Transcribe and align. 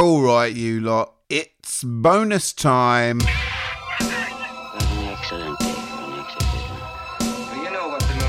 All 0.00 0.22
right, 0.22 0.56
you 0.56 0.80
lot. 0.80 1.12
It's 1.28 1.84
bonus 1.84 2.54
time. 2.54 3.18
What 3.18 3.30
an 4.82 5.08
excellent 5.08 5.58
day 5.58 5.74
for 5.74 6.04
an 6.04 6.20
exhibition. 6.20 6.76
Do 7.52 7.60
you 7.60 7.70
know 7.70 7.88
what 7.88 8.00
the 8.00 8.20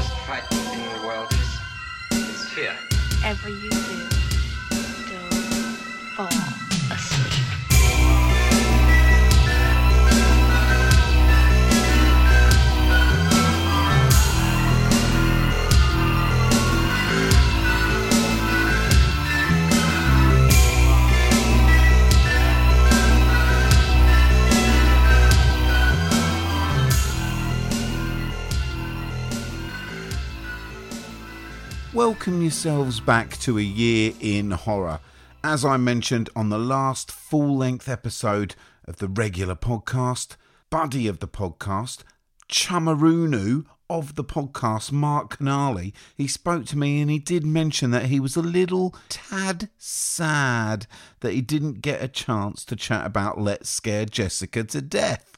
Welcome 32.03 32.41
yourselves 32.41 32.99
back 32.99 33.37
to 33.41 33.59
a 33.59 33.61
year 33.61 34.13
in 34.19 34.49
horror. 34.49 35.01
As 35.43 35.63
I 35.63 35.77
mentioned 35.77 36.31
on 36.35 36.49
the 36.49 36.57
last 36.57 37.11
full 37.11 37.55
length 37.55 37.87
episode 37.87 38.55
of 38.85 38.95
the 38.95 39.07
regular 39.07 39.53
podcast, 39.53 40.35
buddy 40.71 41.05
of 41.05 41.19
the 41.19 41.27
podcast, 41.27 41.99
Chumarunu 42.49 43.65
of 43.87 44.15
the 44.15 44.23
podcast, 44.23 44.91
Marc 44.91 45.37
Canale, 45.37 45.91
he 46.17 46.27
spoke 46.27 46.65
to 46.65 46.77
me 46.77 47.01
and 47.01 47.11
he 47.11 47.19
did 47.19 47.45
mention 47.45 47.91
that 47.91 48.05
he 48.05 48.19
was 48.19 48.35
a 48.35 48.41
little 48.41 48.95
tad 49.07 49.69
sad 49.77 50.87
that 51.19 51.33
he 51.33 51.41
didn't 51.41 51.81
get 51.81 52.01
a 52.01 52.07
chance 52.07 52.65
to 52.65 52.75
chat 52.75 53.05
about 53.05 53.39
Let's 53.39 53.69
Scare 53.69 54.05
Jessica 54.05 54.63
to 54.63 54.81
Death. 54.81 55.30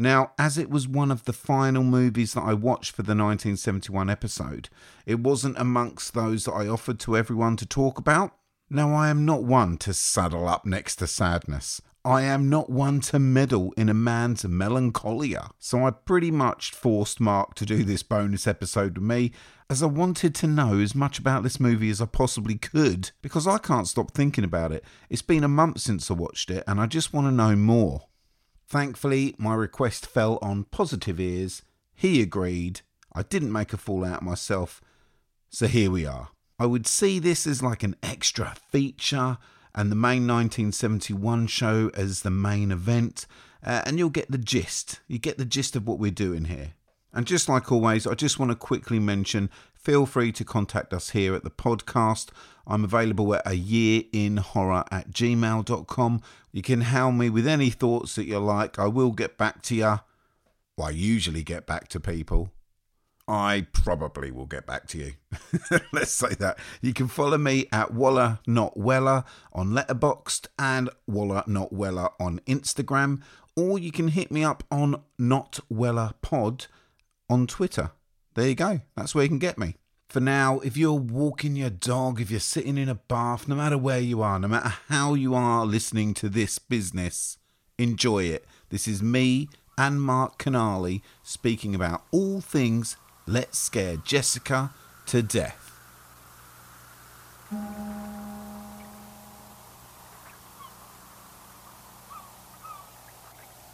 Now, 0.00 0.30
as 0.38 0.56
it 0.56 0.70
was 0.70 0.86
one 0.86 1.10
of 1.10 1.24
the 1.24 1.32
final 1.32 1.82
movies 1.82 2.34
that 2.34 2.44
I 2.44 2.54
watched 2.54 2.92
for 2.92 3.02
the 3.02 3.16
1971 3.16 4.08
episode, 4.08 4.68
it 5.06 5.18
wasn't 5.18 5.58
amongst 5.58 6.14
those 6.14 6.44
that 6.44 6.52
I 6.52 6.68
offered 6.68 7.00
to 7.00 7.16
everyone 7.16 7.56
to 7.56 7.66
talk 7.66 7.98
about. 7.98 8.30
Now, 8.70 8.94
I 8.94 9.08
am 9.08 9.24
not 9.24 9.42
one 9.42 9.76
to 9.78 9.92
saddle 9.92 10.46
up 10.46 10.64
next 10.64 10.96
to 10.96 11.08
sadness. 11.08 11.82
I 12.04 12.22
am 12.22 12.48
not 12.48 12.70
one 12.70 13.00
to 13.00 13.18
meddle 13.18 13.72
in 13.76 13.88
a 13.88 13.94
man's 13.94 14.44
melancholia. 14.44 15.50
So 15.58 15.84
I 15.84 15.90
pretty 15.90 16.30
much 16.30 16.70
forced 16.70 17.18
Marc 17.18 17.54
to 17.56 17.66
do 17.66 17.82
this 17.82 18.04
bonus 18.04 18.46
episode 18.46 18.96
with 18.96 19.04
me, 19.04 19.32
as 19.68 19.82
I 19.82 19.86
wanted 19.86 20.32
to 20.36 20.46
know 20.46 20.78
as 20.78 20.94
much 20.94 21.18
about 21.18 21.42
this 21.42 21.58
movie 21.58 21.90
as 21.90 22.00
I 22.00 22.06
possibly 22.06 22.54
could, 22.54 23.10
because 23.20 23.48
I 23.48 23.58
can't 23.58 23.88
stop 23.88 24.12
thinking 24.12 24.44
about 24.44 24.70
it. 24.70 24.84
It's 25.10 25.22
been 25.22 25.42
a 25.42 25.48
month 25.48 25.80
since 25.80 26.08
I 26.08 26.14
watched 26.14 26.52
it, 26.52 26.62
and 26.68 26.80
I 26.80 26.86
just 26.86 27.12
want 27.12 27.26
to 27.26 27.32
know 27.32 27.56
more. 27.56 28.07
Thankfully, 28.68 29.34
my 29.38 29.54
request 29.54 30.06
fell 30.06 30.38
on 30.42 30.64
positive 30.64 31.18
ears. 31.18 31.62
He 31.94 32.20
agreed. 32.20 32.82
I 33.14 33.22
didn't 33.22 33.50
make 33.50 33.72
a 33.72 33.78
fool 33.78 34.04
out 34.04 34.22
myself. 34.22 34.82
So 35.48 35.66
here 35.66 35.90
we 35.90 36.04
are. 36.04 36.28
I 36.58 36.66
would 36.66 36.86
see 36.86 37.18
this 37.18 37.46
as 37.46 37.62
like 37.62 37.82
an 37.82 37.96
extra 38.02 38.54
feature 38.70 39.38
and 39.74 39.90
the 39.90 39.96
main 39.96 40.26
1971 40.26 41.46
show 41.46 41.90
as 41.94 42.20
the 42.20 42.30
main 42.30 42.70
event, 42.70 43.26
uh, 43.64 43.82
and 43.86 43.98
you'll 43.98 44.10
get 44.10 44.30
the 44.30 44.36
gist. 44.36 45.00
You 45.08 45.18
get 45.18 45.38
the 45.38 45.44
gist 45.46 45.74
of 45.74 45.86
what 45.86 45.98
we're 45.98 46.10
doing 46.10 46.44
here. 46.44 46.74
And 47.14 47.26
just 47.26 47.48
like 47.48 47.72
always, 47.72 48.06
I 48.06 48.14
just 48.14 48.38
want 48.38 48.50
to 48.50 48.56
quickly 48.56 48.98
mention 48.98 49.48
feel 49.80 50.06
free 50.06 50.32
to 50.32 50.44
contact 50.44 50.92
us 50.92 51.10
here 51.10 51.34
at 51.34 51.44
the 51.44 51.50
podcast. 51.50 52.28
I'm 52.66 52.84
available 52.84 53.34
at 53.34 53.42
a 53.46 53.54
year 53.54 54.02
in 54.12 54.36
horror 54.36 54.84
at 54.90 55.10
gmail.com. 55.10 56.20
You 56.52 56.62
can 56.62 56.82
hound 56.82 57.18
me 57.18 57.30
with 57.30 57.46
any 57.46 57.70
thoughts 57.70 58.14
that 58.16 58.26
you 58.26 58.38
like. 58.38 58.78
I 58.78 58.86
will 58.86 59.12
get 59.12 59.38
back 59.38 59.62
to 59.62 59.74
you. 59.74 60.00
Well, 60.76 60.88
I 60.88 60.90
usually 60.90 61.42
get 61.42 61.66
back 61.66 61.88
to 61.88 62.00
people. 62.00 62.52
I 63.26 63.66
probably 63.72 64.30
will 64.30 64.46
get 64.46 64.66
back 64.66 64.86
to 64.88 64.98
you. 64.98 65.12
Let's 65.92 66.12
say 66.12 66.34
that. 66.38 66.58
You 66.80 66.94
can 66.94 67.08
follow 67.08 67.36
me 67.36 67.66
at 67.70 67.92
Waller 67.92 68.38
Not 68.46 68.76
Weller 68.76 69.24
on 69.52 69.68
Letterboxd 69.68 70.46
and 70.58 70.88
Waller 71.06 71.44
Not 71.46 71.72
Weller 71.72 72.08
on 72.18 72.40
Instagram, 72.46 73.20
or 73.54 73.78
you 73.78 73.92
can 73.92 74.08
hit 74.08 74.30
me 74.30 74.44
up 74.44 74.64
on 74.70 75.02
Not 75.18 75.60
Weller 75.68 76.12
Pod 76.22 76.66
on 77.28 77.46
Twitter. 77.46 77.90
There 78.34 78.48
you 78.48 78.54
go. 78.54 78.80
That's 78.96 79.14
where 79.14 79.24
you 79.24 79.28
can 79.28 79.38
get 79.38 79.58
me. 79.58 79.74
For 80.08 80.20
now, 80.20 80.60
if 80.60 80.76
you're 80.76 80.92
walking 80.94 81.54
your 81.54 81.70
dog, 81.70 82.20
if 82.20 82.30
you're 82.30 82.40
sitting 82.40 82.78
in 82.78 82.88
a 82.88 82.94
bath, 82.94 83.46
no 83.46 83.54
matter 83.54 83.76
where 83.76 84.00
you 84.00 84.22
are, 84.22 84.38
no 84.38 84.48
matter 84.48 84.74
how 84.88 85.14
you 85.14 85.34
are 85.34 85.66
listening 85.66 86.14
to 86.14 86.30
this 86.30 86.58
business, 86.58 87.36
enjoy 87.76 88.24
it. 88.24 88.46
This 88.70 88.88
is 88.88 89.02
me 89.02 89.48
and 89.76 90.00
Marc 90.00 90.38
Canale 90.38 91.02
speaking 91.22 91.74
about 91.74 92.04
all 92.10 92.40
things 92.40 92.96
Let's 93.26 93.58
Scare 93.58 93.96
Jessica 93.98 94.70
to 95.06 95.22
Death. 95.22 95.68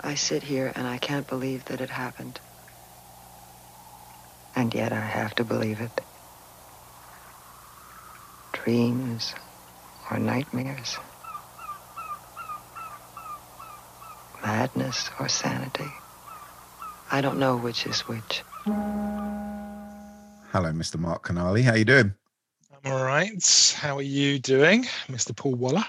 I 0.00 0.14
sit 0.16 0.42
here 0.42 0.72
and 0.74 0.86
I 0.86 0.98
can't 0.98 1.26
believe 1.26 1.64
that 1.66 1.80
it 1.80 1.90
happened. 1.90 2.40
And 4.56 4.72
yet 4.74 4.92
I 4.92 5.00
have 5.00 5.34
to 5.36 5.44
believe 5.44 5.80
it. 5.80 6.00
Dreams 8.52 9.34
or 10.10 10.18
nightmares. 10.18 10.98
Madness 14.42 15.10
or 15.18 15.28
sanity. 15.28 15.90
I 17.10 17.20
don't 17.20 17.38
know 17.38 17.56
which 17.56 17.86
is 17.86 18.00
which. 18.02 18.42
Hello, 20.54 20.70
Mr. 20.72 20.98
Marc 20.98 21.24
Canale. 21.24 21.62
How 21.62 21.74
you 21.74 21.84
doing? 21.84 22.14
I'm 22.84 22.92
all 22.92 23.04
right. 23.04 23.74
How 23.76 23.96
are 23.96 24.02
you 24.02 24.38
doing, 24.38 24.84
Mr. 25.08 25.34
Paul 25.34 25.54
Waller? 25.54 25.84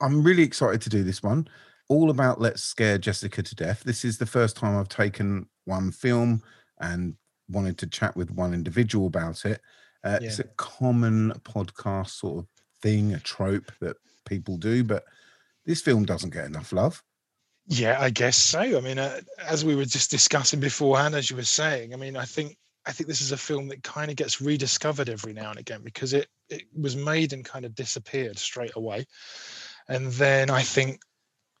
I'm 0.00 0.22
really 0.22 0.42
excited 0.42 0.80
to 0.82 0.88
do 0.88 1.02
this 1.02 1.22
one. 1.22 1.48
All 1.88 2.10
about 2.10 2.40
Let's 2.40 2.62
Scare 2.62 2.98
Jessica 2.98 3.42
to 3.42 3.54
Death. 3.54 3.82
This 3.84 4.04
is 4.04 4.18
the 4.18 4.26
first 4.26 4.56
time 4.56 4.76
I've 4.76 4.88
taken 4.88 5.46
one 5.64 5.90
film 5.90 6.42
and 6.80 7.16
wanted 7.48 7.78
to 7.78 7.86
chat 7.86 8.16
with 8.16 8.30
one 8.30 8.54
individual 8.54 9.06
about 9.06 9.44
it. 9.44 9.60
Uh, 10.04 10.18
It's 10.22 10.38
a 10.38 10.44
common 10.44 11.32
podcast 11.42 12.10
sort 12.10 12.38
of 12.38 12.46
thing, 12.82 13.14
a 13.14 13.20
trope 13.20 13.72
that 13.80 13.96
people 14.26 14.56
do, 14.56 14.84
but 14.84 15.04
this 15.66 15.80
film 15.80 16.04
doesn't 16.04 16.32
get 16.32 16.46
enough 16.46 16.72
love. 16.72 17.02
Yeah, 17.66 17.98
I 18.00 18.10
guess 18.10 18.36
so. 18.36 18.60
I 18.60 18.80
mean, 18.80 18.98
uh, 18.98 19.20
as 19.46 19.64
we 19.64 19.76
were 19.76 19.84
just 19.84 20.10
discussing 20.10 20.60
beforehand, 20.60 21.14
as 21.14 21.28
you 21.28 21.36
were 21.36 21.42
saying, 21.42 21.92
I 21.92 21.96
mean, 21.96 22.16
I 22.16 22.24
think 22.24 22.56
I 22.86 22.92
think 22.92 23.08
this 23.08 23.20
is 23.20 23.32
a 23.32 23.36
film 23.36 23.68
that 23.68 23.82
kind 23.82 24.10
of 24.10 24.16
gets 24.16 24.40
rediscovered 24.40 25.10
every 25.10 25.34
now 25.34 25.50
and 25.50 25.58
again 25.58 25.82
because 25.84 26.14
it 26.14 26.28
it 26.48 26.62
was 26.74 26.96
made 26.96 27.34
and 27.34 27.44
kind 27.44 27.66
of 27.66 27.74
disappeared 27.74 28.38
straight 28.38 28.76
away, 28.76 29.06
and 29.88 30.06
then 30.12 30.48
I 30.48 30.62
think 30.62 31.00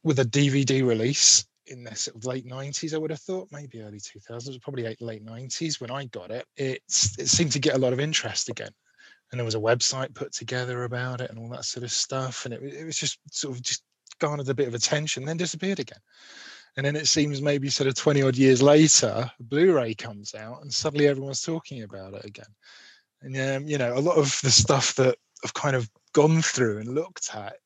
with 0.02 0.18
a 0.20 0.24
DVD 0.24 0.86
release 0.86 1.44
in 1.70 1.84
the 1.84 1.94
sort 1.94 2.16
of 2.16 2.24
late 2.24 2.46
90s, 2.46 2.94
I 2.94 2.98
would 2.98 3.10
have 3.10 3.20
thought 3.20 3.48
maybe 3.50 3.82
early 3.82 3.98
2000s, 3.98 4.60
probably 4.60 4.84
late 4.84 5.00
late 5.00 5.24
90s 5.24 5.80
when 5.80 5.90
I 5.90 6.06
got 6.06 6.30
it. 6.30 6.46
It's 6.56 7.18
it 7.18 7.28
seemed 7.28 7.52
to 7.52 7.58
get 7.58 7.74
a 7.74 7.78
lot 7.78 7.92
of 7.92 8.00
interest 8.00 8.48
again. 8.48 8.70
And 9.30 9.38
there 9.38 9.44
was 9.44 9.54
a 9.54 9.60
website 9.60 10.14
put 10.14 10.32
together 10.32 10.84
about 10.84 11.20
it 11.20 11.30
and 11.30 11.38
all 11.38 11.50
that 11.50 11.64
sort 11.64 11.84
of 11.84 11.90
stuff. 11.90 12.44
And 12.44 12.54
it, 12.54 12.62
it 12.62 12.84
was 12.84 12.96
just 12.96 13.18
sort 13.30 13.56
of 13.56 13.62
just 13.62 13.82
garnered 14.18 14.48
a 14.48 14.54
bit 14.54 14.68
of 14.68 14.74
attention, 14.74 15.24
then 15.24 15.36
disappeared 15.36 15.80
again. 15.80 16.00
And 16.76 16.86
then 16.86 16.96
it 16.96 17.08
seems 17.08 17.42
maybe 17.42 17.68
sort 17.70 17.88
of 17.88 17.94
20 17.94 18.22
odd 18.22 18.36
years 18.36 18.62
later, 18.62 19.30
Blu-ray 19.40 19.94
comes 19.94 20.34
out 20.34 20.62
and 20.62 20.72
suddenly 20.72 21.08
everyone's 21.08 21.42
talking 21.42 21.82
about 21.82 22.14
it 22.14 22.24
again. 22.24 22.54
And 23.22 23.36
um, 23.36 23.68
you 23.68 23.78
know, 23.78 23.96
a 23.96 24.00
lot 24.00 24.16
of 24.16 24.38
the 24.42 24.50
stuff 24.50 24.94
that 24.94 25.16
I've 25.44 25.54
kind 25.54 25.76
of 25.76 25.90
gone 26.12 26.40
through 26.40 26.78
and 26.78 26.94
looked 26.94 27.34
at, 27.34 27.56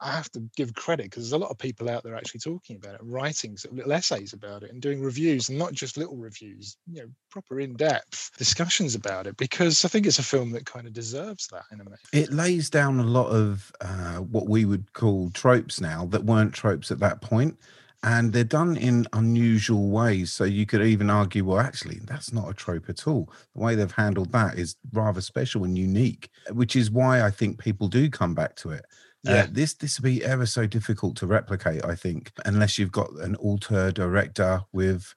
I 0.00 0.12
have 0.12 0.30
to 0.32 0.40
give 0.56 0.74
credit 0.74 1.06
because 1.06 1.24
there's 1.24 1.32
a 1.32 1.38
lot 1.38 1.50
of 1.50 1.58
people 1.58 1.90
out 1.90 2.04
there 2.04 2.14
actually 2.14 2.40
talking 2.40 2.76
about 2.76 2.94
it, 2.94 3.00
writing 3.02 3.56
sort 3.56 3.72
of 3.72 3.78
little 3.78 3.92
essays 3.92 4.32
about 4.32 4.62
it 4.62 4.70
and 4.70 4.80
doing 4.80 5.02
reviews 5.02 5.48
and 5.48 5.58
not 5.58 5.72
just 5.72 5.96
little 5.96 6.16
reviews, 6.16 6.76
you 6.86 7.02
know, 7.02 7.08
proper 7.30 7.58
in-depth 7.58 8.32
discussions 8.38 8.94
about 8.94 9.26
it 9.26 9.36
because 9.36 9.84
I 9.84 9.88
think 9.88 10.06
it's 10.06 10.20
a 10.20 10.22
film 10.24 10.52
that 10.52 10.66
kind 10.66 10.86
of 10.86 10.92
deserves 10.92 11.48
that 11.48 11.64
in 11.72 11.80
a. 11.80 11.84
It 12.12 12.32
lays 12.32 12.70
down 12.70 13.00
a 13.00 13.04
lot 13.04 13.28
of 13.28 13.72
uh, 13.80 14.16
what 14.18 14.48
we 14.48 14.64
would 14.64 14.92
call 14.92 15.30
tropes 15.30 15.80
now 15.80 16.06
that 16.06 16.24
weren't 16.24 16.54
tropes 16.54 16.90
at 16.90 17.00
that 17.00 17.20
point, 17.20 17.58
and 18.04 18.32
they're 18.32 18.44
done 18.44 18.76
in 18.76 19.06
unusual 19.12 19.88
ways. 19.88 20.32
So 20.32 20.44
you 20.44 20.64
could 20.64 20.82
even 20.82 21.10
argue, 21.10 21.44
well, 21.44 21.58
actually, 21.58 22.00
that's 22.04 22.32
not 22.32 22.48
a 22.48 22.54
trope 22.54 22.88
at 22.88 23.08
all. 23.08 23.32
The 23.54 23.60
way 23.60 23.74
they've 23.74 23.90
handled 23.90 24.30
that 24.32 24.58
is 24.58 24.76
rather 24.92 25.20
special 25.20 25.64
and 25.64 25.76
unique, 25.76 26.30
which 26.52 26.76
is 26.76 26.90
why 26.90 27.22
I 27.22 27.30
think 27.30 27.58
people 27.58 27.88
do 27.88 28.08
come 28.08 28.34
back 28.34 28.54
to 28.56 28.70
it. 28.70 28.84
Uh, 29.26 29.32
Yeah. 29.32 29.46
this 29.50 29.74
this 29.74 29.98
will 29.98 30.04
be 30.10 30.24
ever 30.24 30.46
so 30.46 30.66
difficult 30.66 31.16
to 31.16 31.26
replicate, 31.26 31.84
I 31.84 31.94
think, 31.96 32.32
unless 32.44 32.78
you've 32.78 32.92
got 32.92 33.10
an 33.20 33.36
auteur 33.36 33.90
director 33.90 34.62
with 34.72 35.14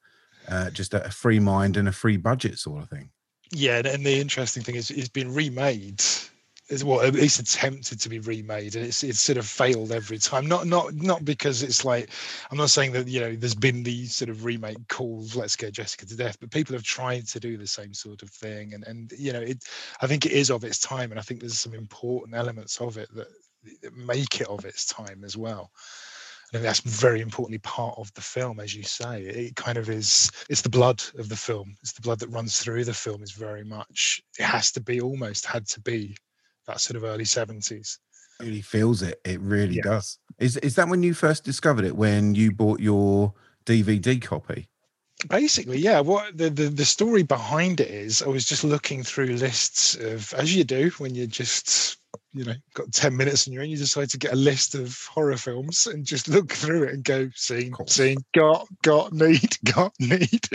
uh, 0.47 0.71
just 0.71 0.93
a, 0.93 1.09
free 1.11 1.39
mind 1.39 1.77
and 1.77 1.87
a 1.87 1.91
free 1.91 2.17
budget 2.17 2.57
sort 2.57 2.81
of 2.81 2.89
thing. 2.89 3.11
Yeah, 3.51 3.81
and- 3.85 4.05
the 4.05 4.19
interesting 4.19 4.63
thing 4.63 4.75
is 4.75 4.89
it's 4.89 5.09
been 5.09 5.33
remade 5.33 6.01
is 6.69 6.85
well 6.85 7.01
at 7.01 7.13
least 7.13 7.37
attempted 7.39 7.99
to 7.99 8.07
be 8.07 8.19
remade 8.19 8.75
and 8.77 8.85
it's 8.85 9.03
it's 9.03 9.19
sort 9.19 9.37
of 9.37 9.45
failed 9.45 9.91
every 9.91 10.17
time 10.17 10.47
not 10.47 10.65
not 10.65 10.93
not 10.93 11.25
because 11.25 11.63
it's 11.63 11.83
like 11.83 12.09
i'm 12.49 12.57
not 12.57 12.69
saying 12.69 12.93
that 12.93 13.09
you 13.09 13.19
know 13.19 13.35
there's 13.35 13.53
been 13.55 13.83
these 13.83 14.15
sort 14.15 14.29
of 14.29 14.45
remake 14.45 14.77
calls 14.87 15.35
let's 15.35 15.57
get 15.57 15.73
jessica 15.73 16.05
to 16.05 16.15
death 16.15 16.37
but 16.39 16.49
people 16.49 16.73
have 16.73 16.83
tried 16.83 17.27
to 17.27 17.41
do 17.41 17.57
the 17.57 17.67
same 17.67 17.93
sort 17.93 18.23
of 18.23 18.29
thing 18.29 18.73
and 18.73 18.85
and 18.87 19.11
you 19.17 19.33
know 19.33 19.41
it 19.41 19.61
i 20.01 20.07
think 20.07 20.25
it 20.25 20.31
is 20.31 20.49
of 20.49 20.63
its 20.63 20.79
time 20.79 21.11
and 21.11 21.19
i 21.19 21.21
think 21.23 21.41
there's 21.41 21.59
some 21.59 21.73
important 21.73 22.33
elements 22.37 22.79
of 22.79 22.97
it 22.97 23.13
that 23.13 23.27
make 23.93 24.41
it 24.41 24.47
of 24.47 24.65
its 24.65 24.85
time 24.85 25.23
as 25.23 25.37
well 25.37 25.71
and 26.53 26.63
that's 26.63 26.81
very 26.81 27.21
importantly 27.21 27.59
part 27.59 27.97
of 27.97 28.13
the 28.13 28.21
film 28.21 28.59
as 28.59 28.75
you 28.75 28.83
say 28.83 29.21
it 29.23 29.55
kind 29.55 29.77
of 29.77 29.89
is 29.89 30.31
it's 30.49 30.61
the 30.61 30.69
blood 30.69 31.01
of 31.17 31.29
the 31.29 31.35
film 31.35 31.75
it's 31.81 31.93
the 31.93 32.01
blood 32.01 32.19
that 32.19 32.29
runs 32.29 32.59
through 32.59 32.83
the 32.83 32.93
film 32.93 33.23
is 33.23 33.31
very 33.31 33.63
much 33.63 34.21
it 34.39 34.43
has 34.43 34.71
to 34.71 34.81
be 34.81 34.99
almost 34.99 35.45
had 35.45 35.67
to 35.67 35.79
be 35.81 36.15
that 36.67 36.81
sort 36.81 36.97
of 36.97 37.03
early 37.03 37.23
70s 37.23 37.97
really 38.41 38.61
feels 38.61 39.01
it. 39.01 39.19
It 39.23 39.39
really 39.39 39.75
Yeah. 39.75 39.83
does. 39.83 40.17
Is 40.39 40.57
is 40.57 40.75
that 40.75 40.87
when 40.89 41.03
you 41.03 41.13
first 41.13 41.43
discovered 41.43 41.85
it? 41.85 41.95
When 41.95 42.35
you 42.35 42.51
bought 42.51 42.79
your 42.79 43.33
DVD 43.65 44.21
copy? 44.21 44.67
basically 45.27 45.77
yeah 45.77 45.99
what 45.99 46.35
the, 46.35 46.49
the 46.49 46.63
the 46.63 46.83
story 46.83 47.21
behind 47.21 47.79
it 47.79 47.89
is 47.89 48.23
i 48.23 48.27
was 48.27 48.43
just 48.43 48.63
looking 48.63 49.03
through 49.03 49.27
lists 49.27 49.93
of 49.93 50.33
as 50.33 50.55
you 50.55 50.63
do 50.63 50.89
when 50.97 51.13
you're 51.13 51.27
just 51.27 51.97
you 52.33 52.45
know 52.45 52.53
got 52.73 52.91
10 52.91 53.15
minutes 53.15 53.45
and 53.45 53.53
your 53.53 53.63
own 53.63 53.69
you 53.69 53.77
decide 53.77 54.09
to 54.09 54.17
get 54.17 54.33
a 54.33 54.37
list 54.37 54.75
of 54.75 54.97
horror 55.13 55.37
films 55.37 55.87
and 55.87 56.05
just 56.05 56.27
look 56.29 56.51
through 56.51 56.83
it 56.83 56.93
and 56.93 57.03
go 57.03 57.25
course. 57.71 57.93
seen 57.93 58.17
got 58.33 58.67
got 58.83 59.11
need 59.11 59.57
got 59.75 59.93
need. 59.99 60.47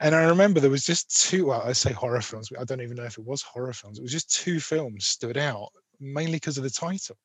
And 0.00 0.14
i 0.14 0.24
remember 0.24 0.60
there 0.60 0.70
was 0.70 0.84
just 0.84 1.28
two 1.28 1.46
well 1.46 1.62
i 1.64 1.72
say 1.72 1.92
horror 1.92 2.20
films 2.20 2.48
but 2.50 2.60
i 2.60 2.64
don't 2.64 2.82
even 2.82 2.96
know 2.96 3.04
if 3.04 3.18
it 3.18 3.24
was 3.24 3.42
horror 3.42 3.72
films. 3.72 3.98
It 3.98 4.02
was 4.02 4.12
just 4.12 4.32
two 4.32 4.60
films 4.60 5.06
stood 5.06 5.36
out 5.36 5.70
mainly 6.00 6.32
because 6.36 6.58
of 6.58 6.64
the 6.64 6.70
title. 6.70 7.16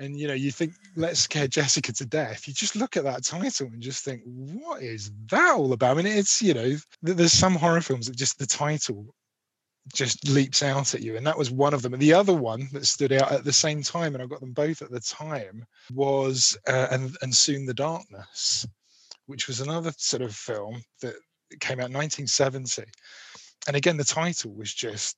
And 0.00 0.18
you 0.18 0.28
know 0.28 0.34
you 0.34 0.52
think 0.52 0.74
let's 0.94 1.20
scare 1.20 1.48
jessica 1.48 1.92
to 1.94 2.06
death. 2.06 2.46
You 2.46 2.54
just 2.54 2.76
look 2.76 2.96
at 2.96 3.04
that 3.04 3.24
title 3.24 3.66
and 3.66 3.82
just 3.82 4.04
think 4.04 4.22
what 4.24 4.82
is 4.82 5.10
that 5.30 5.54
all 5.54 5.72
about? 5.72 5.96
I 5.96 6.02
mean 6.02 6.06
it's 6.06 6.40
you 6.42 6.54
know 6.54 6.76
there's 7.02 7.32
some 7.32 7.56
horror 7.56 7.80
films 7.80 8.06
that 8.06 8.16
just 8.16 8.38
the 8.38 8.46
title 8.46 9.14
just 9.94 10.28
leaps 10.28 10.62
out 10.62 10.94
at 10.94 11.02
you 11.02 11.16
and 11.16 11.26
that 11.26 11.38
was 11.38 11.50
one 11.50 11.74
of 11.74 11.82
them. 11.82 11.92
And 11.92 12.02
the 12.02 12.12
other 12.12 12.34
one 12.34 12.68
that 12.72 12.86
stood 12.86 13.12
out 13.12 13.32
at 13.32 13.44
the 13.44 13.52
same 13.52 13.82
time 13.82 14.14
and 14.14 14.22
i 14.22 14.26
got 14.26 14.40
them 14.40 14.52
both 14.52 14.82
at 14.82 14.90
the 14.90 15.00
time 15.00 15.64
was 15.92 16.56
uh, 16.68 16.88
and 16.90 17.16
and 17.22 17.34
soon 17.34 17.66
the 17.66 17.74
darkness 17.74 18.66
which 19.26 19.46
was 19.46 19.60
another 19.60 19.92
sort 19.96 20.22
of 20.22 20.34
film 20.34 20.82
that 21.02 21.14
came 21.60 21.80
out 21.80 21.88
in 21.88 21.94
1970 21.94 22.82
and 23.66 23.76
again 23.76 23.96
the 23.96 24.04
title 24.04 24.52
was 24.54 24.72
just 24.72 25.16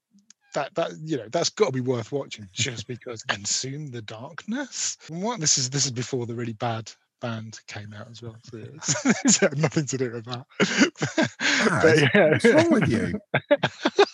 that 0.55 0.75
that 0.75 0.93
you 1.02 1.16
know 1.16 1.28
that's 1.31 1.50
got 1.50 1.66
to 1.66 1.73
be 1.73 1.81
worth 1.81 2.12
watching 2.12 2.49
just 2.52 2.87
because 2.87 3.25
and 3.28 3.46
soon 3.46 3.90
the 3.90 4.02
darkness? 4.02 4.96
What 5.08 5.40
this 5.40 5.58
is 5.58 5.70
this 5.70 5.87
is 5.87 5.93
before 5.93 6.26
the 6.26 6.34
really 6.34 6.55
bad 6.55 6.90
band 7.20 7.61
came 7.66 7.93
out 7.93 8.08
as 8.11 8.23
well 8.23 8.34
so 8.43 8.56
it's, 8.56 9.05
it's 9.25 9.37
had 9.37 9.58
nothing 9.58 9.87
to 9.87 9.99
do 9.99 10.11
with 10.11 10.25
that. 10.25 10.46
But 11.82 11.99
yeah. 11.99 12.31
What's 12.31 12.44
wrong 12.46 12.70
with 12.70 12.88
you? 12.88 13.20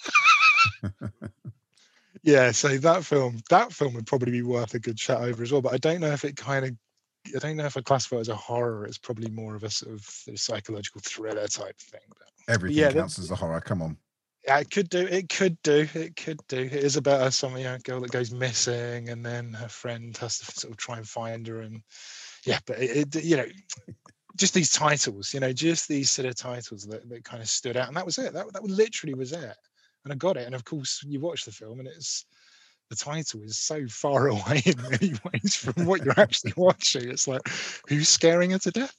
yeah 2.22 2.50
so 2.50 2.76
that 2.78 3.04
film 3.04 3.40
that 3.50 3.72
film 3.72 3.94
would 3.94 4.06
probably 4.06 4.32
be 4.32 4.42
worth 4.42 4.74
a 4.74 4.78
good 4.78 4.96
chat 4.96 5.20
over 5.20 5.42
as 5.42 5.52
well 5.52 5.62
but 5.62 5.72
i 5.72 5.78
don't 5.78 6.00
know 6.00 6.12
if 6.12 6.24
it 6.24 6.36
kind 6.36 6.64
of 6.64 6.72
i 7.34 7.38
don't 7.38 7.56
know 7.56 7.66
if 7.66 7.76
i 7.76 7.80
classify 7.80 8.16
it 8.16 8.20
as 8.20 8.28
a 8.28 8.34
horror 8.34 8.84
it's 8.84 8.98
probably 8.98 9.30
more 9.30 9.54
of 9.54 9.64
a 9.64 9.70
sort 9.70 9.92
of, 9.92 10.06
of 10.28 10.38
psychological 10.38 11.00
thriller 11.04 11.46
type 11.46 11.76
thing 11.78 12.00
but 12.08 12.26
Everything 12.48 12.76
Yeah, 12.76 12.92
counts 12.92 13.18
as 13.18 13.30
a 13.30 13.34
horror. 13.34 13.60
Come 13.60 13.82
on. 13.82 13.96
Yeah, 14.44 14.60
it 14.60 14.70
could 14.70 14.88
do. 14.88 15.00
It 15.00 15.28
could 15.28 15.60
do. 15.62 15.88
It 15.94 16.14
could 16.14 16.38
do. 16.46 16.58
It 16.60 16.72
is 16.72 16.96
about 16.96 17.26
a 17.26 17.32
some 17.32 17.56
you 17.56 17.64
know, 17.64 17.78
girl 17.78 18.00
that 18.00 18.12
goes 18.12 18.30
missing, 18.30 19.08
and 19.08 19.26
then 19.26 19.52
her 19.54 19.68
friend 19.68 20.16
has 20.18 20.38
to 20.38 20.44
sort 20.60 20.72
of 20.72 20.76
try 20.76 20.98
and 20.98 21.08
find 21.08 21.46
her. 21.48 21.62
And 21.62 21.82
yeah, 22.44 22.60
but 22.66 22.78
it, 22.78 23.16
it 23.16 23.24
you 23.24 23.36
know, 23.36 23.46
just 24.36 24.54
these 24.54 24.70
titles, 24.70 25.34
you 25.34 25.40
know, 25.40 25.52
just 25.52 25.88
these 25.88 26.10
sort 26.10 26.26
of 26.26 26.36
titles 26.36 26.84
that, 26.86 27.08
that 27.08 27.24
kind 27.24 27.42
of 27.42 27.48
stood 27.48 27.76
out, 27.76 27.88
and 27.88 27.96
that 27.96 28.06
was 28.06 28.18
it. 28.18 28.32
That 28.32 28.52
that 28.52 28.62
literally 28.62 29.14
was 29.14 29.32
it. 29.32 29.56
And 30.06 30.12
I 30.12 30.16
got 30.16 30.36
it. 30.36 30.46
And 30.46 30.54
of 30.54 30.64
course, 30.64 31.02
you 31.04 31.18
watch 31.18 31.44
the 31.44 31.50
film, 31.50 31.80
and 31.80 31.88
it's 31.88 32.24
the 32.90 32.94
title 32.94 33.42
is 33.42 33.58
so 33.58 33.84
far 33.88 34.28
away 34.28 34.62
in 34.64 34.80
many 34.88 35.14
ways 35.24 35.56
from 35.56 35.84
what 35.84 36.04
you're 36.04 36.18
actually 36.18 36.52
watching. 36.56 37.10
It's 37.10 37.26
like, 37.26 37.42
who's 37.88 38.08
scaring 38.08 38.52
her 38.52 38.58
to 38.60 38.70
death? 38.70 38.96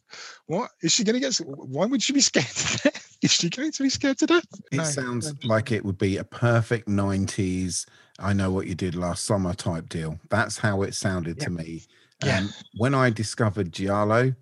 What 0.48 0.72
is 0.82 0.92
she 0.92 1.06
going 1.06 1.14
to 1.14 1.22
get? 1.22 1.34
Why 1.38 1.86
would 1.86 2.04
she 2.04 2.12
be 2.12 2.20
scared 2.32 2.46
to 2.46 2.78
death? 2.84 3.18
Is 3.22 3.32
she 3.32 3.50
going 3.50 3.72
to 3.72 3.84
be 3.84 3.90
scared 3.90 4.18
to 4.18 4.26
death? 4.26 4.46
It 4.74 4.78
No, 4.78 4.84
sounds 4.84 5.34
like 5.46 5.72
it 5.72 5.86
would 5.86 5.98
be 5.98 6.18
a 6.18 6.26
perfect 6.26 6.90
90s, 6.90 7.86
I 8.20 8.34
know 8.34 8.52
what 8.52 8.68
you 8.68 8.76
did 8.76 8.96
last 8.96 9.26
summer 9.26 9.54
type 9.54 9.90
deal. 9.90 10.20
That's 10.30 10.58
how 10.58 10.82
it 10.82 10.94
sounded 10.94 11.40
to 11.42 11.50
me. 11.50 11.84
Yeah. 12.26 12.40
Um, 12.40 12.50
when 12.78 12.96
I 12.96 13.12
discovered 13.12 13.72
Giallo, 13.72 14.34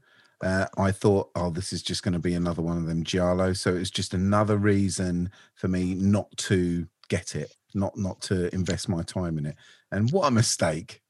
uh, 0.41 0.65
I 0.77 0.91
thought, 0.91 1.29
oh, 1.35 1.49
this 1.49 1.71
is 1.73 1.81
just 1.81 2.03
going 2.03 2.13
to 2.13 2.19
be 2.19 2.33
another 2.33 2.61
one 2.61 2.77
of 2.77 2.85
them 2.85 3.03
Giallo. 3.03 3.53
So 3.53 3.75
it's 3.75 3.89
just 3.89 4.13
another 4.13 4.57
reason 4.57 5.31
for 5.55 5.67
me 5.67 5.93
not 5.95 6.35
to 6.37 6.87
get 7.09 7.35
it, 7.35 7.53
not 7.73 7.97
not 7.97 8.21
to 8.23 8.53
invest 8.53 8.89
my 8.89 9.03
time 9.03 9.37
in 9.37 9.45
it. 9.45 9.55
And 9.91 10.11
what 10.11 10.27
a 10.27 10.31
mistake! 10.31 11.01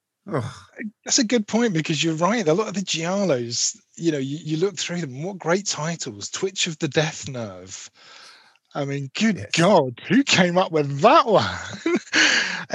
That's 1.06 1.20
a 1.20 1.24
good 1.24 1.48
point 1.48 1.74
because 1.74 2.04
you're 2.04 2.16
right. 2.16 2.48
A 2.48 2.54
lot 2.54 2.68
of 2.68 2.74
the 2.74 2.82
giallos, 2.82 3.78
you 3.96 4.12
know, 4.12 4.18
you, 4.18 4.38
you 4.38 4.58
look 4.58 4.78
through 4.78 5.02
them. 5.02 5.24
What 5.24 5.38
great 5.38 5.68
titles! 5.68 6.30
Twitch 6.30 6.68
of 6.68 6.78
the 6.80 6.88
Death 6.88 7.28
Nerve. 7.28 7.90
I 8.74 8.84
mean, 8.84 9.10
good 9.16 9.38
Yes. 9.38 9.52
God, 9.58 10.02
who 10.08 10.24
came 10.24 10.58
up 10.58 10.72
with 10.72 11.00
that 11.00 11.26
one? 11.86 11.95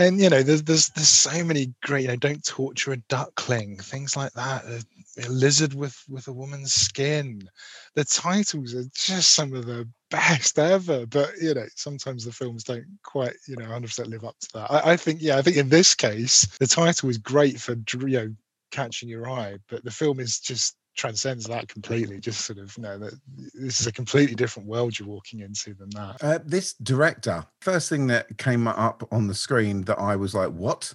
And 0.01 0.19
you 0.19 0.31
know, 0.31 0.43
there's 0.43 0.63
there's 0.63 0.89
there's 0.89 1.09
so 1.09 1.45
many 1.45 1.75
great. 1.83 2.03
You 2.03 2.09
know, 2.09 2.17
don't 2.17 2.45
torture 2.45 2.93
a 2.93 2.97
duckling, 2.97 3.77
things 3.77 4.17
like 4.17 4.33
that. 4.33 4.65
A, 4.65 4.83
a 5.27 5.29
lizard 5.29 5.75
with 5.75 6.03
with 6.09 6.27
a 6.27 6.33
woman's 6.33 6.73
skin. 6.73 7.47
The 7.95 8.05
titles 8.05 8.75
are 8.75 8.85
just 8.95 9.33
some 9.33 9.53
of 9.53 9.67
the 9.67 9.87
best 10.11 10.59
ever. 10.59 11.05
But 11.05 11.33
you 11.41 11.53
know, 11.53 11.67
sometimes 11.77 12.25
the 12.25 12.33
films 12.33 12.65
don't 12.65 12.87
quite, 13.05 13.35
you 13.47 13.57
know, 13.57 13.67
100% 13.67 14.07
live 14.07 14.25
up 14.25 14.39
to 14.41 14.49
that. 14.55 14.73
I, 14.73 14.93
I 14.93 14.97
think, 14.97 15.21
yeah, 15.21 15.37
I 15.37 15.43
think 15.43 15.59
in 15.59 15.69
this 15.69 15.95
case, 15.95 16.47
the 16.59 16.67
title 16.67 17.11
is 17.11 17.19
great 17.19 17.61
for 17.61 17.77
you 18.07 18.09
know 18.09 18.35
catching 18.71 19.09
your 19.09 19.29
eye, 19.29 19.59
but 19.69 19.85
the 19.85 19.91
film 19.91 20.19
is 20.19 20.41
just 20.41 20.77
transcends 20.95 21.47
that 21.47 21.69
completely. 21.69 22.21
Just 22.21 22.43
sort 22.43 22.59
of, 22.59 22.77
you 22.77 22.83
know, 22.83 22.99
that 22.99 23.15
this 23.55 23.81
is 23.81 23.87
a 23.87 23.93
completely 23.93 24.35
different 24.35 24.69
world 24.69 24.99
you're 24.99 25.09
walking 25.09 25.41
into 25.41 25.75
than 25.75 25.91
that. 25.91 26.17
Uh, 26.21 26.39
this 26.45 26.75
director, 26.75 27.45
first 27.61 27.89
thing 27.89 28.07
that 28.09 28.37
came 28.39 28.67
up 28.67 29.07
on 29.11 29.27
the 29.27 29.35
screen 29.35 29.83
that 29.83 29.99
I 29.99 30.17
was 30.17 30.35
like, 30.35 30.51
what? 30.51 30.93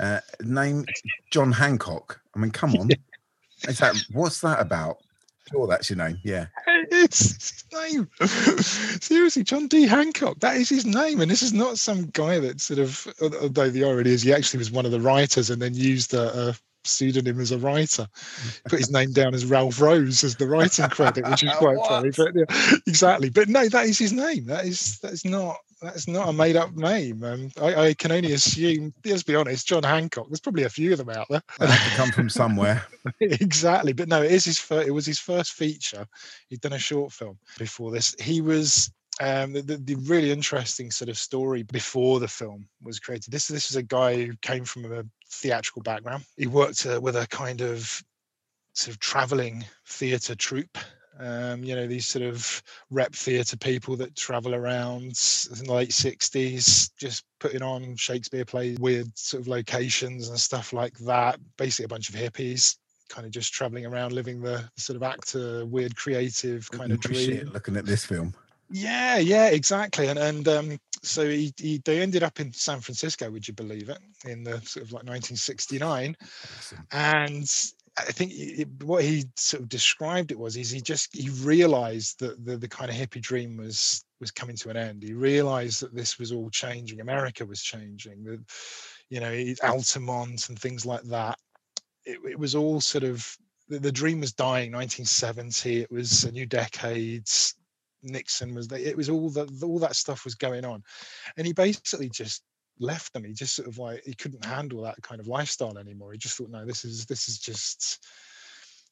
Uh, 0.00 0.20
name 0.40 0.84
John 1.30 1.52
Hancock. 1.52 2.20
I 2.34 2.38
mean, 2.38 2.50
come 2.50 2.74
on. 2.76 2.90
Is 3.68 3.78
that 3.78 3.94
what's 4.12 4.40
that 4.40 4.60
about? 4.60 4.98
Sure, 5.50 5.66
that's 5.66 5.90
your 5.90 5.98
name. 5.98 6.18
Yeah. 6.22 6.46
It's 6.90 7.32
his 7.32 7.64
name. 7.72 8.08
Seriously, 9.00 9.42
John 9.42 9.66
D. 9.66 9.86
Hancock. 9.86 10.38
That 10.40 10.56
is 10.56 10.68
his 10.68 10.86
name. 10.86 11.20
And 11.20 11.30
this 11.30 11.42
is 11.42 11.52
not 11.52 11.78
some 11.78 12.06
guy 12.06 12.38
that 12.38 12.60
sort 12.60 12.78
of, 12.78 13.06
al- 13.20 13.36
although 13.42 13.68
the 13.68 13.84
irony 13.84 14.10
is 14.10 14.22
he 14.22 14.32
actually 14.32 14.58
was 14.58 14.70
one 14.70 14.86
of 14.86 14.92
the 14.92 15.00
writers 15.00 15.50
and 15.50 15.60
then 15.60 15.74
used 15.74 16.14
a, 16.14 16.50
a 16.50 16.54
pseudonym 16.84 17.40
as 17.40 17.52
a 17.52 17.58
writer. 17.58 18.06
Put 18.68 18.78
his 18.78 18.90
name 18.90 19.12
down 19.12 19.34
as 19.34 19.44
Ralph 19.44 19.80
Rose 19.80 20.24
as 20.24 20.36
the 20.36 20.46
writing 20.46 20.88
credit, 20.88 21.28
which 21.28 21.42
is 21.42 21.52
quite 21.56 21.78
funny. 21.86 22.10
But 22.16 22.32
yeah, 22.34 22.76
exactly. 22.86 23.30
But 23.30 23.48
no, 23.48 23.68
that 23.68 23.86
is 23.86 23.98
his 23.98 24.12
name. 24.12 24.46
That 24.46 24.64
is 24.64 24.98
that 25.00 25.12
is 25.12 25.24
not 25.24 25.56
that's 25.80 26.06
not 26.06 26.28
a 26.28 26.32
made 26.32 26.56
up 26.56 26.76
name. 26.76 27.24
Um, 27.24 27.50
I, 27.60 27.74
I 27.74 27.94
can 27.94 28.12
only 28.12 28.32
assume, 28.32 28.94
let's 29.04 29.24
be 29.24 29.34
honest, 29.34 29.66
John 29.66 29.82
Hancock. 29.82 30.28
There's 30.28 30.40
probably 30.40 30.62
a 30.62 30.70
few 30.70 30.92
of 30.92 30.98
them 30.98 31.10
out 31.10 31.26
there. 31.28 31.42
They 31.58 31.66
have 31.66 31.90
to 31.90 31.96
come 31.96 32.12
from 32.12 32.30
somewhere. 32.30 32.86
exactly 33.20 33.92
but 33.92 34.08
no 34.08 34.22
it 34.22 34.30
is 34.30 34.44
his 34.44 34.58
first 34.58 34.88
it 34.88 34.92
was 34.92 35.06
his 35.06 35.18
first 35.18 35.52
feature 35.52 36.06
he'd 36.48 36.60
done 36.60 36.72
a 36.72 36.78
short 36.78 37.12
film 37.12 37.38
before 37.58 37.90
this 37.90 38.14
he 38.20 38.40
was 38.40 38.92
um 39.20 39.52
the, 39.52 39.62
the, 39.62 39.76
the 39.78 39.94
really 40.06 40.30
interesting 40.30 40.90
sort 40.90 41.08
of 41.08 41.18
story 41.18 41.62
before 41.64 42.20
the 42.20 42.28
film 42.28 42.66
was 42.82 42.98
created 42.98 43.30
this 43.30 43.48
this 43.48 43.70
is 43.70 43.76
a 43.76 43.82
guy 43.82 44.24
who 44.24 44.32
came 44.42 44.64
from 44.64 44.90
a 44.92 45.04
theatrical 45.32 45.82
background 45.82 46.24
he 46.36 46.46
worked 46.46 46.86
uh, 46.86 47.00
with 47.00 47.16
a 47.16 47.26
kind 47.28 47.60
of 47.60 48.02
sort 48.74 48.94
of 48.94 49.00
traveling 49.00 49.64
theatre 49.86 50.34
troupe 50.34 50.78
um, 51.20 51.62
you 51.62 51.74
know 51.76 51.86
these 51.86 52.06
sort 52.06 52.24
of 52.24 52.62
rep 52.90 53.14
theatre 53.14 53.56
people 53.56 53.96
that 53.96 54.16
travel 54.16 54.54
around 54.54 55.04
in 55.04 55.66
the 55.66 55.72
late 55.72 55.90
60s 55.90 56.90
just 56.98 57.24
putting 57.38 57.62
on 57.62 57.96
shakespeare 57.96 58.44
plays 58.44 58.78
weird 58.78 59.06
sort 59.16 59.42
of 59.42 59.48
locations 59.48 60.28
and 60.28 60.38
stuff 60.38 60.72
like 60.72 60.96
that 60.98 61.38
basically 61.58 61.84
a 61.84 61.88
bunch 61.88 62.08
of 62.08 62.14
hippies 62.14 62.76
kind 63.12 63.26
of 63.26 63.32
just 63.32 63.52
traveling 63.52 63.84
around 63.84 64.12
living 64.12 64.40
the 64.40 64.64
sort 64.76 64.96
of 64.96 65.02
actor 65.02 65.66
weird 65.66 65.94
creative 65.96 66.70
kind 66.70 66.92
of 66.92 67.02
shit, 67.02 67.12
dream 67.12 67.50
looking 67.52 67.76
at 67.76 67.84
this 67.84 68.06
film. 68.06 68.34
Yeah 68.70 69.18
yeah 69.18 69.48
exactly 69.48 70.08
and 70.08 70.18
and 70.18 70.48
um 70.48 70.78
so 71.02 71.28
he, 71.28 71.52
he 71.58 71.80
they 71.84 72.00
ended 72.00 72.22
up 72.22 72.40
in 72.40 72.52
san 72.52 72.80
francisco 72.80 73.30
would 73.30 73.46
you 73.46 73.54
believe 73.54 73.88
it 73.88 73.98
in 74.24 74.44
the 74.44 74.60
sort 74.62 74.84
of 74.84 74.92
like 74.92 75.04
1969 75.04 76.16
and 76.92 77.50
I 77.98 78.04
think 78.04 78.32
it, 78.34 78.68
what 78.82 79.04
he 79.04 79.24
sort 79.36 79.62
of 79.62 79.68
described 79.68 80.30
it 80.30 80.38
was 80.38 80.56
is 80.56 80.70
he 80.70 80.80
just 80.80 81.14
he 81.14 81.28
realized 81.44 82.20
that 82.20 82.44
the, 82.44 82.56
the 82.56 82.68
kind 82.68 82.90
of 82.90 82.96
hippie 82.96 83.20
dream 83.20 83.56
was 83.58 84.04
was 84.18 84.30
coming 84.30 84.56
to 84.56 84.70
an 84.70 84.76
end. 84.76 85.02
He 85.02 85.12
realized 85.12 85.82
that 85.82 85.94
this 85.94 86.18
was 86.18 86.32
all 86.32 86.48
changing. 86.48 87.00
America 87.00 87.44
was 87.44 87.60
changing. 87.60 88.24
That 88.24 88.40
you 89.10 89.20
know, 89.20 89.54
Altamont 89.62 90.48
and 90.48 90.58
things 90.58 90.86
like 90.86 91.02
that. 91.04 91.38
It, 92.06 92.18
it 92.30 92.38
was 92.38 92.54
all 92.54 92.80
sort 92.80 93.04
of 93.04 93.36
the, 93.68 93.78
the 93.78 93.92
dream 93.92 94.20
was 94.20 94.32
dying. 94.32 94.72
1970. 94.72 95.82
It 95.82 95.90
was 95.90 96.24
a 96.24 96.32
new 96.32 96.46
decade. 96.46 97.28
Nixon 98.02 98.54
was. 98.54 98.70
It 98.72 98.96
was 98.96 99.08
all 99.08 99.30
that 99.30 99.62
all 99.62 99.78
that 99.80 99.96
stuff 99.96 100.24
was 100.24 100.34
going 100.34 100.64
on, 100.64 100.82
and 101.36 101.46
he 101.46 101.52
basically 101.52 102.08
just 102.08 102.42
left 102.78 103.12
them. 103.12 103.24
He 103.24 103.32
just 103.32 103.54
sort 103.56 103.68
of 103.68 103.78
like 103.78 104.02
he 104.04 104.14
couldn't 104.14 104.44
handle 104.44 104.82
that 104.82 105.00
kind 105.02 105.20
of 105.20 105.26
lifestyle 105.26 105.78
anymore. 105.78 106.12
He 106.12 106.18
just 106.18 106.36
thought, 106.36 106.50
no, 106.50 106.64
this 106.64 106.84
is 106.84 107.06
this 107.06 107.28
is 107.28 107.38
just 107.38 108.04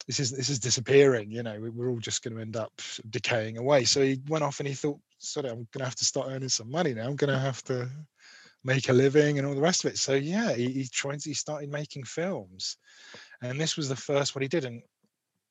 this 0.07 0.19
is 0.19 0.31
this 0.31 0.49
is 0.49 0.59
disappearing. 0.59 1.31
You 1.31 1.43
know, 1.43 1.59
we- 1.59 1.69
we're 1.69 1.89
all 1.89 1.99
just 1.99 2.23
going 2.23 2.35
to 2.35 2.41
end 2.41 2.55
up 2.55 2.73
decaying 3.09 3.57
away. 3.57 3.85
So 3.85 4.01
he 4.01 4.19
went 4.27 4.43
off 4.43 4.59
and 4.59 4.67
he 4.67 4.73
thought, 4.73 4.99
sorry, 5.19 5.49
I'm 5.49 5.67
going 5.71 5.79
to 5.79 5.85
have 5.85 5.95
to 5.95 6.05
start 6.05 6.27
earning 6.29 6.49
some 6.49 6.71
money 6.71 6.93
now. 6.93 7.05
I'm 7.07 7.15
going 7.15 7.33
to 7.33 7.39
have 7.39 7.63
to 7.65 7.89
make 8.63 8.89
a 8.89 8.93
living 8.93 9.37
and 9.37 9.47
all 9.47 9.55
the 9.55 9.61
rest 9.61 9.85
of 9.85 9.91
it. 9.91 9.97
So 9.97 10.13
yeah, 10.13 10.53
he, 10.53 10.71
he 10.71 10.87
tried. 10.87 11.23
He 11.23 11.33
started 11.33 11.69
making 11.71 12.03
films, 12.03 12.77
and 13.41 13.59
this 13.59 13.77
was 13.77 13.89
the 13.89 13.95
first 13.95 14.35
what 14.35 14.41
he 14.41 14.47
did. 14.47 14.65
And 14.65 14.81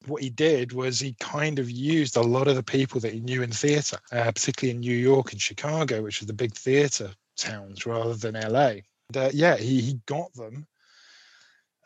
what 0.07 0.23
he 0.23 0.31
did 0.31 0.73
was 0.73 0.99
he 0.99 1.15
kind 1.21 1.59
of 1.59 1.71
used 1.71 2.17
a 2.17 2.23
lot 2.23 2.49
of 2.49 2.57
the 2.57 2.63
people 2.63 3.01
that 3.01 3.13
he 3.13 3.21
knew 3.21 3.43
in 3.43 3.51
theatre, 3.51 3.99
uh, 4.13 4.33
particularly 4.33 4.75
in 4.75 4.81
New 4.81 4.97
York 4.97 5.33
and 5.33 5.41
Chicago, 5.41 6.03
which 6.03 6.23
are 6.23 6.27
the 6.27 6.33
big 6.33 6.55
theatre 6.55 7.11
towns 7.37 7.87
rather 7.87 8.15
than 8.15 8.35
LA. 8.35 8.81
And, 9.09 9.17
uh, 9.17 9.31
yeah, 9.33 9.57
he, 9.57 9.81
he 9.81 10.01
got 10.07 10.33
them. 10.35 10.67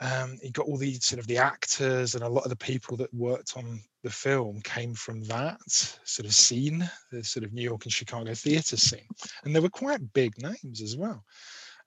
Um, 0.01 0.39
he 0.43 0.51
got 0.51 0.67
all 0.67 0.77
the 0.77 0.95
sort 0.95 1.21
of 1.21 1.27
the 1.27 1.39
actors 1.39 2.15
and 2.15 2.25
a 2.25 2.29
lot 2.29 2.45
of 2.45 2.51
the 2.51 2.57
people 2.57 2.97
that 2.99 3.15
worked 3.15 3.57
on 3.57 3.81
the 4.03 4.11
film 4.11 4.61
came 4.63 4.95
from 4.95 5.23
that 5.25 5.61
sort 5.69 6.27
of 6.27 6.35
scene, 6.35 6.89
the 7.11 7.25
sort 7.25 7.45
of 7.45 7.53
New 7.53 7.63
York 7.63 7.85
and 7.85 7.93
Chicago 7.93 8.35
theatre 8.35 8.77
scene, 8.77 9.09
and 9.45 9.55
they 9.55 9.61
were 9.61 9.71
quite 9.71 10.13
big 10.13 10.41
names 10.43 10.83
as 10.83 10.97
well. 10.97 11.25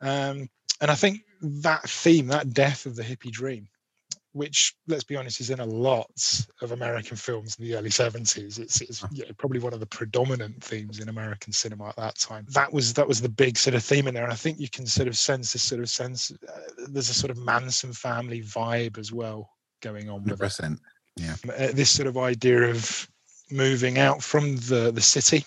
Um, 0.02 0.50
and 0.82 0.92
I 0.92 0.96
think 0.96 1.22
that 1.42 1.88
theme, 1.88 2.28
that 2.28 2.54
death 2.54 2.86
of 2.86 2.96
the 2.96 3.04
hippie 3.04 3.32
dream, 3.32 3.68
which 4.38 4.76
let's 4.88 5.04
be 5.04 5.16
honest 5.16 5.42
is 5.42 5.50
in 5.50 5.60
a 5.60 5.66
lot 5.66 6.10
of 6.62 6.72
american 6.72 7.18
films 7.18 7.56
in 7.58 7.66
the 7.66 7.76
early 7.76 7.90
70s 7.90 8.60
it's, 8.60 8.82
it's 8.82 9.04
Ah. 9.04 9.10
yeah, 9.12 9.26
probably 9.38 9.60
one 9.60 9.74
of 9.74 9.80
the 9.80 9.86
predominant 10.00 10.64
themes 10.64 11.00
in 11.00 11.10
american 11.10 11.52
cinema 11.52 11.90
at 11.90 11.96
that 11.98 12.16
time. 12.30 12.46
That 12.60 12.72
was 12.72 12.94
that 12.94 13.08
was 13.08 13.20
the 13.22 13.30
big 13.44 13.58
sort 13.58 13.76
of 13.76 13.84
theme 13.84 14.08
in 14.08 14.14
there. 14.14 14.24
And 14.24 14.32
i 14.34 14.36
think 14.44 14.60
you 14.60 14.70
can 14.70 14.86
sort 14.86 15.08
of 15.08 15.18
sense 15.18 15.54
this 15.54 15.64
sort 15.64 15.82
of 15.82 15.90
sense 15.90 16.32
uh, 16.32 16.60
there's 16.90 17.10
a 17.10 17.14
sort 17.14 17.32
of 17.32 17.38
manson 17.38 17.92
family 17.94 18.42
vibe 18.42 18.98
as 18.98 19.12
well 19.12 19.50
going 19.82 20.10
on 20.10 20.24
with 20.24 20.34
it. 20.34 20.40
100%. 20.40 20.80
uh, 21.50 21.72
this 21.74 21.90
sort 21.90 22.08
of 22.08 22.18
idea 22.18 22.62
of 22.70 23.08
moving 23.52 23.98
out 23.98 24.22
from 24.22 24.56
the 24.70 24.92
the 24.94 25.02
city 25.02 25.46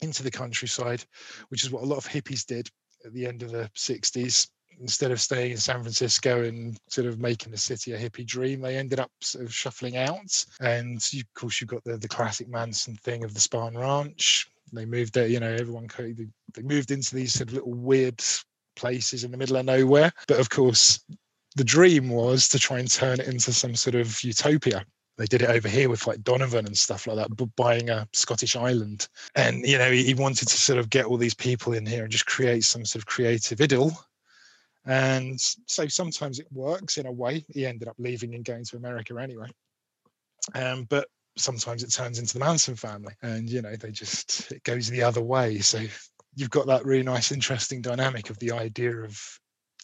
into 0.00 0.22
the 0.22 0.30
countryside 0.30 1.02
which 1.50 1.62
is 1.64 1.70
what 1.70 1.82
a 1.82 1.86
lot 1.86 1.98
of 1.98 2.06
hippies 2.06 2.44
did 2.46 2.68
at 3.04 3.12
the 3.14 3.26
end 3.26 3.42
of 3.42 3.50
the 3.50 3.68
60s 3.76 4.48
instead 4.80 5.10
of 5.10 5.20
staying 5.20 5.52
in 5.52 5.56
San 5.58 5.82
Francisco 5.82 6.44
and 6.44 6.78
sort 6.88 7.06
of 7.06 7.18
making 7.18 7.52
the 7.52 7.58
city 7.58 7.92
a 7.92 7.98
hippie 7.98 8.26
dream, 8.26 8.60
they 8.60 8.76
ended 8.76 8.98
up 8.98 9.10
sort 9.20 9.44
of 9.44 9.54
shuffling 9.54 9.96
out. 9.96 10.44
And 10.60 11.00
you, 11.12 11.20
of 11.20 11.34
course, 11.34 11.60
you've 11.60 11.70
got 11.70 11.84
the, 11.84 11.98
the 11.98 12.08
classic 12.08 12.48
Manson 12.48 12.96
thing 12.96 13.24
of 13.24 13.34
the 13.34 13.40
Spahn 13.40 13.78
Ranch. 13.78 14.48
They 14.72 14.84
moved 14.84 15.14
there, 15.14 15.26
you 15.26 15.40
know, 15.40 15.52
everyone 15.52 15.88
they, 15.98 16.62
moved 16.62 16.90
into 16.90 17.14
these 17.14 17.34
sort 17.34 17.48
of 17.48 17.54
little 17.54 17.74
weird 17.74 18.22
places 18.76 19.24
in 19.24 19.30
the 19.30 19.36
middle 19.36 19.56
of 19.56 19.66
nowhere. 19.66 20.12
But 20.28 20.40
of 20.40 20.48
course, 20.48 21.00
the 21.56 21.64
dream 21.64 22.08
was 22.08 22.48
to 22.48 22.58
try 22.58 22.78
and 22.78 22.90
turn 22.90 23.20
it 23.20 23.26
into 23.26 23.52
some 23.52 23.74
sort 23.74 23.96
of 23.96 24.22
utopia. 24.22 24.84
They 25.18 25.26
did 25.26 25.42
it 25.42 25.50
over 25.50 25.68
here 25.68 25.90
with 25.90 26.06
like 26.06 26.22
Donovan 26.22 26.66
and 26.66 26.78
stuff 26.78 27.06
like 27.06 27.16
that, 27.16 27.36
bu- 27.36 27.50
buying 27.56 27.90
a 27.90 28.08
Scottish 28.14 28.56
island. 28.56 29.08
And, 29.34 29.66
you 29.66 29.76
know, 29.76 29.90
he 29.90 30.14
wanted 30.14 30.48
to 30.48 30.56
sort 30.56 30.78
of 30.78 30.88
get 30.88 31.04
all 31.04 31.18
these 31.18 31.34
people 31.34 31.74
in 31.74 31.84
here 31.84 32.04
and 32.04 32.12
just 32.12 32.26
create 32.26 32.64
some 32.64 32.86
sort 32.86 33.02
of 33.02 33.06
creative 33.06 33.60
idyll 33.60 33.92
and 34.90 35.40
so 35.40 35.86
sometimes 35.86 36.40
it 36.40 36.48
works 36.52 36.98
in 36.98 37.06
a 37.06 37.12
way. 37.12 37.44
He 37.48 37.64
ended 37.64 37.86
up 37.88 37.94
leaving 37.98 38.34
and 38.34 38.44
going 38.44 38.64
to 38.64 38.76
America 38.76 39.14
anyway. 39.20 39.46
Um, 40.54 40.84
but 40.90 41.06
sometimes 41.38 41.84
it 41.84 41.92
turns 41.92 42.18
into 42.18 42.34
the 42.34 42.40
Manson 42.44 42.74
family, 42.74 43.14
and 43.22 43.48
you 43.48 43.62
know 43.62 43.76
they 43.76 43.92
just 43.92 44.50
it 44.50 44.64
goes 44.64 44.88
the 44.88 45.02
other 45.02 45.22
way. 45.22 45.58
So 45.60 45.78
you've 46.34 46.50
got 46.50 46.66
that 46.66 46.84
really 46.84 47.04
nice, 47.04 47.30
interesting 47.30 47.80
dynamic 47.82 48.30
of 48.30 48.38
the 48.40 48.50
idea 48.52 48.96
of 48.98 49.16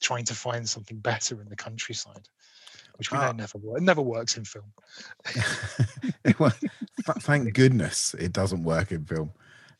trying 0.00 0.24
to 0.24 0.34
find 0.34 0.68
something 0.68 0.98
better 0.98 1.40
in 1.40 1.48
the 1.48 1.56
countryside, 1.56 2.28
which 2.96 3.12
we 3.12 3.18
know 3.18 3.28
Ah. 3.28 3.32
never 3.32 3.58
works. 3.58 3.80
It 3.80 3.84
never 3.84 4.02
works 4.02 4.36
in 4.36 4.44
film. 4.44 4.72
well, 6.38 6.52
thank 7.20 7.54
goodness 7.54 8.14
it 8.18 8.32
doesn't 8.32 8.64
work 8.64 8.90
in 8.90 9.04
film. 9.04 9.30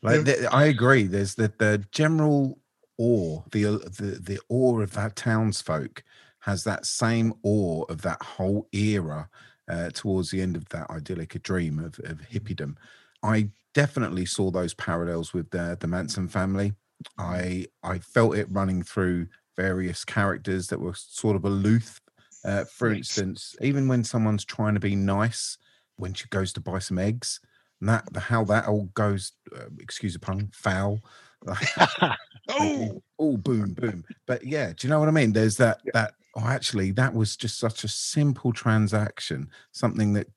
Like 0.01 0.17
Yeah. 0.17 0.21
the, 0.23 0.53
I 0.53 0.65
agree. 0.65 1.03
There's 1.07 1.35
the 1.35 1.51
the 1.57 1.83
general 1.91 2.59
awe, 2.97 3.41
the 3.51 3.65
uh, 3.65 3.71
the 3.71 4.19
the 4.21 4.39
awe 4.49 4.81
of 4.81 4.93
that 4.93 5.15
townsfolk 5.15 6.03
has 6.39 6.63
that 6.63 6.85
same 6.85 7.33
awe 7.43 7.83
of 7.89 8.01
that 8.01 8.21
whole 8.21 8.67
era 8.71 9.29
uh, 9.69 9.89
towards 9.93 10.31
the 10.31 10.41
end 10.41 10.55
of 10.55 10.69
that 10.69 10.89
idyllic 10.89 11.41
dream 11.43 11.79
of, 11.79 11.99
of 12.05 12.21
hippiedom. 12.21 12.75
I 13.23 13.49
definitely 13.73 14.25
saw 14.25 14.49
those 14.49 14.73
parallels 14.73 15.33
with 15.33 15.49
the 15.51 15.77
the 15.79 15.87
Manson 15.87 16.27
family. 16.27 16.73
I 17.17 17.67
I 17.83 17.99
felt 17.99 18.35
it 18.35 18.47
running 18.49 18.83
through 18.83 19.27
various 19.55 20.05
characters 20.05 20.67
that 20.67 20.79
were 20.79 20.93
sort 20.95 21.35
of 21.35 21.45
aloof. 21.45 21.99
Uh, 22.45 22.63
for 22.63 22.91
instance, 22.91 23.55
even 23.61 23.87
when 23.87 24.03
someone's 24.03 24.45
trying 24.45 24.75
to 24.75 24.79
be 24.79 24.95
nice, 24.95 25.57
when 25.97 26.13
she 26.13 26.27
goes 26.29 26.53
to 26.53 26.61
buy 26.61 26.79
some 26.79 26.99
eggs, 26.99 27.39
and 27.81 27.89
that 27.89 28.11
the, 28.13 28.19
how 28.19 28.43
that 28.45 28.67
all 28.67 28.85
goes, 28.93 29.33
uh, 29.55 29.65
excuse 29.79 30.13
the 30.13 30.19
pun, 30.19 30.49
foul. 30.53 31.01
oh, 32.49 33.01
oh, 33.19 33.37
boom, 33.37 33.73
boom. 33.73 34.03
But 34.25 34.45
yeah, 34.45 34.73
do 34.75 34.87
you 34.87 34.89
know 34.89 34.99
what 34.99 35.09
I 35.09 35.11
mean? 35.11 35.33
There's 35.33 35.57
that 35.57 35.81
that. 35.93 36.13
Oh, 36.35 36.45
actually, 36.45 36.91
that 36.91 37.15
was 37.15 37.35
just 37.35 37.57
such 37.57 37.83
a 37.83 37.87
simple 37.87 38.53
transaction, 38.53 39.49
something 39.71 40.13
that 40.13 40.27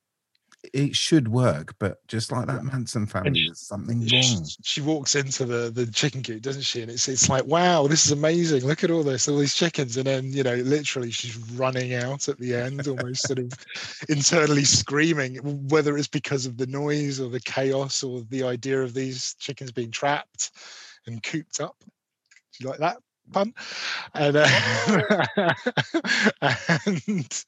it 0.75 0.95
should 0.95 1.29
work, 1.29 1.75
but 1.79 2.07
just 2.07 2.31
like 2.31 2.47
that 2.47 2.65
Manson 2.65 3.07
family, 3.07 3.41
sh- 3.41 3.47
there's 3.49 3.61
something 3.61 4.07
she, 4.07 4.17
wrong. 4.17 4.47
she 4.63 4.81
walks 4.81 5.15
into 5.15 5.45
the 5.45 5.71
the 5.71 5.87
chicken 5.87 6.23
coop, 6.23 6.43
doesn't 6.43 6.63
she? 6.63 6.83
And 6.83 6.91
it's 6.91 7.09
it's 7.09 7.29
like, 7.29 7.47
wow, 7.47 7.87
this 7.87 8.05
is 8.05 8.13
amazing. 8.13 8.65
Look 8.65 8.85
at 8.85 8.91
all 8.91 9.03
this, 9.03 9.29
all 9.29 9.39
these 9.39 9.55
chickens, 9.55 9.97
and 9.97 10.07
then 10.07 10.33
you 10.33 10.43
know, 10.43 10.55
literally, 10.57 11.11
she's 11.11 11.37
running 11.53 11.95
out 11.95 12.29
at 12.29 12.39
the 12.39 12.55
end, 12.55 12.87
almost 12.87 13.27
sort 13.27 13.39
of 13.39 13.53
internally 14.09 14.65
screaming, 14.65 15.37
whether 15.69 15.97
it's 15.97 16.09
because 16.09 16.47
of 16.47 16.57
the 16.59 16.67
noise 16.67 17.21
or 17.21 17.31
the 17.31 17.41
chaos 17.41 18.03
or 18.03 18.23
the 18.29 18.43
idea 18.43 18.83
of 18.83 18.95
these 18.95 19.35
chickens 19.35 19.73
being 19.73 19.91
trapped 19.91 20.51
and 21.07 21.23
cooped 21.23 21.61
up. 21.61 21.77
Do 21.81 22.65
you 22.65 22.69
like 22.69 22.81
that? 22.81 22.99
pun 23.33 23.55
and 24.15 24.37
uh, 24.37 25.55
and 26.87 27.45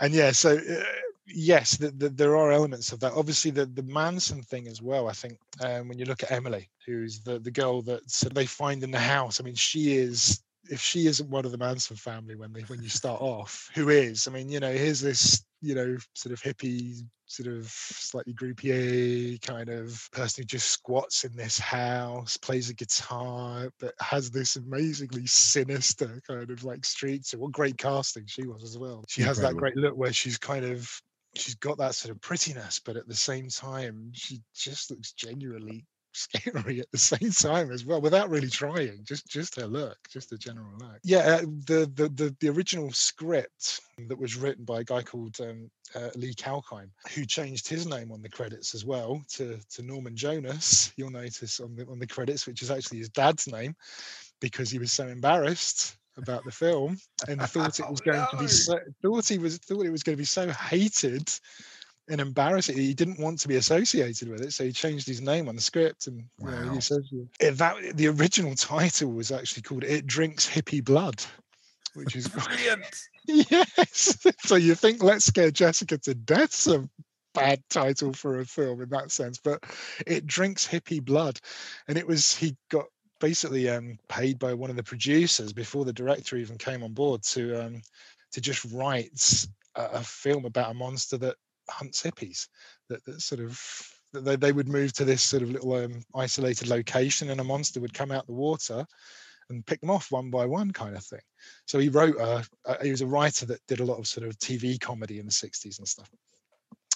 and 0.00 0.14
yeah 0.14 0.32
so 0.32 0.56
uh, 0.56 0.84
yes 1.26 1.76
the, 1.76 1.90
the, 1.90 2.08
there 2.08 2.36
are 2.36 2.52
elements 2.52 2.92
of 2.92 3.00
that 3.00 3.12
obviously 3.12 3.50
the 3.50 3.66
the 3.66 3.82
manson 3.82 4.42
thing 4.42 4.66
as 4.68 4.80
well 4.82 5.08
i 5.08 5.12
think 5.12 5.38
um, 5.60 5.88
when 5.88 5.98
you 5.98 6.04
look 6.04 6.22
at 6.22 6.30
emily 6.30 6.68
who's 6.86 7.20
the 7.20 7.38
the 7.38 7.50
girl 7.50 7.82
that 7.82 8.02
they 8.34 8.46
find 8.46 8.82
in 8.82 8.90
the 8.90 8.98
house 8.98 9.40
i 9.40 9.44
mean 9.44 9.54
she 9.54 9.96
is 9.96 10.42
if 10.70 10.80
she 10.80 11.06
isn't 11.06 11.30
one 11.30 11.44
of 11.44 11.50
the 11.50 11.58
manson 11.58 11.96
family 11.96 12.34
when 12.34 12.52
they 12.52 12.60
when 12.62 12.82
you 12.82 12.88
start 12.88 13.20
off 13.20 13.70
who 13.74 13.88
is 13.88 14.28
i 14.28 14.30
mean 14.30 14.48
you 14.48 14.60
know 14.60 14.72
here's 14.72 15.00
this 15.00 15.44
you 15.60 15.74
know 15.74 15.96
sort 16.14 16.32
of 16.32 16.40
hippie 16.42 17.00
sort 17.26 17.48
of 17.48 17.66
slightly 17.66 18.34
groupie 18.34 19.40
kind 19.42 19.68
of 19.68 20.08
person 20.12 20.42
who 20.42 20.46
just 20.46 20.68
squats 20.68 21.24
in 21.24 21.34
this 21.34 21.58
house 21.58 22.36
plays 22.36 22.68
a 22.68 22.74
guitar 22.74 23.70
but 23.80 23.94
has 24.00 24.30
this 24.30 24.56
amazingly 24.56 25.26
sinister 25.26 26.20
kind 26.26 26.50
of 26.50 26.64
like 26.64 26.84
street. 26.84 27.24
to 27.24 27.38
what 27.38 27.52
great 27.52 27.78
casting 27.78 28.26
she 28.26 28.46
was 28.46 28.62
as 28.62 28.76
well 28.76 29.04
she 29.08 29.22
has 29.22 29.38
that 29.38 29.56
great 29.56 29.76
look 29.76 29.96
where 29.96 30.12
she's 30.12 30.38
kind 30.38 30.64
of 30.64 30.90
she's 31.34 31.54
got 31.54 31.78
that 31.78 31.94
sort 31.94 32.14
of 32.14 32.20
prettiness 32.20 32.78
but 32.78 32.96
at 32.96 33.08
the 33.08 33.14
same 33.14 33.48
time 33.48 34.10
she 34.12 34.40
just 34.54 34.90
looks 34.90 35.12
genuinely 35.12 35.86
scary 36.12 36.80
at 36.80 36.90
the 36.90 36.98
same 36.98 37.30
time 37.30 37.70
as 37.70 37.84
well 37.84 38.00
without 38.00 38.30
really 38.30 38.48
trying 38.48 39.00
just 39.04 39.26
just 39.26 39.56
her 39.60 39.66
look 39.66 39.96
just 40.10 40.30
the 40.30 40.38
general 40.38 40.70
look. 40.78 40.98
Yeah 41.02 41.18
uh, 41.18 41.40
the, 41.66 41.90
the 41.94 42.08
the 42.14 42.36
the 42.40 42.48
original 42.48 42.90
script 42.92 43.80
that 44.08 44.18
was 44.18 44.36
written 44.36 44.64
by 44.64 44.80
a 44.80 44.84
guy 44.84 45.02
called 45.02 45.36
um, 45.40 45.70
uh, 45.94 46.10
lee 46.14 46.34
kalcheim 46.34 46.88
who 47.14 47.24
changed 47.24 47.68
his 47.68 47.86
name 47.86 48.12
on 48.12 48.22
the 48.22 48.28
credits 48.28 48.74
as 48.74 48.84
well 48.84 49.22
to 49.28 49.58
to 49.70 49.82
norman 49.82 50.16
jonas 50.16 50.92
you'll 50.96 51.10
notice 51.10 51.60
on 51.60 51.74
the 51.74 51.86
on 51.86 51.98
the 51.98 52.06
credits 52.06 52.46
which 52.46 52.62
is 52.62 52.70
actually 52.70 52.98
his 52.98 53.08
dad's 53.08 53.46
name 53.46 53.74
because 54.40 54.70
he 54.70 54.78
was 54.78 54.92
so 54.92 55.06
embarrassed 55.06 55.96
about 56.18 56.44
the 56.44 56.50
film 56.50 56.98
and 57.28 57.40
thought 57.42 57.80
it 57.80 57.88
was 57.90 58.00
Oh, 58.06 58.10
going 58.10 58.26
to 58.30 58.36
be 58.36 58.48
so 58.48 58.78
thought 59.02 59.28
he 59.28 59.38
was 59.38 59.58
thought 59.58 59.86
it 59.86 59.90
was 59.90 60.02
going 60.02 60.16
to 60.16 60.20
be 60.20 60.24
so 60.26 60.48
hated 60.50 61.28
and 62.08 62.20
embarrassing. 62.20 62.76
He 62.76 62.94
didn't 62.94 63.20
want 63.20 63.38
to 63.40 63.48
be 63.48 63.56
associated 63.56 64.28
with 64.28 64.40
it, 64.40 64.52
so 64.52 64.64
he 64.64 64.72
changed 64.72 65.06
his 65.06 65.20
name 65.20 65.48
on 65.48 65.56
the 65.56 65.62
script. 65.62 66.06
And 66.06 66.24
you 66.40 66.50
know, 66.50 66.72
he 66.72 66.80
says 66.80 67.08
that 67.40 67.96
the 67.96 68.08
original 68.08 68.54
title 68.54 69.12
was 69.12 69.32
actually 69.32 69.62
called 69.62 69.84
"It 69.84 70.06
Drinks 70.06 70.48
Hippie 70.48 70.84
Blood," 70.84 71.24
which 71.94 72.16
is 72.16 72.28
Brilliant. 72.28 72.84
yes. 73.26 74.26
so 74.40 74.56
you 74.56 74.74
think 74.74 75.02
"Let's 75.02 75.26
Scare 75.26 75.50
Jessica 75.50 75.98
to 75.98 76.14
Death's 76.14 76.66
a 76.66 76.88
bad 77.34 77.62
title 77.70 78.12
for 78.12 78.40
a 78.40 78.44
film 78.44 78.82
in 78.82 78.88
that 78.90 79.10
sense, 79.10 79.38
but 79.38 79.62
it 80.06 80.26
drinks 80.26 80.66
hippie 80.68 81.04
blood, 81.04 81.40
and 81.88 81.96
it 81.96 82.06
was 82.06 82.36
he 82.36 82.56
got 82.70 82.86
basically 83.20 83.68
um, 83.68 83.98
paid 84.08 84.38
by 84.38 84.52
one 84.52 84.70
of 84.70 84.76
the 84.76 84.82
producers 84.82 85.52
before 85.52 85.84
the 85.84 85.92
director 85.92 86.36
even 86.36 86.58
came 86.58 86.82
on 86.82 86.92
board 86.92 87.22
to 87.22 87.64
um, 87.64 87.82
to 88.32 88.40
just 88.40 88.64
write 88.72 89.46
a, 89.76 89.82
a 89.84 90.00
film 90.02 90.44
about 90.44 90.72
a 90.72 90.74
monster 90.74 91.16
that 91.18 91.36
hunts 91.68 92.02
hippies. 92.02 92.48
That, 92.88 93.04
that 93.04 93.20
sort 93.20 93.40
of 93.40 93.60
that 94.12 94.24
they, 94.24 94.36
they 94.36 94.52
would 94.52 94.68
move 94.68 94.92
to 94.94 95.04
this 95.04 95.22
sort 95.22 95.42
of 95.42 95.50
little 95.50 95.72
um, 95.74 96.02
isolated 96.14 96.68
location, 96.68 97.30
and 97.30 97.40
a 97.40 97.44
monster 97.44 97.80
would 97.80 97.94
come 97.94 98.10
out 98.10 98.26
the 98.26 98.32
water 98.32 98.86
and 99.48 99.66
pick 99.66 99.80
them 99.80 99.90
off 99.90 100.10
one 100.10 100.30
by 100.30 100.46
one, 100.46 100.70
kind 100.70 100.96
of 100.96 101.04
thing. 101.04 101.20
So 101.66 101.78
he 101.78 101.88
wrote 101.88 102.16
a, 102.16 102.44
a 102.64 102.84
he 102.84 102.90
was 102.90 103.00
a 103.00 103.06
writer 103.06 103.46
that 103.46 103.66
did 103.66 103.80
a 103.80 103.84
lot 103.84 103.98
of 103.98 104.06
sort 104.06 104.26
of 104.26 104.38
TV 104.38 104.80
comedy 104.80 105.18
in 105.18 105.26
the 105.26 105.32
60s 105.32 105.78
and 105.78 105.88
stuff. 105.88 106.10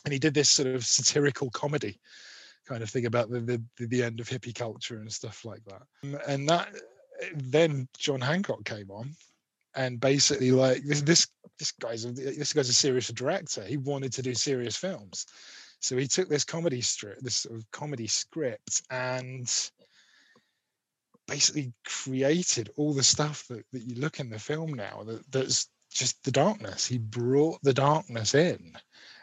And 0.05 0.13
he 0.13 0.19
did 0.19 0.35
this 0.35 0.51
sort 0.51 0.69
of 0.69 0.85
satirical 0.87 1.51
comedy 1.51 1.99
kind 2.67 2.83
of 2.83 2.91
thing 2.91 3.07
about 3.07 3.31
the, 3.31 3.41
the 3.41 3.87
the 3.87 4.03
end 4.03 4.21
of 4.21 4.29
hippie 4.29 4.55
culture 4.55 4.97
and 4.97 5.13
stuff 5.13 5.45
like 5.45 5.65
that. 5.65 5.83
Um, 6.05 6.19
And 6.27 6.49
that 6.49 6.69
then 7.35 7.89
John 7.99 8.21
Hancock 8.21 8.65
came 8.65 8.91
on, 8.91 9.15
and 9.77 10.01
basically 10.01 10.51
like 10.51 10.83
this 10.83 11.03
this 11.03 11.27
this 11.59 11.73
guy's 11.73 12.05
a, 12.05 12.13
this 12.13 12.53
guy's 12.53 12.69
a 12.69 12.75
serious 12.75 13.09
director. 13.09 13.63
He 13.63 13.77
wanted 13.77 14.13
to 14.15 14.23
do 14.23 14.35
serious 14.35 14.77
films, 14.77 15.27
so 15.81 15.97
he 15.97 16.07
took 16.07 16.29
this 16.29 16.45
comedy 16.45 16.81
strip, 16.81 17.21
this 17.21 17.37
sort 17.37 17.57
of 17.57 17.71
comedy 17.71 18.07
script, 18.07 18.83
and 18.91 19.49
basically 21.27 21.73
created 21.85 22.71
all 22.77 22.93
the 22.93 23.03
stuff 23.03 23.47
that, 23.49 23.65
that 23.73 23.83
you 23.83 23.97
look 23.97 24.21
in 24.21 24.31
the 24.31 24.39
film 24.39 24.73
now 24.75 25.03
that, 25.05 25.31
that's 25.33 25.69
just 25.91 26.23
the 26.25 26.31
darkness. 26.31 26.87
He 26.87 26.99
brought 26.99 27.61
the 27.63 27.73
darkness 27.73 28.35
in 28.35 28.73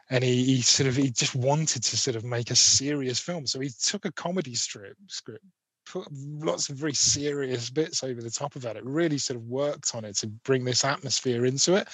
and 0.10 0.24
he, 0.24 0.43
he 0.43 0.62
sort 0.62 0.88
of 0.88 0.95
he 0.95 1.10
just 1.10 1.36
wanted 1.36 1.83
to 1.83 1.98
sort 1.98 2.15
of 2.15 2.24
make 2.24 2.51
a 2.51 2.55
serious 2.55 3.19
film. 3.19 3.48
So 3.48 3.60
he 3.60 3.69
took 3.81 4.05
a 4.05 4.12
comedy 4.12 4.55
strip 4.55 4.98
script, 5.07 5.45
put 5.86 6.08
lots 6.12 6.70
of 6.70 6.75
very 6.75 6.94
serious 6.94 7.70
bits 7.70 8.04
over 8.04 8.22
the 8.22 8.30
top 8.30 8.56
of 8.56 8.62
that. 8.63 8.78
It 8.78 8.86
really 8.86 9.18
sort 9.18 9.38
of 9.38 9.48
worked 9.48 9.96
on 9.96 10.06
it 10.06 10.16
to 10.18 10.28
bring 10.28 10.63
this 10.63 10.86
atmosphere 10.86 11.46
into 11.46 11.75
it. 11.75 11.88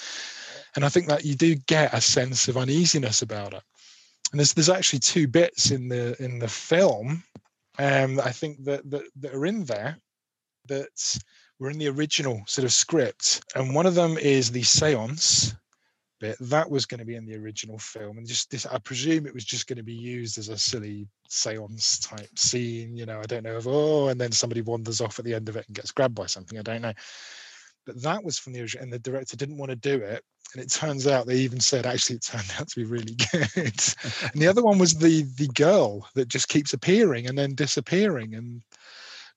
And 0.76 0.86
I 0.86 0.90
think 0.90 1.08
that 1.08 1.26
you 1.26 1.36
do 1.36 1.56
get 1.56 1.94
a 1.94 2.02
sense 2.02 2.48
of 2.48 2.58
uneasiness 2.58 3.22
about 3.22 3.54
it. 3.54 3.64
And 4.32 4.40
there's 4.40 4.54
there's 4.54 4.70
actually 4.70 5.00
two 5.00 5.28
bits 5.28 5.72
in 5.72 5.90
the 5.90 6.16
in 6.24 6.40
the 6.40 6.48
film 6.48 7.24
um, 7.80 8.20
I 8.20 8.32
think 8.32 8.64
that, 8.66 8.90
that 8.92 9.04
that 9.22 9.34
are 9.34 9.46
in 9.46 9.64
there 9.64 9.98
that 10.68 11.20
were 11.60 11.70
in 11.70 11.80
the 11.80 11.88
original 11.88 12.44
sort 12.46 12.66
of 12.66 12.74
script. 12.74 13.42
And 13.56 13.74
one 13.74 13.86
of 13.86 13.96
them 13.96 14.18
is 14.18 14.52
the 14.52 14.64
seance 14.64 15.56
bit 16.20 16.38
that 16.40 16.70
was 16.70 16.86
going 16.86 17.00
to 17.00 17.06
be 17.06 17.16
in 17.16 17.26
the 17.26 17.36
original 17.36 17.78
film 17.78 18.18
and 18.18 18.28
just 18.28 18.50
this 18.52 18.66
i 18.66 18.78
presume 18.80 19.26
it 19.26 19.34
was 19.34 19.46
just 19.46 19.68
going 19.68 19.78
to 19.78 19.84
be 19.84 19.94
used 19.94 20.38
as 20.38 20.50
a 20.50 20.58
silly 20.58 21.08
seance 21.28 22.00
type 22.00 22.38
scene 22.38 22.96
you 22.96 23.06
know 23.06 23.20
i 23.20 23.24
don't 23.24 23.44
know 23.44 23.58
if 23.58 23.66
oh 23.68 24.10
and 24.10 24.20
then 24.20 24.32
somebody 24.32 24.62
wanders 24.62 25.02
off 25.02 25.20
at 25.20 25.26
the 25.26 25.34
end 25.34 25.50
of 25.50 25.56
it 25.56 25.66
and 25.68 25.76
gets 25.76 25.92
grabbed 25.92 26.16
by 26.16 26.26
something 26.26 26.60
i 26.60 26.62
don't 26.62 26.82
know. 26.82 26.94
But 27.86 28.04
that 28.04 28.24
was 28.24 28.38
from 28.38 28.54
the 28.54 28.62
original 28.62 28.84
and 28.84 28.94
the 28.94 29.00
director 29.00 29.36
didn't 29.36 29.58
want 29.58 29.72
to 29.72 29.76
do 29.76 29.96
it 29.96 30.24
and 30.54 30.64
it 30.64 30.70
turns 30.70 31.08
out 31.08 31.26
they 31.26 31.38
even 31.38 31.60
said 31.60 31.86
actually 31.86 32.18
it 32.18 32.24
turned 32.24 32.52
out 32.60 32.68
to 32.68 32.76
be 32.76 32.86
really 32.86 33.16
good. 33.32 33.56
And 34.34 34.42
the 34.42 34.48
other 34.48 34.62
one 34.62 34.78
was 34.78 34.94
the 34.94 35.24
the 35.38 35.48
girl 35.50 36.08
that 36.16 36.28
just 36.28 36.50
keeps 36.50 36.74
appearing 36.74 37.28
and 37.28 37.38
then 37.38 37.56
disappearing 37.56 38.36
and 38.36 38.62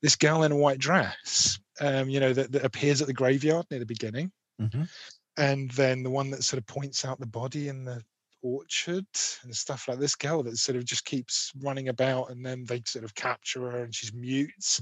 this 0.03 0.17
girl 0.17 0.43
in 0.43 0.53
a 0.53 0.57
white 0.57 0.79
dress 0.79 1.59
um 1.81 2.11
you 2.11 2.21
know 2.21 2.33
that, 2.33 2.53
that 2.53 2.65
appears 2.65 3.01
at 3.01 3.07
the 3.07 3.15
graveyard 3.15 3.67
near 3.71 3.81
the 3.81 3.87
beginning. 3.87 4.31
Mhm. 4.61 4.89
And 5.37 5.71
then 5.73 6.03
the 6.03 6.11
one 6.11 6.31
that 6.31 6.45
sort 6.45 6.59
of 6.59 6.67
points 6.67 7.05
out 7.05 7.19
the 7.21 7.27
body 7.27 7.69
in 7.69 7.85
the 7.85 8.03
orchard 8.43 9.07
and 9.45 9.55
stuff 9.55 9.87
like 9.89 9.99
this 9.99 10.15
girl 10.15 10.43
that 10.43 10.57
sort 10.57 10.77
of 10.77 10.85
just 10.85 11.05
keeps 11.05 11.53
running 11.61 11.89
about 11.89 12.31
and 12.31 12.45
then 12.45 12.65
they 12.65 12.83
sort 12.87 13.05
of 13.05 13.15
capture 13.15 13.71
her 13.71 13.85
and 13.85 13.95
she's 13.95 14.13
mute. 14.13 14.81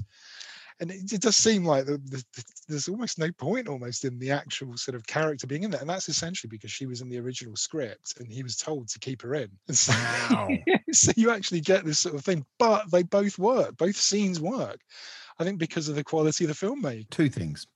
And 0.79 0.89
it, 0.89 1.13
it 1.13 1.21
does 1.21 1.35
seem 1.35 1.63
like 1.63 1.85
the, 1.85 1.99
the, 2.05 2.23
the- 2.35 2.43
there's 2.67 2.87
almost 2.87 3.19
no 3.19 3.31
point 3.31 3.67
almost 3.67 4.03
in 4.03 4.17
the 4.17 4.31
actual 4.31 4.75
sort 4.77 4.95
of 4.95 5.05
character 5.05 5.45
being 5.45 5.63
in 5.63 5.71
there 5.71 5.79
and 5.81 5.89
that's 5.89 6.09
essentially 6.09 6.49
because 6.49 6.71
she 6.71 6.87
was 6.87 7.01
in 7.01 7.09
the 7.09 7.19
original 7.19 7.55
script 7.55 8.19
and 8.19 8.31
he 8.31 8.41
was 8.43 8.55
told 8.57 8.87
to 8.89 8.99
keep 8.99 9.21
her 9.21 9.35
in. 9.35 9.49
And 9.67 9.77
so, 9.77 9.93
Wow. 10.31 10.49
so 10.91 11.11
you 11.15 11.29
actually 11.31 11.61
get 11.61 11.85
this 11.85 11.99
sort 11.99 12.15
of 12.15 12.25
thing 12.25 12.43
but 12.57 12.89
they 12.91 13.03
both 13.03 13.37
work 13.37 13.77
both 13.77 13.95
scenes 13.95 14.39
work 14.41 14.79
i 15.39 15.43
think 15.43 15.57
because 15.59 15.87
of 15.87 15.95
the 15.95 16.03
quality 16.03 16.45
of 16.45 16.49
the 16.49 16.65
filmmaking. 16.65 17.09
Two 17.09 17.29
things. 17.29 17.67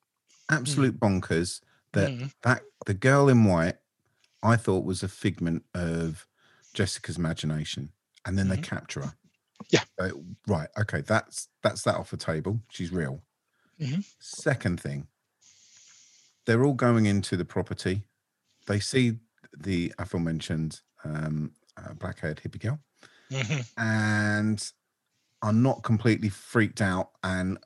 Absolute 0.50 0.96
hmm. 0.96 1.06
bonkers 1.06 1.62
that 1.96 2.12
Mm. 2.12 2.34
that 2.44 2.62
the 2.86 2.94
girl 2.94 3.28
in 3.30 3.44
white 3.46 3.78
I 4.44 4.56
thought 4.58 4.86
was 4.86 5.04
a 5.04 5.08
figment 5.08 5.66
of 5.74 6.28
Jessica's 6.74 7.18
imagination. 7.18 7.92
And 8.26 8.38
then 8.38 8.50
they 8.50 8.58
capture 8.58 9.02
her. 9.02 9.08
Mm-hmm. 9.08 9.66
Yeah. 9.70 9.84
So, 10.00 10.24
right. 10.48 10.70
Okay. 10.80 11.02
That's 11.02 11.50
that's 11.64 11.84
that 11.84 11.96
off 11.96 12.12
the 12.12 12.18
table. 12.18 12.62
She's 12.70 12.92
real. 12.92 13.24
Mhm. 13.80 14.06
Second 14.20 14.80
thing, 14.82 15.08
they're 16.46 16.64
all 16.64 16.74
going 16.74 17.06
into 17.06 17.36
the 17.38 17.46
property. 17.46 18.04
They 18.68 18.80
see 18.80 19.20
the 19.58 19.94
aforementioned 20.00 20.82
um, 21.04 21.54
uh, 21.78 21.94
black 21.94 22.20
haired 22.20 22.42
hippie 22.44 22.60
girl 22.62 22.80
Mhm. 23.32 23.66
and 23.78 24.72
are 25.42 25.54
not 25.54 25.84
completely 25.84 26.30
freaked 26.30 26.82
out 26.82 27.12
and 27.24 27.58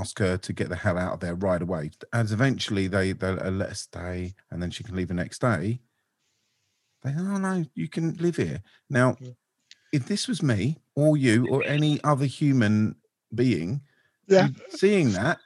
ask 0.00 0.18
her 0.18 0.36
to 0.36 0.52
get 0.52 0.68
the 0.68 0.76
hell 0.76 0.98
out 0.98 1.14
of 1.14 1.20
there 1.20 1.34
right 1.34 1.62
away. 1.62 1.90
As 2.12 2.32
eventually 2.32 2.86
they 2.88 3.12
they 3.12 3.32
let 3.32 3.68
her 3.70 3.74
stay 3.74 4.34
and 4.50 4.62
then 4.62 4.70
she 4.70 4.84
can 4.84 4.96
leave 4.96 5.08
the 5.08 5.14
next 5.14 5.40
day. 5.40 5.80
They 7.02 7.10
oh 7.16 7.38
no, 7.38 7.64
you 7.74 7.88
can 7.88 8.16
live 8.16 8.36
here. 8.36 8.62
Now, 8.90 9.16
if 9.92 10.06
this 10.06 10.28
was 10.28 10.42
me 10.42 10.78
or 10.94 11.16
you 11.16 11.46
or 11.46 11.64
any 11.66 12.02
other 12.04 12.26
human 12.26 12.96
being 13.34 13.80
yeah 14.28 14.48
seeing 14.68 15.12
that, 15.12 15.40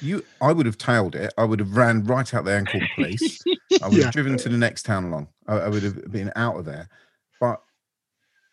you 0.00 0.22
I 0.40 0.52
would 0.52 0.66
have 0.66 0.78
tailed 0.78 1.14
it. 1.14 1.32
I 1.38 1.44
would 1.44 1.60
have 1.60 1.76
ran 1.76 2.04
right 2.04 2.32
out 2.34 2.44
there 2.44 2.58
and 2.58 2.66
called 2.68 2.84
the 2.84 2.88
police. 2.88 3.46
I 3.82 3.88
would 3.88 4.00
Yeah. 4.00 4.06
have 4.06 4.10
driven 4.12 4.36
to 4.38 4.48
the 4.48 4.58
next 4.58 4.84
town 4.84 5.04
along. 5.04 5.28
I, 5.46 5.56
I 5.56 5.68
would 5.68 5.82
have 5.82 6.10
been 6.10 6.32
out 6.36 6.56
of 6.56 6.64
there. 6.64 6.88
But 7.40 7.62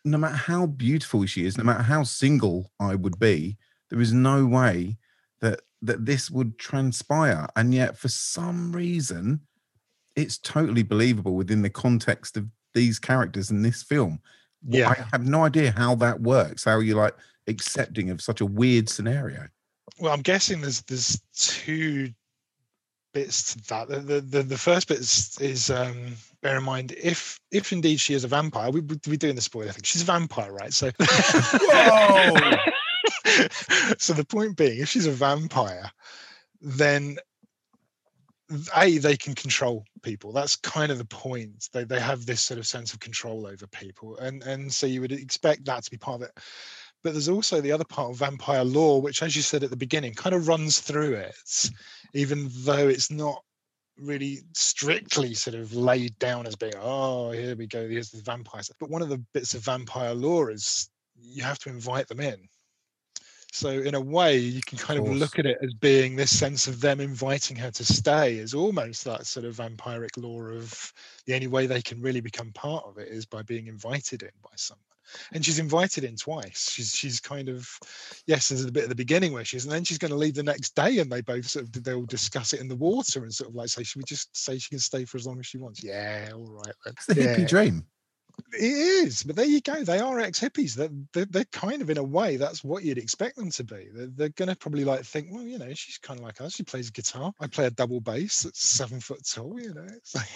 no 0.04 0.18
matter 0.18 0.36
how 0.36 0.66
beautiful 0.66 1.26
she 1.26 1.44
is, 1.44 1.58
no 1.58 1.64
matter 1.64 1.82
how 1.82 2.02
single 2.02 2.70
I 2.80 2.94
would 2.94 3.18
be, 3.18 3.58
there 3.90 4.00
is 4.00 4.12
no 4.12 4.46
way 4.46 4.98
that 5.82 6.04
this 6.04 6.30
would 6.30 6.58
transpire. 6.58 7.46
And 7.56 7.72
yet, 7.72 7.98
for 7.98 8.08
some 8.08 8.72
reason, 8.72 9.40
it's 10.16 10.38
totally 10.38 10.82
believable 10.82 11.34
within 11.34 11.62
the 11.62 11.70
context 11.70 12.36
of 12.36 12.46
these 12.74 12.98
characters 12.98 13.50
in 13.50 13.62
this 13.62 13.82
film. 13.82 14.20
Yeah. 14.66 14.90
I 14.90 15.06
have 15.12 15.24
no 15.24 15.44
idea 15.44 15.72
how 15.76 15.94
that 15.96 16.20
works. 16.20 16.64
How 16.64 16.72
are 16.72 16.82
you 16.82 16.96
like 16.96 17.14
accepting 17.48 18.10
of 18.10 18.20
such 18.20 18.40
a 18.40 18.46
weird 18.46 18.88
scenario. 18.88 19.48
Well, 19.98 20.12
I'm 20.12 20.22
guessing 20.22 20.60
there's 20.60 20.82
there's 20.82 21.20
two 21.34 22.10
bits 23.14 23.54
to 23.54 23.68
that. 23.68 23.88
The 23.88 24.20
the, 24.20 24.42
the, 24.42 24.58
first 24.58 24.88
bit 24.88 24.98
is, 24.98 25.36
is 25.40 25.70
um, 25.70 26.14
bear 26.42 26.58
in 26.58 26.62
mind 26.62 26.92
if 26.92 27.40
if 27.50 27.72
indeed 27.72 27.98
she 27.98 28.14
is 28.14 28.22
a 28.22 28.28
vampire, 28.28 28.70
we 28.70 28.80
we 28.80 29.00
we 29.08 29.16
doing 29.16 29.34
the 29.34 29.40
spoiler 29.40 29.72
thing. 29.72 29.82
She's 29.82 30.02
a 30.02 30.04
vampire, 30.04 30.52
right? 30.52 30.72
So 30.72 30.90
Whoa! 31.00 32.56
so 33.98 34.12
the 34.12 34.24
point 34.24 34.56
being, 34.56 34.80
if 34.80 34.88
she's 34.88 35.06
a 35.06 35.12
vampire, 35.12 35.90
then 36.60 37.18
a 38.76 38.98
they 38.98 39.16
can 39.16 39.34
control 39.34 39.84
people. 40.02 40.32
That's 40.32 40.56
kind 40.56 40.90
of 40.90 40.98
the 40.98 41.04
point. 41.04 41.68
They 41.72 41.84
they 41.84 42.00
have 42.00 42.24
this 42.24 42.40
sort 42.40 42.58
of 42.58 42.66
sense 42.66 42.92
of 42.92 43.00
control 43.00 43.46
over 43.46 43.66
people, 43.66 44.16
and 44.18 44.42
and 44.42 44.72
so 44.72 44.86
you 44.86 45.00
would 45.00 45.12
expect 45.12 45.64
that 45.66 45.84
to 45.84 45.90
be 45.90 45.98
part 45.98 46.22
of 46.22 46.28
it. 46.28 46.38
But 47.04 47.12
there's 47.12 47.28
also 47.28 47.60
the 47.60 47.72
other 47.72 47.84
part 47.84 48.10
of 48.10 48.16
vampire 48.16 48.64
law, 48.64 48.98
which, 48.98 49.22
as 49.22 49.36
you 49.36 49.42
said 49.42 49.62
at 49.62 49.70
the 49.70 49.76
beginning, 49.76 50.14
kind 50.14 50.34
of 50.34 50.48
runs 50.48 50.80
through 50.80 51.14
it, 51.14 51.70
even 52.12 52.48
though 52.64 52.88
it's 52.88 53.10
not 53.10 53.42
really 54.00 54.40
strictly 54.54 55.34
sort 55.34 55.54
of 55.54 55.74
laid 55.74 56.18
down 56.18 56.46
as 56.46 56.56
being, 56.56 56.72
oh, 56.76 57.30
here 57.30 57.54
we 57.56 57.66
go, 57.66 57.88
here's 57.88 58.10
the 58.10 58.22
vampires. 58.22 58.70
But 58.80 58.90
one 58.90 59.02
of 59.02 59.08
the 59.08 59.22
bits 59.32 59.54
of 59.54 59.64
vampire 59.64 60.14
law 60.14 60.46
is 60.46 60.90
you 61.20 61.42
have 61.42 61.58
to 61.60 61.68
invite 61.68 62.08
them 62.08 62.20
in. 62.20 62.48
So 63.52 63.70
in 63.70 63.94
a 63.94 64.00
way, 64.00 64.36
you 64.36 64.60
can 64.60 64.78
kind 64.78 64.98
of 64.98 65.06
course. 65.06 65.18
look 65.18 65.38
at 65.38 65.46
it 65.46 65.58
as 65.62 65.72
being 65.74 66.16
this 66.16 66.36
sense 66.36 66.66
of 66.68 66.80
them 66.80 67.00
inviting 67.00 67.56
her 67.56 67.70
to 67.70 67.84
stay 67.84 68.36
is 68.36 68.54
almost 68.54 69.04
that 69.04 69.26
sort 69.26 69.46
of 69.46 69.56
vampiric 69.56 70.16
law 70.16 70.42
of 70.42 70.92
the 71.26 71.34
only 71.34 71.46
way 71.46 71.66
they 71.66 71.82
can 71.82 72.00
really 72.00 72.20
become 72.20 72.52
part 72.52 72.84
of 72.84 72.98
it 72.98 73.08
is 73.08 73.24
by 73.24 73.42
being 73.42 73.66
invited 73.66 74.22
in 74.22 74.30
by 74.42 74.50
someone. 74.56 74.84
And 75.32 75.42
she's 75.42 75.58
invited 75.58 76.04
in 76.04 76.16
twice. 76.16 76.70
She's 76.70 76.94
she's 76.94 77.18
kind 77.20 77.48
of 77.48 77.66
yes, 78.26 78.50
there's 78.50 78.66
a 78.66 78.70
bit 78.70 78.82
at 78.82 78.90
the 78.90 78.94
beginning 78.94 79.32
where 79.32 79.44
she's, 79.44 79.64
and 79.64 79.72
then 79.72 79.82
she's 79.82 79.96
going 79.96 80.10
to 80.10 80.16
leave 80.18 80.34
the 80.34 80.42
next 80.42 80.74
day, 80.74 80.98
and 80.98 81.10
they 81.10 81.22
both 81.22 81.46
sort 81.46 81.64
of 81.64 81.82
they'll 81.82 82.04
discuss 82.04 82.52
it 82.52 82.60
in 82.60 82.68
the 82.68 82.76
water 82.76 83.22
and 83.22 83.34
sort 83.34 83.48
of 83.48 83.56
like 83.56 83.70
say, 83.70 83.82
should 83.82 84.00
we 84.00 84.04
just 84.04 84.36
say 84.36 84.58
she 84.58 84.68
can 84.68 84.78
stay 84.78 85.06
for 85.06 85.16
as 85.16 85.26
long 85.26 85.38
as 85.38 85.46
she 85.46 85.56
wants? 85.56 85.82
Yeah, 85.82 86.28
all 86.34 86.50
right. 86.50 86.74
Then. 86.84 86.92
It's 86.94 87.06
the 87.06 87.14
hippie 87.14 87.38
Yeah. 87.38 87.46
dream. 87.46 87.86
It 88.52 88.62
is, 88.62 89.22
but 89.22 89.36
there 89.36 89.46
you 89.46 89.60
go. 89.60 89.82
They 89.84 89.98
are 89.98 90.20
ex 90.20 90.40
hippies. 90.40 90.74
They're, 90.74 90.90
they're, 91.12 91.26
they're 91.26 91.44
kind 91.46 91.82
of 91.82 91.90
in 91.90 91.98
a 91.98 92.02
way 92.02 92.36
that's 92.36 92.64
what 92.64 92.82
you'd 92.82 92.98
expect 92.98 93.36
them 93.36 93.50
to 93.50 93.64
be. 93.64 93.88
They're, 93.92 94.06
they're 94.06 94.28
going 94.30 94.48
to 94.48 94.56
probably 94.56 94.84
like 94.84 95.04
think, 95.04 95.28
well, 95.30 95.44
you 95.44 95.58
know, 95.58 95.72
she's 95.74 95.98
kind 95.98 96.18
of 96.18 96.24
like 96.24 96.40
us. 96.40 96.54
She 96.54 96.62
plays 96.62 96.90
guitar. 96.90 97.32
I 97.40 97.46
play 97.46 97.66
a 97.66 97.70
double 97.70 98.00
bass 98.00 98.42
that's 98.42 98.68
seven 98.68 99.00
foot 99.00 99.26
tall. 99.28 99.60
You 99.60 99.74
know, 99.74 99.86
it's 99.86 100.14
like, 100.14 100.28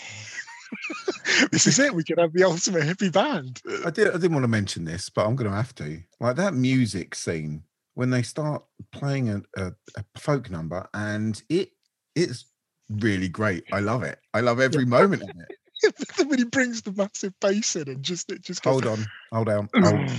this 1.52 1.66
is 1.66 1.78
it. 1.78 1.94
We 1.94 2.04
could 2.04 2.18
have 2.18 2.32
the 2.32 2.44
ultimate 2.44 2.82
hippie 2.82 3.12
band. 3.12 3.60
I 3.84 3.90
did. 3.90 4.08
I 4.08 4.12
didn't 4.12 4.34
want 4.34 4.44
to 4.44 4.48
mention 4.48 4.84
this, 4.84 5.08
but 5.08 5.26
I'm 5.26 5.36
going 5.36 5.50
to 5.50 5.56
have 5.56 5.74
to. 5.76 6.00
Like 6.20 6.36
that 6.36 6.54
music 6.54 7.14
scene 7.14 7.62
when 7.94 8.10
they 8.10 8.22
start 8.22 8.62
playing 8.92 9.30
a, 9.30 9.42
a, 9.56 9.72
a 9.96 10.04
folk 10.18 10.50
number, 10.50 10.86
and 10.94 11.42
it 11.48 11.70
it's 12.14 12.46
really 12.90 13.28
great. 13.28 13.64
I 13.72 13.80
love 13.80 14.02
it. 14.02 14.18
I 14.34 14.40
love 14.40 14.60
every 14.60 14.84
moment 14.84 15.22
of 15.22 15.30
it. 15.30 15.56
when 16.26 16.38
he 16.38 16.44
brings 16.44 16.82
the 16.82 16.92
massive 16.92 17.32
bass 17.40 17.76
in 17.76 17.88
and 17.88 18.02
just 18.02 18.30
it 18.30 18.42
just 18.42 18.64
Hold 18.64 18.86
on, 18.86 19.04
hold 19.32 19.48
on. 19.48 19.68
hold- 19.82 20.10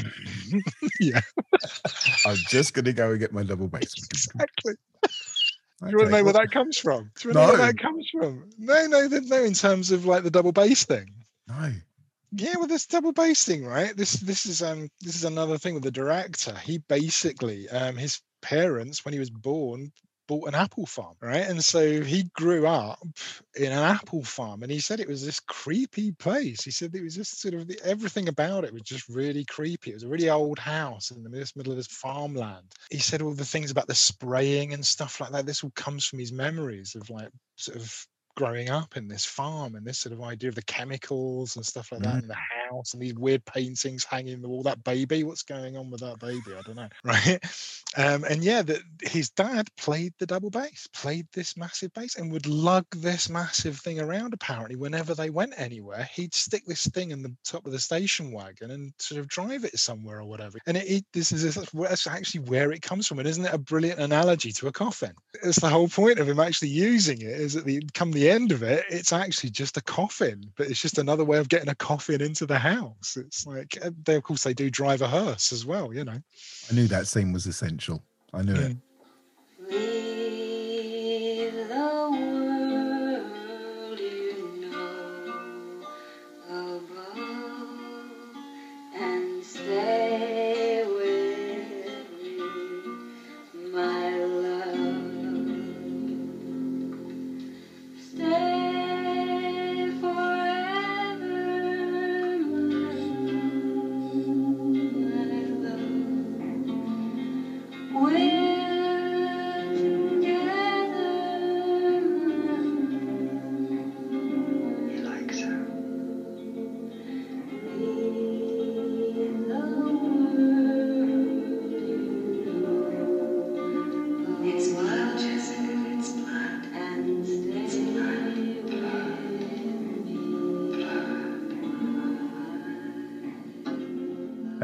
yeah, 0.99 1.21
I'm 2.25 2.37
just 2.47 2.73
gonna 2.73 2.93
go 2.93 3.11
and 3.11 3.19
get 3.19 3.33
my 3.33 3.43
double 3.43 3.67
bass. 3.67 3.93
exactly. 4.11 4.73
Do 5.81 5.89
you 5.89 5.97
want 5.97 6.11
to 6.11 6.17
know 6.17 6.23
where 6.23 6.33
that 6.33 6.51
comes 6.51 6.77
from? 6.77 7.11
Do 7.19 7.29
you 7.29 7.35
want 7.35 7.37
to 7.37 7.41
know 7.41 7.47
where 7.47 7.57
No. 7.57 7.65
that 7.65 7.77
comes 7.77 8.09
from? 8.09 8.49
No, 8.57 8.87
no, 8.87 9.07
no, 9.07 9.19
no. 9.19 9.43
In 9.43 9.53
terms 9.53 9.91
of 9.91 10.05
like 10.05 10.23
the 10.23 10.31
double 10.31 10.53
bass 10.53 10.85
thing. 10.85 11.07
No. 11.47 11.71
Yeah, 12.31 12.55
well, 12.57 12.67
this 12.67 12.87
double 12.87 13.11
bass 13.11 13.45
thing, 13.45 13.65
right? 13.65 13.95
This 13.95 14.13
this 14.13 14.45
is 14.45 14.61
um 14.61 14.89
this 15.01 15.15
is 15.15 15.23
another 15.25 15.57
thing 15.57 15.73
with 15.73 15.83
the 15.83 15.91
director. 15.91 16.55
He 16.57 16.77
basically 16.77 17.69
um 17.69 17.95
his 17.97 18.21
parents 18.41 19.03
when 19.03 19.13
he 19.13 19.19
was 19.19 19.29
born 19.29 19.91
bought 20.33 20.47
an 20.47 20.55
apple 20.55 20.85
farm, 20.85 21.15
right? 21.21 21.47
And 21.47 21.63
so 21.63 22.01
he 22.01 22.23
grew 22.33 22.65
up 22.65 22.99
in 23.55 23.71
an 23.71 23.77
apple 23.77 24.23
farm, 24.23 24.63
and 24.63 24.71
he 24.71 24.79
said 24.79 24.99
it 24.99 25.07
was 25.07 25.23
this 25.23 25.39
creepy 25.39 26.11
place. 26.11 26.63
He 26.63 26.71
said 26.71 26.95
it 26.95 27.03
was 27.03 27.15
just 27.15 27.39
sort 27.39 27.53
of 27.53 27.67
the, 27.67 27.79
everything 27.83 28.27
about 28.29 28.63
it 28.63 28.73
was 28.73 28.81
just 28.81 29.07
really 29.09 29.45
creepy. 29.45 29.91
It 29.91 29.95
was 29.95 30.03
a 30.03 30.07
really 30.07 30.29
old 30.29 30.57
house 30.57 31.11
in 31.11 31.23
the 31.23 31.29
middle 31.29 31.71
of 31.71 31.77
this 31.77 31.87
farmland. 31.87 32.71
He 32.89 32.97
said 32.97 33.21
all 33.21 33.33
the 33.33 33.45
things 33.45 33.69
about 33.69 33.87
the 33.87 33.95
spraying 33.95 34.73
and 34.73 34.85
stuff 34.85 35.21
like 35.21 35.31
that. 35.31 35.45
This 35.45 35.63
all 35.63 35.71
comes 35.75 36.05
from 36.05 36.19
his 36.19 36.31
memories 36.31 36.95
of 36.95 37.09
like 37.09 37.29
sort 37.55 37.77
of 37.77 38.07
growing 38.35 38.69
up 38.69 38.97
in 38.97 39.07
this 39.07 39.25
farm 39.25 39.75
and 39.75 39.85
this 39.85 39.99
sort 39.99 40.13
of 40.13 40.21
idea 40.23 40.49
of 40.49 40.55
the 40.55 40.63
chemicals 40.63 41.55
and 41.55 41.65
stuff 41.65 41.91
like 41.91 42.01
that 42.01 42.15
mm. 42.15 42.21
in 42.23 42.27
the 42.27 42.35
house 42.73 42.93
and 42.93 43.01
these 43.01 43.15
weird 43.15 43.45
paintings 43.45 44.03
hanging 44.03 44.33
in 44.33 44.41
the 44.41 44.49
wall. 44.49 44.63
That 44.63 44.83
baby, 44.83 45.23
what's 45.23 45.43
going 45.43 45.77
on 45.77 45.89
with 45.89 46.01
that 46.01 46.19
baby? 46.19 46.55
I 46.57 46.61
don't 46.61 46.75
know. 46.75 46.89
Right. 47.03 47.39
Um, 47.95 48.23
and 48.23 48.43
yeah, 48.43 48.63
that 48.63 48.81
his 49.01 49.29
dad 49.29 49.67
played 49.77 50.13
the 50.17 50.25
double 50.25 50.49
bass, 50.49 50.87
played 50.93 51.27
this 51.33 51.55
massive 51.55 51.93
bass, 51.93 52.15
and 52.15 52.31
would 52.31 52.47
lug 52.47 52.85
this 52.95 53.29
massive 53.29 53.77
thing 53.77 53.99
around. 53.99 54.33
Apparently, 54.33 54.75
whenever 54.75 55.13
they 55.13 55.29
went 55.29 55.53
anywhere, 55.57 56.09
he'd 56.13 56.33
stick 56.33 56.63
this 56.65 56.87
thing 56.87 57.11
in 57.11 57.21
the 57.21 57.35
top 57.43 57.65
of 57.65 57.71
the 57.71 57.79
station 57.79 58.31
wagon 58.31 58.71
and 58.71 58.93
sort 58.97 59.19
of 59.19 59.27
drive 59.27 59.63
it 59.63 59.77
somewhere 59.77 60.19
or 60.19 60.25
whatever. 60.25 60.57
And 60.65 60.77
it, 60.77 60.89
it 60.89 61.05
this 61.13 61.31
is 61.31 61.55
that's 61.55 62.07
actually 62.07 62.41
where 62.41 62.71
it 62.71 62.81
comes 62.81 63.05
from. 63.05 63.19
And 63.19 63.27
isn't 63.27 63.45
it 63.45 63.53
a 63.53 63.59
brilliant 63.59 63.99
analogy 63.99 64.51
to 64.53 64.67
a 64.67 64.71
coffin? 64.71 65.13
It's 65.43 65.59
the 65.59 65.69
whole 65.69 65.87
point 65.87 66.19
of 66.19 66.27
him 66.27 66.39
actually 66.39 66.69
using 66.69 67.21
it. 67.21 67.27
Is 67.27 67.55
at 67.55 67.65
the 67.65 67.83
come 67.93 68.11
the 68.11 68.29
end 68.29 68.51
of 68.51 68.63
it, 68.63 68.85
it's 68.89 69.13
actually 69.13 69.51
just 69.51 69.77
a 69.77 69.81
coffin, 69.81 70.51
but 70.57 70.67
it's 70.67 70.81
just 70.81 70.97
another 70.97 71.25
way 71.25 71.37
of 71.37 71.49
getting 71.49 71.69
a 71.69 71.75
coffin 71.75 72.21
into 72.21 72.45
the 72.45 72.57
house. 72.63 73.17
It's 73.17 73.45
like 73.45 73.77
uh, 73.83 73.91
they, 74.03 74.15
of 74.15 74.23
course, 74.23 74.43
they 74.43 74.53
do 74.53 74.69
drive 74.69 75.01
a 75.01 75.07
hearse 75.07 75.51
as 75.51 75.65
well. 75.65 75.93
You 75.93 76.05
know. 76.05 76.19
I 76.69 76.73
knew 76.73 76.87
that 76.87 77.07
scene 77.07 77.31
was 77.31 77.45
essential. 77.45 78.03
I 78.33 78.41
knew 78.41 78.55
it. 78.55 78.77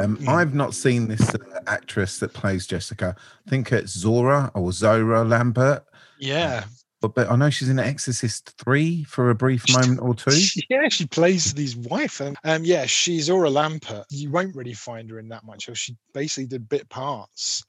Um, 0.10 0.15
Hmm. 0.17 0.30
I've 0.30 0.54
not 0.54 0.74
seen 0.74 1.08
this 1.08 1.34
uh, 1.34 1.38
actress 1.67 2.19
that 2.19 2.34
plays 2.34 2.65
Jessica. 2.67 3.15
I 3.45 3.50
think 3.50 3.72
it's 3.72 3.91
Zora 3.98 4.52
or 4.54 4.72
Zora 4.72 5.24
Lampert, 5.24 5.84
Yeah. 6.19 6.65
but, 7.02 7.13
but 7.15 7.30
I 7.32 7.36
know 7.36 7.50
she's 7.50 7.69
in 7.69 7.80
Exorcist 7.80 8.52
3 8.58 9.04
for 9.04 9.30
a 9.30 9.36
brief 9.36 9.63
moment 9.74 10.00
or 10.02 10.15
two. 10.15 10.32
She- 10.32 10.65
yeah, 10.69 10.89
she 10.89 11.06
plays 11.06 11.52
his 11.58 11.76
wife. 11.76 12.22
Um, 12.22 12.36
um, 12.43 12.63
yeah, 12.65 12.86
she's 12.86 13.26
Zora 13.26 13.50
Lampert. 13.50 14.06
You 14.10 14.32
won't 14.32 14.56
really 14.56 14.74
find 14.74 15.10
her 15.12 15.19
in 15.19 15.30
that 15.30 15.45
much. 15.45 15.69
She 15.78 15.95
basically 16.13 16.48
did 16.48 16.67
bit 16.69 16.89
parts, 16.89 17.63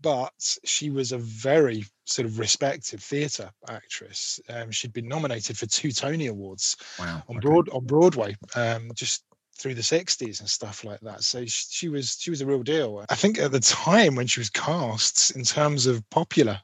but 0.00 0.32
she 0.64 0.90
was 0.90 1.12
a 1.12 1.18
very 1.18 1.84
sort 2.04 2.26
of 2.26 2.38
respected 2.38 3.00
theatre 3.00 3.50
actress. 3.68 4.38
Um, 4.48 4.70
she'd 4.70 4.92
been 4.92 5.08
nominated 5.08 5.56
for 5.58 5.66
two 5.66 5.90
Tony 5.90 6.26
Awards 6.26 6.76
Wow. 6.98 7.22
on 7.28 7.36
okay. 7.38 7.46
broad 7.46 7.68
on 7.70 7.84
Broadway, 7.84 8.36
um, 8.54 8.90
just 8.94 9.24
through 9.56 9.74
the 9.74 9.82
60s 9.82 10.40
and 10.40 10.48
stuff 10.48 10.84
like 10.84 11.00
that. 11.00 11.22
So 11.22 11.44
sh- 11.46 11.66
she 11.70 11.88
was 11.88 12.16
she 12.20 12.30
was 12.30 12.40
a 12.40 12.46
real 12.46 12.62
deal. 12.62 13.04
I 13.08 13.14
think 13.14 13.38
at 13.38 13.52
the 13.52 13.60
time 13.60 14.14
when 14.14 14.26
she 14.26 14.40
was 14.40 14.50
cast, 14.50 15.34
in 15.34 15.42
terms 15.42 15.86
of 15.86 16.08
popular 16.10 16.60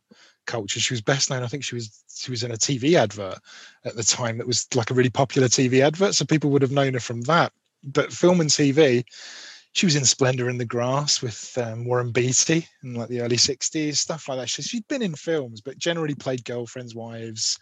culture, 0.46 0.80
she 0.80 0.94
was 0.94 1.00
best 1.00 1.30
known. 1.30 1.42
I 1.42 1.46
think 1.46 1.64
she 1.64 1.74
was 1.74 2.04
she 2.14 2.30
was 2.30 2.42
in 2.42 2.52
a 2.52 2.56
TV 2.56 2.94
advert 2.94 3.38
at 3.84 3.96
the 3.96 4.04
time 4.04 4.38
that 4.38 4.46
was 4.46 4.66
like 4.74 4.90
a 4.90 4.94
really 4.94 5.10
popular 5.10 5.48
TV 5.48 5.80
advert, 5.80 6.14
so 6.14 6.24
people 6.24 6.50
would 6.50 6.62
have 6.62 6.72
known 6.72 6.94
her 6.94 7.00
from 7.00 7.22
that. 7.22 7.52
But 7.84 8.12
film 8.12 8.40
and 8.40 8.50
TV, 8.50 9.04
she 9.72 9.86
was 9.86 9.96
in 9.96 10.04
Splendor 10.04 10.48
in 10.48 10.58
the 10.58 10.64
Grass 10.64 11.22
with 11.22 11.56
um, 11.58 11.84
Warren 11.84 12.12
Beatty 12.12 12.68
in 12.84 12.94
like 12.94 13.08
the 13.08 13.22
early 13.22 13.36
60s, 13.36 13.96
stuff 13.96 14.28
like 14.28 14.38
that. 14.38 14.48
So 14.50 14.62
she'd 14.62 14.86
been 14.86 15.02
in 15.02 15.14
films, 15.14 15.60
but 15.60 15.78
generally 15.78 16.14
played 16.14 16.44
girlfriends, 16.44 16.94
wives, 16.94 17.58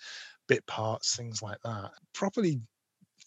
bit 0.49 0.67
parts, 0.67 1.17
things 1.17 1.41
like 1.41 1.59
that. 1.65 1.93
Properly, 2.13 2.61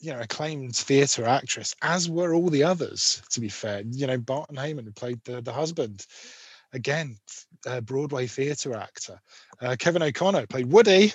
you 0.03 0.11
know, 0.11 0.19
acclaimed 0.19 0.75
theatre 0.75 1.25
actress, 1.25 1.73
as 1.81 2.09
were 2.09 2.33
all 2.33 2.49
the 2.49 2.63
others, 2.63 3.21
to 3.31 3.39
be 3.39 3.47
fair. 3.47 3.83
You 3.89 4.05
know, 4.05 4.17
Barton 4.17 4.57
Heyman, 4.57 4.83
who 4.83 4.91
played 4.91 5.21
the, 5.23 5.41
the 5.41 5.53
husband, 5.53 6.05
again, 6.73 7.15
a 7.65 7.81
Broadway 7.81 8.27
theatre 8.27 8.75
actor. 8.75 9.21
Uh, 9.61 9.77
Kevin 9.79 10.03
O'Connor 10.03 10.47
played 10.47 10.65
Woody, 10.65 11.13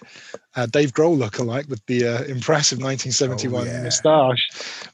uh, 0.57 0.64
Dave 0.64 0.92
Grohl 0.92 1.18
lookalike 1.18 1.68
with 1.68 1.85
the 1.85 2.07
uh, 2.07 2.22
impressive 2.22 2.79
1971 2.79 3.66
yeah. 3.66 3.83
moustache. 3.83 4.48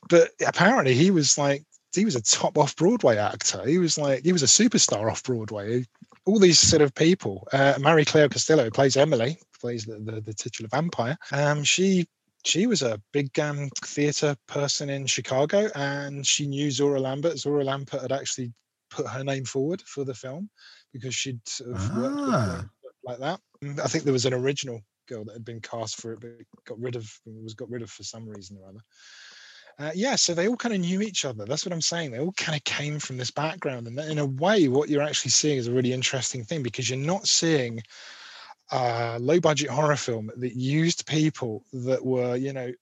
But 0.09 0.31
apparently 0.45 0.95
he 0.95 1.13
was 1.13 1.39
like, 1.39 1.63
he 1.95 2.05
was 2.05 2.17
a 2.17 2.23
top 2.23 2.59
off 2.59 2.75
Broadway 2.75 3.17
actor. 3.17 3.65
He 3.65 3.79
was 3.79 3.97
like, 3.97 4.25
he 4.25 4.33
was 4.33 4.43
a 4.43 4.47
superstar 4.47 5.09
off 5.09 5.23
Broadway. 5.23 5.85
All 6.27 6.41
these 6.41 6.59
sort 6.59 6.83
of 6.83 6.93
people. 6.97 7.47
Uh, 7.53 7.75
Mariclare 7.75 8.29
Costello 8.29 8.65
who 8.65 8.71
plays 8.73 8.97
Emily, 8.97 9.39
plays 9.61 9.85
the, 9.85 10.01
the, 10.01 10.21
the 10.21 10.35
titular 10.35 10.69
vampire. 10.69 11.17
Um, 11.31 11.63
she 11.63 12.09
she 12.45 12.67
was 12.67 12.83
a 12.83 13.01
big 13.13 13.39
um, 13.39 13.71
theatre 13.85 14.37
person 14.47 14.91
in 14.91 15.07
Chicago, 15.07 15.69
and 15.75 16.27
she 16.27 16.47
knew 16.47 16.71
Zora 16.71 17.01
Lampert. 17.01 17.39
Zora 17.39 17.65
Lampert 17.65 18.03
had 18.03 18.13
actually 18.13 18.53
put 18.91 19.07
her 19.07 19.25
name 19.25 19.45
forward 19.45 19.83
for 19.83 20.05
the 20.05 20.15
film 20.15 20.49
because 20.93 21.15
she'd 21.15 21.41
sort 21.49 21.71
of 21.71 21.97
worked 21.97 22.17
with 22.17 22.25
her 22.27 22.31
Ah. 22.33 22.65
like 23.05 23.19
that. 23.19 23.41
I 23.83 23.89
think 23.89 24.05
there 24.05 24.13
was 24.13 24.27
an 24.27 24.35
original 24.35 24.81
girl 25.09 25.25
that 25.25 25.33
had 25.33 25.45
been 25.45 25.61
cast 25.61 26.01
for 26.01 26.13
it, 26.13 26.21
but 26.21 26.31
got 26.67 26.79
rid 26.81 26.97
of 26.97 27.11
was 27.27 27.55
got 27.55 27.71
rid 27.71 27.83
of 27.83 27.91
for 27.91 28.05
some 28.05 28.29
reason 28.29 28.59
or 28.59 28.69
other. 28.69 28.81
Uh, 29.77 29.91
yeah, 29.93 30.15
so 30.15 30.35
they 30.35 30.47
all 30.47 30.57
kind 30.57 30.75
of 30.75 30.81
knew 30.81 31.01
each 31.01 31.25
other. 31.25 31.45
That's 31.45 31.67
what 31.67 31.73
I'm 31.73 31.81
saying. 31.81 32.13
They 32.13 32.21
all 32.21 32.33
kind 32.33 32.57
of 32.57 32.63
came 32.63 33.01
from 33.01 33.17
this 33.17 33.33
background, 33.33 33.89
and 33.89 33.99
in 33.99 34.19
a 34.21 34.27
way, 34.27 34.69
what 34.69 34.89
you're 34.89 35.03
actually 35.03 35.33
seeing 35.33 35.59
is 35.59 35.67
a 35.67 35.73
really 35.73 35.93
interesting 35.93 36.45
thing 36.45 36.63
because 36.63 36.89
you're 36.89 36.99
not 36.99 37.27
seeing 37.27 37.83
a 38.75 39.19
low 39.21 39.39
budget 39.39 39.71
horror 39.71 39.97
film 39.97 40.31
that 40.37 40.57
used 40.57 41.07
people 41.07 41.65
that 41.73 42.05
were, 42.05 42.35
you 42.35 42.53
know, 42.53 42.73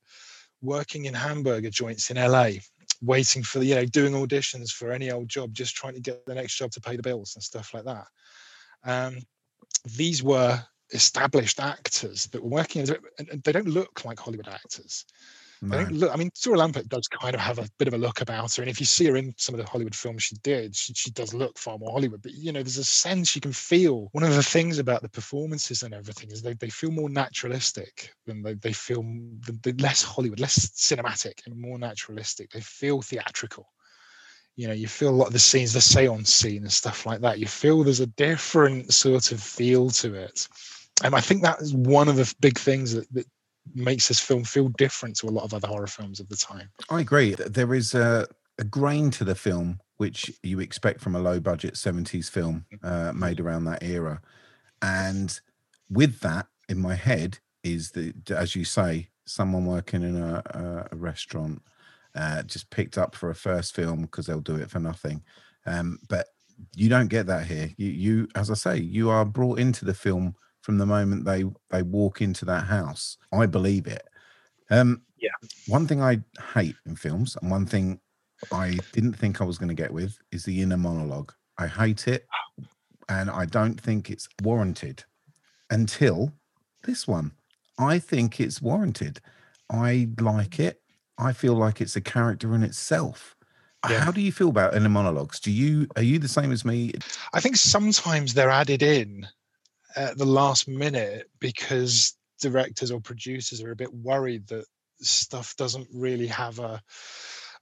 working 0.63 1.05
in 1.05 1.15
hamburger 1.15 1.71
joints 1.71 2.11
in 2.11 2.17
LA, 2.17 2.53
waiting 3.03 3.43
for 3.43 3.59
the, 3.59 3.67
you 3.67 3.75
know, 3.75 3.85
doing 3.85 4.15
auditions 4.15 4.71
for 4.71 4.91
any 4.91 5.11
old 5.11 5.29
job, 5.29 5.53
just 5.53 5.75
trying 5.75 5.95
to 5.95 6.01
get 6.01 6.25
the 6.25 6.35
next 6.35 6.57
job 6.57 6.71
to 6.71 6.81
pay 6.81 6.97
the 6.97 7.03
bills 7.03 7.35
and 7.35 7.43
stuff 7.43 7.75
like 7.75 7.85
that. 7.85 8.07
Um, 8.85 9.19
these 9.97 10.23
were 10.23 10.63
established 10.93 11.61
actors 11.61 12.27
that 12.27 12.43
were 12.43 12.49
working, 12.49 12.89
and 13.19 13.43
they 13.45 13.53
don't 13.53 13.69
look 13.69 14.05
like 14.05 14.19
Hollywood 14.19 14.49
actors. 14.49 15.05
No. 15.63 15.77
don't 15.77 15.93
look. 15.93 16.13
I 16.13 16.17
mean, 16.17 16.31
Zora 16.37 16.59
Lampert 16.59 16.89
does 16.89 17.07
kind 17.07 17.35
of 17.37 17.41
have 17.41 17.59
a 17.61 17.69
bit 17.79 17.87
of 17.87 17.95
a 17.95 17.99
look 17.99 18.21
about 18.21 18.55
her, 18.57 18.63
and 18.65 18.69
if 18.71 18.81
you 18.81 18.87
see 18.87 19.07
her 19.07 19.17
in 19.17 19.33
some 19.39 19.55
of 19.55 19.61
the 19.65 19.71
Hollywood 19.71 19.95
films 19.95 20.25
she 20.25 20.35
did, 20.43 20.75
she, 20.75 20.93
she 20.95 21.11
does 21.13 21.33
look 21.33 21.57
far 21.57 21.79
more 21.79 21.93
Hollywood. 21.93 22.21
But 22.21 22.33
you 22.35 22.51
know, 22.53 22.63
there's 22.63 22.79
a 22.79 22.85
sense 22.85 23.37
you 23.37 23.41
can 23.41 23.53
feel. 23.53 24.09
One 24.11 24.25
of 24.25 24.35
the 24.35 24.43
things 24.43 24.79
about 24.81 25.03
the 25.03 25.09
performances 25.09 25.85
and 25.85 25.95
everything 25.95 26.33
is 26.33 26.43
they, 26.43 26.55
they 26.55 26.69
feel 26.69 26.91
more 26.91 27.09
naturalistic 27.09 28.13
than 28.27 28.43
they, 28.43 28.55
they 28.55 28.73
feel 28.73 29.01
m- 29.01 29.41
th- 29.47 29.63
th- 29.63 29.81
less 29.81 30.03
Hollywood, 30.03 30.41
less 30.41 30.69
cinematic, 30.71 31.47
and 31.47 31.57
more 31.57 31.79
naturalistic. 31.79 32.51
They 32.51 32.61
feel 32.61 33.01
theatrical. 33.01 33.69
you 34.57 34.67
know 34.67 34.75
you 34.75 34.89
feel 34.89 35.11
a 35.11 35.21
lot 35.21 35.29
of 35.29 35.33
the 35.33 35.39
scenes 35.39 35.73
the 35.73 35.81
seance 35.81 36.35
scene 36.35 36.63
and 36.63 36.73
stuff 36.73 37.07
like 37.07 37.21
that 37.21 37.39
you 37.39 37.47
feel 37.47 37.83
there's 37.85 38.01
a 38.01 38.07
different 38.07 38.93
sort 38.93 39.33
of 39.33 39.41
feel 39.43 39.91
to 39.91 40.15
it 40.15 40.49
and 41.05 41.15
i 41.15 41.21
think 41.21 41.43
that 41.43 41.61
is 41.61 41.73
one 41.75 42.09
of 42.09 42.17
the 42.17 42.35
big 42.41 42.59
things 42.59 42.93
that, 42.93 43.07
that 43.15 43.27
makes 43.75 44.09
this 44.09 44.21
film 44.21 44.45
feel 44.45 44.69
different 44.71 45.17
to 45.17 45.27
a 45.29 45.31
lot 45.31 45.45
of 45.45 45.55
other 45.55 45.69
horror 45.69 45.87
films 45.87 46.21
of 46.21 46.29
the 46.29 46.37
time 46.37 46.69
I 46.91 47.01
agree. 47.01 47.35
Th- 47.35 47.49
There 47.51 47.75
is 47.75 47.95
a, 47.95 48.27
a 48.59 48.65
grain 48.65 49.11
to 49.13 49.25
the 49.25 49.35
film 49.35 49.81
which 49.99 50.31
you 50.43 50.59
expect 50.61 51.01
from 51.01 51.15
a 51.15 51.21
low 51.21 51.39
budget 51.39 51.75
70s 51.75 52.29
film 52.29 52.67
uh, 52.83 53.13
made 53.15 53.39
around 53.41 53.65
that 53.65 53.83
era. 53.83 54.21
And 54.81 55.39
with 55.89 56.21
that 56.21 56.47
in 56.69 56.79
my 56.79 56.95
head 56.95 57.39
is 57.63 57.93
the, 57.93 58.13
as 58.31 58.57
you 58.57 58.65
say, 58.65 59.09
someone 59.27 59.65
working 59.67 60.03
in 60.03 60.17
a, 60.21 60.43
a, 60.47 60.89
a 60.93 60.97
restaurant 60.97 61.63
uh, 62.17 62.43
just 62.43 62.69
picked 62.71 62.99
up 62.99 63.15
for 63.15 63.31
a 63.31 63.35
first 63.35 63.75
film 63.75 64.03
because 64.03 64.27
they'll 64.27 64.41
do 64.41 64.57
it 64.57 64.71
for 64.71 64.81
nothing. 64.81 65.23
Um, 65.67 65.99
but 66.09 66.27
you 66.77 66.89
don't 66.89 67.09
get 67.09 67.27
that 67.27 67.47
here. 67.47 67.71
You, 67.77 67.91
you, 67.91 68.29
as 68.35 68.51
I 68.51 68.55
say, 68.55 68.77
you 68.79 69.09
are 69.11 69.25
brought 69.25 69.59
into 69.61 69.85
the 69.85 69.95
film 69.95 70.35
from 70.63 70.79
the 70.79 70.87
moment 70.87 71.25
they 71.25 71.45
they 71.71 71.83
walk 71.83 72.21
into 72.21 72.45
that 72.47 72.65
house. 72.65 73.19
I 73.33 73.47
believe 73.47 73.87
it. 73.87 74.09
Um, 74.71 75.03
Yeah. 75.19 75.31
One 75.67 75.87
thing 75.87 76.03
I 76.03 76.21
hate 76.55 76.77
in 76.87 76.97
films, 76.97 77.37
and 77.41 77.51
one 77.51 77.67
thing 77.67 78.01
I 78.51 78.79
didn't 78.93 79.15
think 79.15 79.41
I 79.41 79.45
was 79.45 79.59
going 79.59 79.69
to 79.69 79.83
get 79.83 79.93
with, 79.93 80.19
is 80.33 80.45
the 80.45 80.63
inner 80.63 80.77
monologue. 80.77 81.33
I 81.59 81.67
hate 81.67 82.09
it, 82.09 82.27
and 83.09 83.31
I 83.31 83.45
don't 83.45 83.81
think 83.81 84.11
it's 84.11 84.29
warranted 84.43 85.05
until 85.71 86.33
this 86.85 87.07
one. 87.07 87.33
I 87.79 87.99
think 87.99 88.41
it's 88.41 88.61
warranted. 88.63 89.21
I 89.71 90.09
like 90.21 90.59
it. 90.59 90.81
I 91.19 91.33
feel 91.33 91.55
like 91.55 91.81
it's 91.81 91.97
a 91.97 92.01
character 92.01 92.55
in 92.55 92.63
itself. 92.63 93.37
Yeah. 93.89 94.01
How 94.01 94.13
do 94.13 94.21
you 94.21 94.33
feel 94.33 94.49
about 94.49 94.75
inner 94.75 94.89
monologues? 94.89 95.41
Do 95.41 95.51
you 95.51 95.89
are 95.97 96.03
you 96.03 96.19
the 96.19 96.29
same 96.29 96.53
as 96.53 96.65
me? 96.65 96.93
I 97.33 97.41
think 97.41 97.57
sometimes 97.57 98.35
they're 98.35 98.51
added 98.51 98.83
in 98.83 99.27
at 99.97 100.19
the 100.19 100.25
last 100.25 100.69
minute 100.69 101.31
because 101.41 102.17
directors 102.41 102.91
or 102.91 103.01
producers 103.01 103.63
are 103.63 103.73
a 103.73 103.77
bit 103.77 103.93
worried 103.93 104.47
that 104.49 104.65
stuff 105.01 105.55
doesn't 105.57 105.89
really 105.93 106.27
have 106.27 106.59
a 106.59 106.81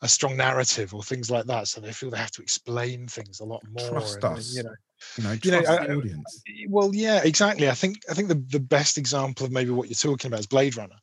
a 0.02 0.08
strong 0.08 0.34
narrative 0.36 0.94
or 0.94 1.02
things 1.02 1.30
like 1.30 1.44
that. 1.44 1.68
So 1.68 1.80
they 1.80 1.92
feel 1.92 2.10
they 2.10 2.16
have 2.16 2.30
to 2.32 2.42
explain 2.42 3.06
things 3.06 3.40
a 3.40 3.44
lot 3.44 3.62
more. 3.70 3.90
Trust 3.90 4.24
and 4.24 4.24
us. 4.24 4.54
You 4.56 4.62
know, 4.62 4.74
You 5.16 5.22
know, 5.22 5.32
You 5.42 5.50
know, 5.50 5.58
I- 5.58 5.86
the 5.86 5.96
audience. 5.96 6.42
well, 6.68 6.94
yeah, 6.94 7.20
exactly. 7.22 7.68
I 7.68 7.74
think 7.74 7.98
I 8.08 8.14
think 8.14 8.28
the, 8.28 8.42
the 8.48 8.60
best 8.60 8.96
example 8.96 9.44
of 9.44 9.52
maybe 9.52 9.70
what 9.70 9.88
you're 9.88 9.94
talking 9.94 10.28
about 10.28 10.40
is 10.40 10.46
Blade 10.46 10.76
Runner, 10.76 10.96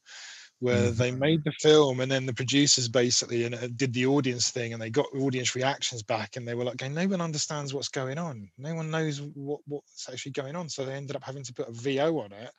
where 0.60 0.92
they 0.92 1.12
Mhm. 1.12 1.20
made 1.20 1.44
the 1.44 1.52
film 1.62 2.00
and 2.00 2.12
then 2.12 2.26
the 2.26 2.34
producers 2.34 2.88
basically 2.90 3.44
and 3.44 3.78
did 3.78 3.94
the 3.94 4.06
audience 4.06 4.50
thing 4.50 4.74
and 4.74 4.82
they 4.82 4.90
got 4.90 5.06
audience 5.16 5.56
reactions 5.56 6.02
back 6.04 6.36
and 6.36 6.48
they 6.48 6.56
were 6.56 6.64
like, 6.64 6.76
"Okay, 6.82 6.90
no 6.90 7.08
one 7.08 7.22
understands 7.22 7.74
what's 7.74 7.90
going 7.90 8.18
on. 8.18 8.50
No 8.58 8.74
one 8.76 8.90
knows 8.90 9.22
what 9.22 9.62
what's 9.68 10.10
actually 10.10 10.32
going 10.34 10.56
on." 10.56 10.70
So 10.70 10.86
they 10.86 10.94
ended 10.96 11.16
up 11.16 11.24
having 11.24 11.44
to 11.44 11.54
put 11.54 11.70
a 11.70 11.72
VO 11.72 12.20
on 12.20 12.32
it 12.32 12.52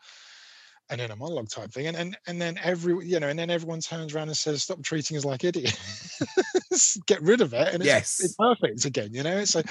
and 0.90 1.00
then 1.00 1.10
a 1.10 1.16
monologue 1.16 1.48
type 1.48 1.70
thing 1.70 1.86
and 1.86 1.96
and 1.96 2.16
and 2.26 2.40
then 2.40 2.58
every 2.62 3.06
you 3.06 3.20
know 3.20 3.28
and 3.28 3.38
then 3.38 3.50
everyone 3.50 3.80
turns 3.80 4.14
around 4.14 4.28
and 4.28 4.36
says 4.36 4.62
stop 4.62 4.82
treating 4.82 5.16
us 5.16 5.24
like 5.24 5.44
idiots 5.44 6.96
get 7.06 7.20
rid 7.22 7.40
of 7.40 7.52
it 7.54 7.74
and 7.74 7.82
it's, 7.82 7.94
Yes. 7.94 8.18
it's 8.18 8.34
perfect 8.38 8.84
again 8.84 9.12
you 9.12 9.22
know 9.22 9.44
so 9.44 9.62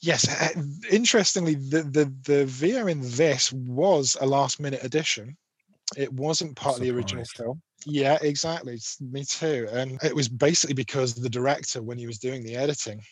yes 0.00 0.28
uh, 0.28 0.60
interestingly 0.90 1.54
the 1.54 1.82
the 1.82 2.12
the 2.24 2.46
VO 2.46 2.86
in 2.86 3.00
this 3.02 3.52
was 3.52 4.16
a 4.20 4.26
last 4.26 4.60
minute 4.60 4.82
addition 4.82 5.36
it 5.96 6.12
wasn't 6.12 6.56
part 6.56 6.76
of 6.76 6.82
the 6.82 6.90
original 6.90 7.24
film. 7.24 7.60
Yeah 7.84 8.18
exactly. 8.22 8.78
Me 9.00 9.24
too 9.24 9.68
and 9.70 9.98
it 10.02 10.14
was 10.14 10.28
basically 10.28 10.74
because 10.74 11.14
the 11.14 11.30
director 11.30 11.82
when 11.82 11.98
he 11.98 12.06
was 12.06 12.18
doing 12.18 12.42
the 12.42 12.56
editing 12.56 13.02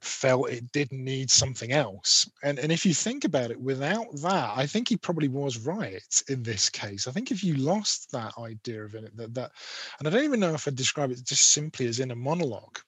felt 0.00 0.50
it 0.50 0.70
did 0.72 0.90
need 0.92 1.30
something 1.30 1.72
else 1.72 2.30
and 2.42 2.58
and 2.58 2.72
if 2.72 2.86
you 2.86 2.94
think 2.94 3.24
about 3.24 3.50
it 3.50 3.60
without 3.60 4.06
that 4.22 4.50
i 4.56 4.66
think 4.66 4.88
he 4.88 4.96
probably 4.96 5.28
was 5.28 5.58
right 5.58 6.22
in 6.28 6.42
this 6.42 6.70
case. 6.70 7.06
I 7.06 7.10
think 7.10 7.30
if 7.30 7.44
you 7.44 7.54
lost 7.54 8.10
that 8.12 8.32
idea 8.38 8.82
of 8.84 8.94
it 8.94 9.14
that, 9.16 9.34
that 9.34 9.50
and 9.98 10.08
i 10.08 10.10
don't 10.10 10.24
even 10.24 10.40
know 10.40 10.54
if 10.54 10.66
i'd 10.66 10.74
describe 10.74 11.10
it 11.10 11.24
just 11.24 11.50
simply 11.50 11.86
as 11.86 12.00
in 12.00 12.12
a 12.12 12.16
monologue 12.16 12.78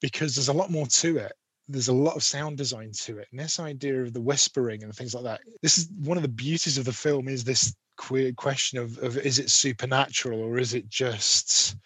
because 0.00 0.34
there's 0.34 0.48
a 0.48 0.52
lot 0.52 0.70
more 0.70 0.86
to 0.86 1.18
it 1.18 1.32
there's 1.70 1.88
a 1.88 1.92
lot 1.92 2.16
of 2.16 2.22
sound 2.22 2.56
design 2.56 2.90
to 2.92 3.18
it 3.18 3.28
and 3.30 3.40
this 3.40 3.60
idea 3.60 4.02
of 4.02 4.12
the 4.12 4.20
whispering 4.20 4.82
and 4.82 4.94
things 4.94 5.14
like 5.14 5.24
that 5.24 5.40
this 5.62 5.78
is 5.78 5.88
one 6.00 6.16
of 6.16 6.22
the 6.22 6.28
beauties 6.28 6.78
of 6.78 6.84
the 6.84 6.92
film 6.92 7.28
is 7.28 7.44
this 7.44 7.74
queer 7.96 8.32
question 8.32 8.78
of, 8.78 8.96
of 8.98 9.18
is 9.18 9.38
it 9.38 9.50
supernatural 9.50 10.40
or 10.40 10.58
is 10.58 10.72
it 10.74 10.88
just 10.88 11.76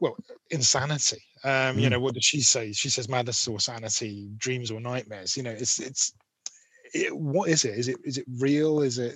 well 0.00 0.16
insanity? 0.50 1.22
Um 1.42 1.78
you 1.78 1.88
Mm. 1.88 1.92
know 1.92 2.00
what 2.00 2.14
does 2.14 2.24
she 2.24 2.40
say? 2.40 2.72
She 2.72 2.88
says 2.88 3.08
madness 3.08 3.46
or 3.48 3.58
sanity 3.60 4.30
dreams 4.38 4.70
or 4.70 4.80
nightmares. 4.80 5.36
You 5.36 5.42
know 5.42 5.50
it's 5.50 5.80
it's 5.80 6.12
it, 6.94 7.16
what 7.16 7.48
is 7.48 7.64
it? 7.64 7.76
Is 7.76 7.88
it 7.88 7.96
is 8.04 8.18
it 8.18 8.26
real? 8.38 8.80
Is 8.82 8.98
it 8.98 9.14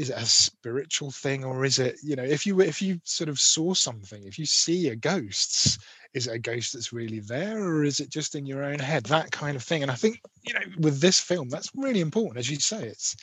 is 0.00 0.10
it 0.10 0.16
a 0.16 0.24
spiritual 0.26 1.10
thing 1.10 1.44
or 1.44 1.64
is 1.64 1.78
it 1.78 1.96
you 2.02 2.16
know 2.16 2.22
if 2.24 2.46
you 2.46 2.60
if 2.60 2.80
you 2.80 3.00
sort 3.04 3.28
of 3.28 3.38
saw 3.40 3.74
something 3.74 4.22
if 4.24 4.38
you 4.38 4.46
see 4.46 4.88
a 4.88 4.96
ghost 4.96 5.78
is 6.12 6.26
it 6.26 6.34
a 6.34 6.38
ghost 6.38 6.72
that's 6.72 6.92
really 6.92 7.20
there 7.20 7.62
or 7.62 7.84
is 7.84 8.00
it 8.00 8.10
just 8.10 8.34
in 8.34 8.46
your 8.46 8.64
own 8.64 8.78
head? 8.78 9.04
That 9.04 9.30
kind 9.30 9.56
of 9.56 9.62
thing 9.62 9.82
and 9.82 9.90
i 9.90 9.94
think 9.94 10.20
you 10.42 10.54
know 10.54 10.60
with 10.78 11.00
this 11.00 11.20
film 11.20 11.48
that's 11.48 11.70
really 11.74 12.00
important. 12.00 12.38
As 12.38 12.50
you 12.50 12.56
say 12.56 12.84
it's 12.84 13.16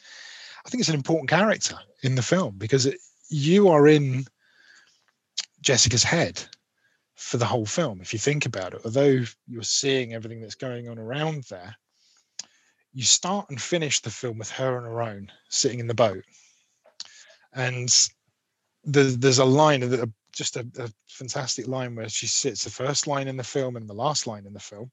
i 0.66 0.70
think 0.70 0.82
it's 0.82 0.90
an 0.90 0.96
important 0.96 1.30
character 1.30 1.76
in 2.04 2.16
the 2.16 2.22
film 2.22 2.56
because 2.58 2.86
it, 2.86 2.98
you 3.30 3.70
are 3.70 3.88
in 3.88 4.26
jessica's 5.62 6.04
head 6.04 6.42
for 7.16 7.38
the 7.38 7.46
whole 7.46 7.66
film 7.66 8.00
if 8.02 8.14
you 8.14 8.20
think 8.20 8.46
about 8.46 8.74
it. 8.74 8.82
Although 8.86 9.24
you're 9.48 9.64
seeing 9.64 10.14
everything 10.14 10.42
that's 10.42 10.56
going 10.56 10.88
on 10.88 11.00
around 11.00 11.44
there 11.50 11.76
you 12.98 13.04
start 13.04 13.48
and 13.52 13.62
finish 13.62 14.02
the 14.02 14.10
film 14.10 14.40
with 14.40 14.50
her 14.50 14.76
on 14.76 14.84
her 14.84 15.04
own 15.04 15.32
sitting 15.50 15.80
in 15.80 15.86
the 15.86 15.94
boat. 15.94 16.24
And 17.54 17.90
there's, 18.84 19.18
there's 19.20 19.38
a 19.38 19.46
line 19.46 19.82
the, 19.82 20.12
just 20.38 20.56
a, 20.56 20.66
a 20.80 20.90
fantastic 21.08 21.68
line 21.68 21.96
where 21.96 22.08
she 22.08 22.28
sits 22.28 22.64
the 22.64 22.70
first 22.70 23.08
line 23.08 23.28
in 23.28 23.36
the 23.36 23.44
film 23.44 23.76
and 23.76 23.90
the 23.90 23.94
last 23.94 24.28
line 24.28 24.46
in 24.46 24.54
the 24.54 24.60
film 24.60 24.92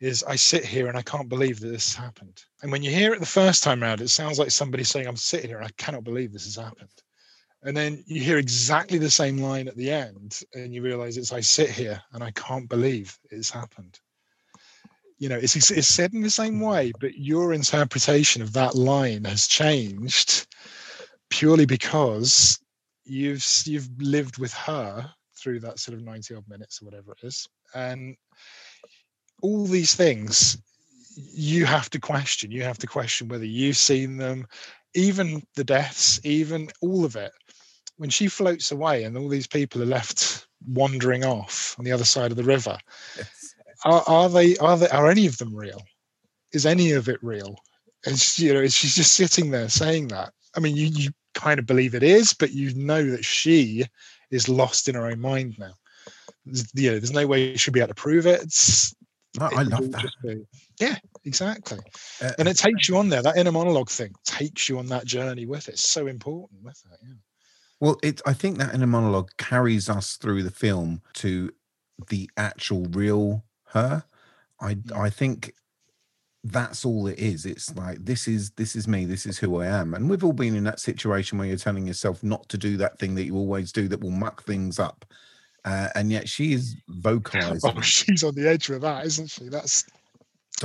is 0.00 0.24
i 0.24 0.34
sit 0.34 0.64
here 0.64 0.88
and 0.88 0.98
i 0.98 1.02
can't 1.02 1.28
believe 1.28 1.60
that 1.60 1.68
this 1.68 1.94
happened. 1.94 2.42
And 2.62 2.72
when 2.72 2.82
you 2.82 2.90
hear 2.90 3.14
it 3.14 3.20
the 3.20 3.26
first 3.26 3.62
time 3.62 3.82
around 3.82 4.00
it 4.00 4.08
sounds 4.08 4.38
like 4.38 4.50
somebody 4.50 4.84
saying 4.84 5.06
i'm 5.06 5.16
sitting 5.16 5.48
here 5.48 5.58
and 5.58 5.66
i 5.66 5.70
cannot 5.78 6.04
believe 6.04 6.32
this 6.32 6.44
has 6.44 6.56
happened. 6.56 6.90
And 7.62 7.76
then 7.76 8.02
you 8.06 8.22
hear 8.22 8.38
exactly 8.38 8.98
the 8.98 9.10
same 9.10 9.38
line 9.38 9.68
at 9.68 9.76
the 9.76 9.90
end 9.90 10.40
and 10.54 10.74
you 10.74 10.82
realize 10.82 11.16
it's 11.16 11.32
i 11.32 11.40
sit 11.40 11.70
here 11.70 12.02
and 12.12 12.22
i 12.22 12.30
can't 12.32 12.68
believe 12.68 13.16
it's 13.30 13.50
happened. 13.50 13.98
You 15.18 15.28
know 15.28 15.36
it's, 15.36 15.54
it's 15.70 15.88
said 15.88 16.14
in 16.14 16.22
the 16.22 16.30
same 16.30 16.60
way 16.60 16.92
but 17.00 17.16
your 17.16 17.52
interpretation 17.52 18.42
of 18.42 18.52
that 18.54 18.74
line 18.74 19.24
has 19.24 19.46
changed 19.46 20.46
purely 21.30 21.64
because 21.64 22.59
you've 23.10 23.44
you've 23.64 23.88
lived 23.98 24.38
with 24.38 24.52
her 24.54 25.10
through 25.36 25.60
that 25.60 25.78
sort 25.78 25.96
of 25.96 26.04
90 26.04 26.34
odd 26.34 26.48
minutes 26.48 26.80
or 26.80 26.86
whatever 26.86 27.12
it 27.12 27.26
is 27.26 27.48
and 27.74 28.16
all 29.42 29.66
these 29.66 29.94
things 29.94 30.58
you 31.16 31.64
have 31.64 31.90
to 31.90 31.98
question 31.98 32.50
you 32.50 32.62
have 32.62 32.78
to 32.78 32.86
question 32.86 33.28
whether 33.28 33.44
you've 33.44 33.76
seen 33.76 34.16
them 34.16 34.46
even 34.94 35.42
the 35.56 35.64
deaths 35.64 36.20
even 36.24 36.68
all 36.80 37.04
of 37.04 37.16
it. 37.16 37.32
When 37.96 38.10
she 38.10 38.28
floats 38.28 38.72
away 38.72 39.04
and 39.04 39.16
all 39.16 39.28
these 39.28 39.46
people 39.46 39.82
are 39.82 39.86
left 39.86 40.46
wandering 40.66 41.24
off 41.24 41.76
on 41.78 41.84
the 41.84 41.92
other 41.92 42.04
side 42.04 42.30
of 42.30 42.36
the 42.36 42.44
river 42.44 42.78
Yes. 43.16 43.54
are, 43.84 44.02
are 44.06 44.28
they 44.28 44.56
are 44.58 44.76
they 44.78 44.88
are 44.88 45.10
any 45.10 45.26
of 45.26 45.38
them 45.38 45.54
real? 45.54 45.82
Is 46.52 46.66
any 46.66 46.92
of 46.92 47.08
it 47.08 47.18
real? 47.22 47.56
And 48.06 48.18
she, 48.18 48.46
you 48.46 48.54
know 48.54 48.66
she's 48.68 48.94
just 48.94 49.12
sitting 49.12 49.50
there 49.50 49.68
saying 49.68 50.08
that. 50.08 50.32
I 50.56 50.60
mean 50.60 50.76
you 50.76 50.86
you 50.86 51.10
kind 51.34 51.58
of 51.58 51.66
believe 51.66 51.94
it 51.94 52.02
is 52.02 52.32
but 52.32 52.52
you 52.52 52.74
know 52.74 53.04
that 53.10 53.24
she 53.24 53.84
is 54.30 54.48
lost 54.48 54.88
in 54.88 54.94
her 54.94 55.06
own 55.06 55.20
mind 55.20 55.58
now 55.58 55.72
there's, 56.46 56.70
you 56.74 56.90
know, 56.90 56.98
there's 56.98 57.12
no 57.12 57.26
way 57.26 57.52
she 57.52 57.58
should 57.58 57.74
be 57.74 57.80
able 57.80 57.88
to 57.88 57.94
prove 57.94 58.26
it 58.26 58.42
it's, 58.42 58.94
I, 59.40 59.46
it 59.46 59.58
I 59.58 59.62
love 59.62 59.90
that. 59.92 60.10
be- 60.22 60.46
yeah 60.80 60.96
exactly 61.24 61.78
Uh, 62.22 62.32
and 62.38 62.48
it 62.48 62.56
takes 62.56 62.88
you 62.88 62.96
on 62.96 63.08
there 63.08 63.22
that 63.22 63.36
inner 63.36 63.52
monologue 63.52 63.90
thing 63.90 64.14
takes 64.24 64.68
you 64.68 64.78
on 64.78 64.86
that 64.86 65.04
journey 65.04 65.46
with 65.46 65.68
it 65.68 65.72
it's 65.72 65.88
so 65.88 66.06
important 66.06 66.62
with 66.62 66.82
it 66.92 66.98
yeah. 67.02 67.14
Well, 67.80 67.98
it. 68.02 68.20
I 68.26 68.34
think 68.34 68.58
that 68.58 68.74
inner 68.74 68.86
monologue 68.86 69.30
carries 69.38 69.88
us 69.88 70.16
through 70.16 70.42
the 70.42 70.50
film 70.50 71.00
to 71.14 71.50
the 72.08 72.30
actual 72.36 72.84
real 72.84 73.44
her. 73.68 74.04
I 74.60 74.76
I 74.94 75.08
think 75.08 75.54
that's 76.44 76.84
all 76.84 77.06
it 77.06 77.18
is. 77.18 77.44
It's 77.44 77.74
like 77.76 78.04
this 78.04 78.26
is 78.26 78.50
this 78.52 78.74
is 78.74 78.88
me. 78.88 79.04
This 79.04 79.26
is 79.26 79.38
who 79.38 79.60
I 79.60 79.66
am. 79.66 79.94
And 79.94 80.08
we've 80.08 80.24
all 80.24 80.32
been 80.32 80.56
in 80.56 80.64
that 80.64 80.80
situation 80.80 81.38
where 81.38 81.46
you're 81.46 81.56
telling 81.56 81.86
yourself 81.86 82.22
not 82.22 82.48
to 82.48 82.58
do 82.58 82.76
that 82.78 82.98
thing 82.98 83.14
that 83.16 83.24
you 83.24 83.36
always 83.36 83.72
do 83.72 83.88
that 83.88 84.00
will 84.00 84.10
muck 84.10 84.44
things 84.44 84.78
up. 84.78 85.04
Uh, 85.64 85.88
and 85.94 86.10
yet 86.10 86.26
she 86.28 86.52
is 86.54 86.76
vocalizing. 86.88 87.60
oh 87.76 87.80
she's 87.82 88.24
on 88.24 88.34
the 88.34 88.48
edge 88.48 88.70
of 88.70 88.80
that 88.80 89.04
isn't 89.04 89.28
she 89.28 89.46
that's 89.50 89.84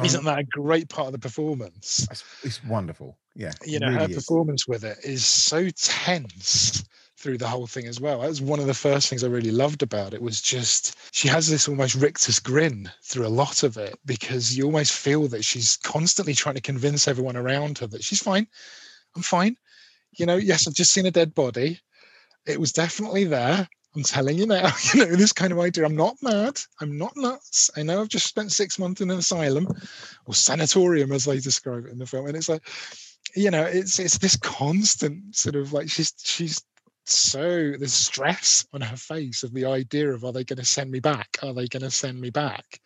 isn't 0.01 0.23
"Don't-" 0.23 0.33
that 0.35 0.39
a 0.39 0.43
great 0.45 0.87
part 0.87 1.07
of 1.07 1.11
the 1.13 1.19
performance 1.19 2.07
It's, 2.43 2.63
wonderfable. 2.63 3.17
Yeah. 3.35 3.51
you 3.65 3.79
know 3.79 3.91
her 3.91 4.09
is. 4.09 4.15
performance 4.15 4.65
with 4.69 4.85
it 4.85 4.97
is 5.03 5.25
so 5.25 5.67
tense 5.69 6.85
through 7.25 7.39
the 7.39 7.47
whole 7.47 7.65
thing 7.65 7.87
as 7.87 7.99
well. 7.99 8.21
That 8.21 8.29
was 8.29 8.39
one 8.39 8.59
of 8.59 8.67
the 8.67 8.73
first 8.75 9.09
things 9.09 9.23
I 9.23 9.27
really 9.27 9.49
loved 9.49 9.81
about 9.81 10.13
it 10.13 10.21
was 10.21 10.39
just 10.39 10.95
she 11.11 11.27
has 11.27 11.47
this 11.47 11.67
almost 11.67 11.95
rictus 11.95 12.39
grin 12.39 12.91
through 13.01 13.25
a 13.25 13.29
lot 13.41 13.63
of 13.63 13.77
it 13.77 13.97
because 14.05 14.55
you 14.55 14.65
almost 14.65 14.91
feel 14.91 15.27
that 15.29 15.43
she's 15.43 15.77
constantly 15.77 16.35
trying 16.35 16.53
to 16.53 16.61
convince 16.61 17.07
everyone 17.07 17.35
around 17.35 17.79
her 17.79 17.87
that 17.87 18.03
she's 18.03 18.21
fine. 18.21 18.45
I'm 19.15 19.23
fine. 19.23 19.57
You 20.11 20.27
know, 20.27 20.35
yes, 20.35 20.67
I've 20.67 20.75
just 20.75 20.93
seen 20.93 21.07
a 21.07 21.11
dead 21.11 21.33
body. 21.33 21.79
It 22.45 22.59
was 22.59 22.71
definitely 22.71 23.23
there. 23.23 23.67
I'm 23.95 24.03
telling 24.03 24.37
you 24.37 24.45
now, 24.45 24.69
you 24.93 24.99
know, 24.99 25.15
this 25.15 25.33
kind 25.33 25.51
of 25.51 25.59
idea. 25.59 25.83
I'm 25.83 25.95
not 25.95 26.17
mad. 26.21 26.59
I'm 26.79 26.95
not 26.95 27.17
nuts. 27.17 27.71
I 27.75 27.81
know 27.81 28.01
I've 28.01 28.07
just 28.09 28.27
spent 28.27 28.51
six 28.51 28.77
months 28.77 29.01
in 29.01 29.09
an 29.09 29.17
asylum 29.17 29.67
or 30.27 30.35
sanatorium, 30.35 31.11
as 31.11 31.25
they 31.25 31.39
describe 31.39 31.87
it 31.87 31.91
in 31.91 31.97
the 31.97 32.05
film. 32.05 32.27
And 32.27 32.37
it's 32.37 32.49
like, 32.49 32.61
you 33.35 33.49
know, 33.49 33.63
it's 33.63 33.97
it's 33.97 34.19
this 34.19 34.37
constant 34.37 35.35
sort 35.35 35.55
of 35.55 35.73
like 35.73 35.89
she's 35.89 36.13
she's 36.23 36.61
so 37.05 37.73
there's 37.77 37.93
stress 37.93 38.65
on 38.73 38.81
her 38.81 38.97
face 38.97 39.43
of 39.43 39.53
the 39.53 39.65
idea 39.65 40.11
of 40.11 40.23
are 40.23 40.31
they 40.31 40.43
going 40.43 40.59
to 40.59 40.65
send 40.65 40.91
me 40.91 40.99
back? 40.99 41.37
Are 41.43 41.53
they 41.53 41.67
going 41.67 41.83
to 41.83 41.91
send 41.91 42.19
me 42.19 42.29
back? 42.29 42.79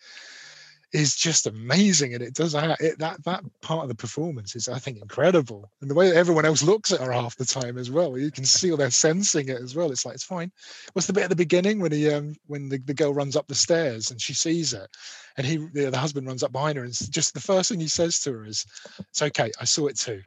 Is 0.92 1.16
just 1.16 1.46
amazing, 1.46 2.16
and 2.16 2.24
it 2.24 2.34
does 2.34 2.54
that. 2.54 2.82
It, 2.82 2.98
that 2.98 3.24
that 3.26 3.44
part 3.62 3.84
of 3.84 3.90
the 3.90 3.96
performance 3.96 4.56
is, 4.56 4.68
I 4.68 4.80
think, 4.80 4.98
incredible, 4.98 5.70
and 5.82 5.90
the 5.90 5.94
way 5.94 6.10
that 6.10 6.16
everyone 6.16 6.46
else 6.46 6.64
looks 6.64 6.92
at 6.92 7.00
her 7.00 7.12
half 7.12 7.36
the 7.36 7.46
time 7.46 7.78
as 7.78 7.92
well. 7.92 8.18
You 8.18 8.32
can 8.32 8.44
see 8.44 8.72
all 8.72 8.78
they're 8.78 8.90
sensing 8.90 9.50
it 9.50 9.62
as 9.62 9.76
well. 9.76 9.92
It's 9.92 10.04
like 10.04 10.16
it's 10.16 10.24
fine. 10.24 10.52
What's 10.94 11.06
the 11.06 11.14
bit 11.14 11.26
at 11.26 11.30
the 11.30 11.36
beginning 11.36 11.80
when 11.80 11.92
he 11.92 12.10
um 12.10 12.36
when 12.48 12.70
the, 12.70 12.80
the 12.80 12.96
girl 12.96 13.14
runs 13.14 13.36
up 13.36 13.48
the 13.48 13.54
stairs 13.54 14.10
and 14.10 14.20
she 14.20 14.34
sees 14.34 14.74
it, 14.74 14.90
and 15.38 15.46
he 15.46 15.58
the, 15.58 15.92
the 15.92 15.98
husband 15.98 16.26
runs 16.26 16.42
up 16.42 16.52
behind 16.52 16.76
her, 16.76 16.84
and 16.84 17.12
just 17.12 17.36
the 17.36 17.40
first 17.40 17.70
thing 17.70 17.80
he 17.80 17.88
says 17.88 18.20
to 18.22 18.34
her 18.34 18.46
is, 18.46 18.66
"It's 18.98 19.22
okay, 19.22 19.52
I 19.62 19.66
saw 19.66 19.86
it 19.86 19.98
too." 20.00 20.24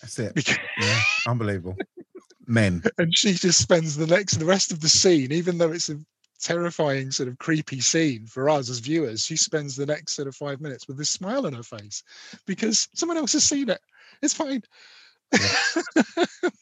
That's 0.00 0.16
it. 0.20 0.48
Yeah, 0.80 1.00
unbelievable. 1.26 1.76
Men. 2.48 2.82
and 2.98 3.16
she 3.16 3.34
just 3.34 3.60
spends 3.60 3.96
the 3.96 4.06
next 4.06 4.36
the 4.38 4.44
rest 4.44 4.72
of 4.72 4.80
the 4.80 4.88
scene 4.88 5.30
even 5.32 5.58
though 5.58 5.70
it's 5.72 5.88
a 5.90 5.96
terrifying 6.40 7.10
sort 7.10 7.28
of 7.28 7.36
creepy 7.38 7.80
scene 7.80 8.24
for 8.26 8.48
us 8.48 8.70
as 8.70 8.78
viewers 8.78 9.24
she 9.24 9.36
spends 9.36 9.74
the 9.74 9.84
next 9.86 10.14
sort 10.14 10.28
of 10.28 10.36
five 10.36 10.60
minutes 10.60 10.86
with 10.86 10.96
this 10.96 11.10
smile 11.10 11.46
on 11.46 11.52
her 11.52 11.64
face 11.64 12.02
because 12.46 12.88
someone 12.94 13.18
else 13.18 13.32
has 13.32 13.42
seen 13.44 13.68
it 13.68 13.80
it's 14.22 14.34
fine 14.34 14.62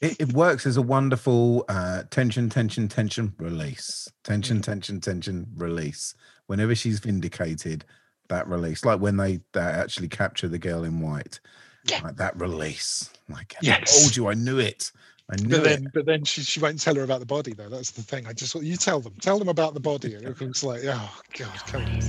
It, 0.00 0.20
it 0.20 0.32
works 0.32 0.66
as 0.66 0.76
a 0.76 0.82
wonderful 0.82 1.64
uh, 1.68 2.02
tension, 2.10 2.48
tension, 2.50 2.88
tension, 2.88 3.32
release. 3.38 4.08
Tension, 4.24 4.60
tension, 4.60 5.00
tension, 5.00 5.46
release. 5.56 6.14
Whenever 6.46 6.74
she's 6.74 6.98
vindicated, 6.98 7.84
that 8.28 8.46
release, 8.48 8.84
like 8.84 9.00
when 9.00 9.16
they, 9.16 9.40
they 9.52 9.60
actually 9.60 10.08
capture 10.08 10.48
the 10.48 10.58
girl 10.58 10.84
in 10.84 11.00
white, 11.00 11.40
Yeah. 11.88 12.00
like 12.02 12.16
that 12.16 12.38
release. 12.38 13.08
Like, 13.28 13.54
I 13.62 13.80
told 13.80 14.16
you, 14.16 14.28
I 14.28 14.34
knew 14.34 14.58
it. 14.58 14.90
I 15.30 15.36
knew 15.36 15.56
but 15.56 15.62
it. 15.64 15.80
then 15.80 15.90
but 15.94 16.06
then 16.06 16.24
she, 16.24 16.42
she 16.42 16.60
won't 16.60 16.80
tell 16.80 16.96
her 16.96 17.02
about 17.04 17.20
the 17.20 17.26
body 17.26 17.54
though. 17.54 17.68
That's 17.70 17.92
the 17.92 18.02
thing. 18.02 18.26
I 18.26 18.34
just 18.34 18.54
you 18.56 18.76
tell 18.76 19.00
them. 19.00 19.14
Tell 19.20 19.38
them 19.38 19.48
about 19.48 19.74
the 19.74 19.80
body. 19.80 20.14
And 20.24 20.26
it's 20.40 20.64
like 20.64 20.82
oh 20.86 21.20
god 21.38 21.64
come 21.66 21.86
on. 21.86 22.00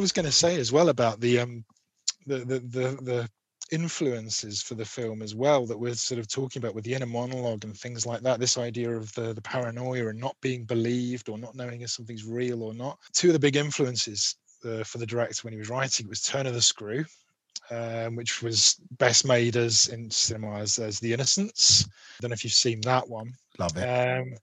Was 0.00 0.12
going 0.12 0.24
to 0.24 0.32
say 0.32 0.58
as 0.58 0.72
well 0.72 0.88
about 0.88 1.20
the 1.20 1.40
um 1.40 1.62
the 2.26 2.38
the 2.38 2.58
the, 2.60 2.98
the 3.02 3.28
influences 3.70 4.62
for 4.62 4.74
the 4.74 4.84
film 4.84 5.20
as 5.20 5.34
well 5.34 5.66
that 5.66 5.78
we're 5.78 5.94
sort 5.94 6.18
of 6.18 6.26
talking 6.26 6.60
about 6.60 6.74
with 6.74 6.84
the 6.84 6.94
inner 6.94 7.06
monologue 7.06 7.64
and 7.64 7.76
things 7.76 8.06
like 8.06 8.22
that 8.22 8.40
this 8.40 8.56
idea 8.56 8.90
of 8.90 9.12
the 9.12 9.34
the 9.34 9.42
paranoia 9.42 10.08
and 10.08 10.18
not 10.18 10.34
being 10.40 10.64
believed 10.64 11.28
or 11.28 11.36
not 11.36 11.54
knowing 11.54 11.82
if 11.82 11.90
something's 11.90 12.24
real 12.24 12.62
or 12.62 12.72
not. 12.72 12.98
Two 13.12 13.28
of 13.28 13.34
the 13.34 13.38
big 13.38 13.56
influences 13.56 14.36
uh, 14.64 14.82
for 14.84 14.96
the 14.96 15.06
director 15.06 15.42
when 15.42 15.52
he 15.52 15.58
was 15.58 15.68
writing 15.68 16.08
was 16.08 16.22
turn 16.22 16.46
of 16.46 16.54
the 16.54 16.62
screw 16.62 17.04
um, 17.70 18.16
which 18.16 18.42
was 18.42 18.80
best 18.98 19.26
made 19.26 19.56
as 19.56 19.88
in 19.88 20.10
cinema 20.10 20.60
as, 20.60 20.78
as 20.78 20.98
the 20.98 21.12
innocents 21.12 21.84
i 21.86 22.22
don't 22.22 22.30
know 22.30 22.34
if 22.34 22.42
you've 22.42 22.52
seen 22.52 22.80
that 22.80 23.06
one. 23.08 23.32
Love 23.58 23.76
it. 23.76 23.82
um, 23.84 24.34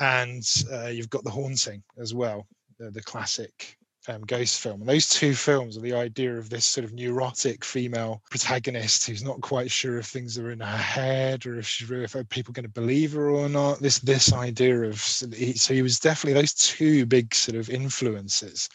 and 0.00 0.64
uh, 0.72 0.86
you've 0.86 1.10
got 1.10 1.22
the 1.22 1.30
haunting 1.30 1.82
as 1.98 2.14
well 2.14 2.46
the, 2.78 2.90
the 2.90 3.02
classic 3.02 3.76
um, 4.08 4.22
ghost 4.22 4.60
film. 4.60 4.80
And 4.80 4.88
those 4.88 5.08
two 5.08 5.34
films 5.34 5.76
are 5.76 5.80
the 5.80 5.94
idea 5.94 6.36
of 6.36 6.50
this 6.50 6.64
sort 6.64 6.84
of 6.84 6.92
neurotic 6.92 7.64
female 7.64 8.22
protagonist 8.30 9.06
who's 9.06 9.22
not 9.22 9.40
quite 9.40 9.70
sure 9.70 9.98
if 9.98 10.06
things 10.06 10.38
are 10.38 10.50
in 10.50 10.60
her 10.60 10.76
head 10.76 11.46
or 11.46 11.58
if 11.58 11.66
she's 11.66 11.88
really, 11.88 12.04
if 12.04 12.16
people 12.28 12.52
are 12.52 12.54
going 12.54 12.64
to 12.64 12.68
believe 12.68 13.12
her 13.12 13.30
or 13.30 13.48
not. 13.48 13.78
This 13.78 13.98
this 14.00 14.32
idea 14.32 14.82
of 14.82 15.00
so 15.00 15.74
he 15.74 15.82
was 15.82 15.98
definitely 15.98 16.40
those 16.40 16.54
two 16.54 17.06
big 17.06 17.34
sort 17.34 17.56
of 17.56 17.70
influences. 17.70 18.68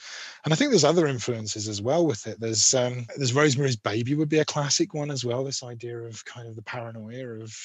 And 0.43 0.53
i 0.53 0.55
think 0.55 0.71
there's 0.71 0.83
other 0.83 1.07
influences 1.07 1.67
as 1.67 1.81
well 1.81 2.05
with 2.05 2.27
it. 2.27 2.39
There's 2.39 2.73
um 2.73 3.05
there's 3.17 3.33
rosemary's 3.33 3.75
baby 3.75 4.15
would 4.15 4.29
be 4.29 4.39
a 4.39 4.45
classic 4.45 4.93
one 4.93 5.11
as 5.11 5.25
well 5.25 5.43
this 5.43 5.63
idea 5.63 5.97
of 5.97 6.23
kind 6.25 6.47
of 6.47 6.55
the 6.55 6.61
paranoia 6.61 7.41
of 7.41 7.55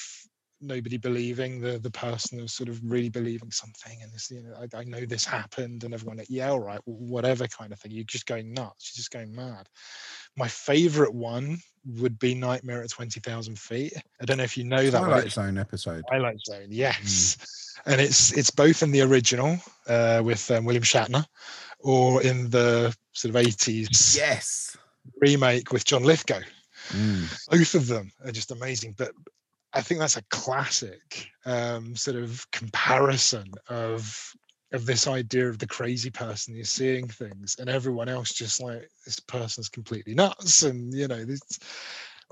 nobody 0.61 0.97
believing 0.97 1.59
the 1.59 1.77
the 1.79 1.91
person 1.91 2.39
who's 2.39 2.53
sort 2.53 2.69
of 2.69 2.79
really 2.83 3.09
believing 3.09 3.51
something 3.51 3.99
and 4.01 4.11
this 4.11 4.31
you 4.31 4.41
know 4.41 4.55
I, 4.59 4.77
I 4.77 4.83
know 4.83 5.05
this 5.05 5.25
happened 5.25 5.83
and 5.83 5.93
everyone 5.93 6.17
like 6.17 6.27
yeah 6.29 6.49
all 6.49 6.59
right 6.59 6.79
whatever 6.85 7.47
kind 7.47 7.71
of 7.71 7.79
thing 7.79 7.91
you're 7.91 8.03
just 8.03 8.25
going 8.25 8.53
nuts 8.53 8.91
you're 8.91 8.99
just 8.99 9.11
going 9.11 9.35
mad 9.35 9.69
my 10.35 10.47
favorite 10.47 11.13
one 11.13 11.57
would 11.99 12.17
be 12.19 12.33
nightmare 12.33 12.81
at 12.81 12.89
20000 12.89 13.57
feet 13.57 13.93
i 14.21 14.25
don't 14.25 14.37
know 14.37 14.43
if 14.43 14.57
you 14.57 14.63
know 14.63 14.89
that 14.89 14.99
one. 14.99 15.09
Twilight 15.09 15.31
Zone 15.31 15.57
episode. 15.57 16.03
Twilight 16.07 16.39
Zone, 16.45 16.67
yes. 16.69 17.37
And 17.85 18.01
it's 18.01 18.33
it's 18.33 18.49
both 18.49 18.81
in 18.81 18.91
the 18.91 19.01
original 19.01 19.57
uh, 19.87 20.21
with 20.25 20.49
um, 20.51 20.65
William 20.65 20.83
Shatner, 20.83 21.23
or 21.79 22.21
in 22.23 22.49
the 22.49 22.93
sort 23.13 23.29
of 23.29 23.35
eighties 23.37 24.17
Yes. 24.17 24.75
remake 25.21 25.71
with 25.71 25.85
John 25.85 26.03
Lithgow. 26.03 26.41
Mm. 26.89 27.47
Both 27.51 27.75
of 27.75 27.87
them 27.87 28.11
are 28.25 28.31
just 28.31 28.51
amazing. 28.51 28.95
But 28.97 29.11
I 29.77 29.81
think 29.81 29.99
that's 29.99 30.17
a 30.17 30.23
classic 30.23 31.29
um, 31.45 31.95
sort 31.95 32.17
of 32.17 32.49
comparison 32.49 33.51
of 33.69 34.33
of 34.73 34.87
this 34.87 35.07
idea 35.07 35.47
of 35.47 35.59
the 35.59 35.67
crazy 35.67 36.09
person 36.09 36.55
who's 36.55 36.69
seeing 36.69 37.07
things, 37.07 37.55
and 37.59 37.69
everyone 37.69 38.09
else 38.09 38.33
just 38.33 38.59
like 38.59 38.89
this 39.05 39.19
person's 39.19 39.69
completely 39.69 40.15
nuts, 40.15 40.63
and 40.63 40.91
you 40.95 41.07
know 41.07 41.23
this. 41.23 41.41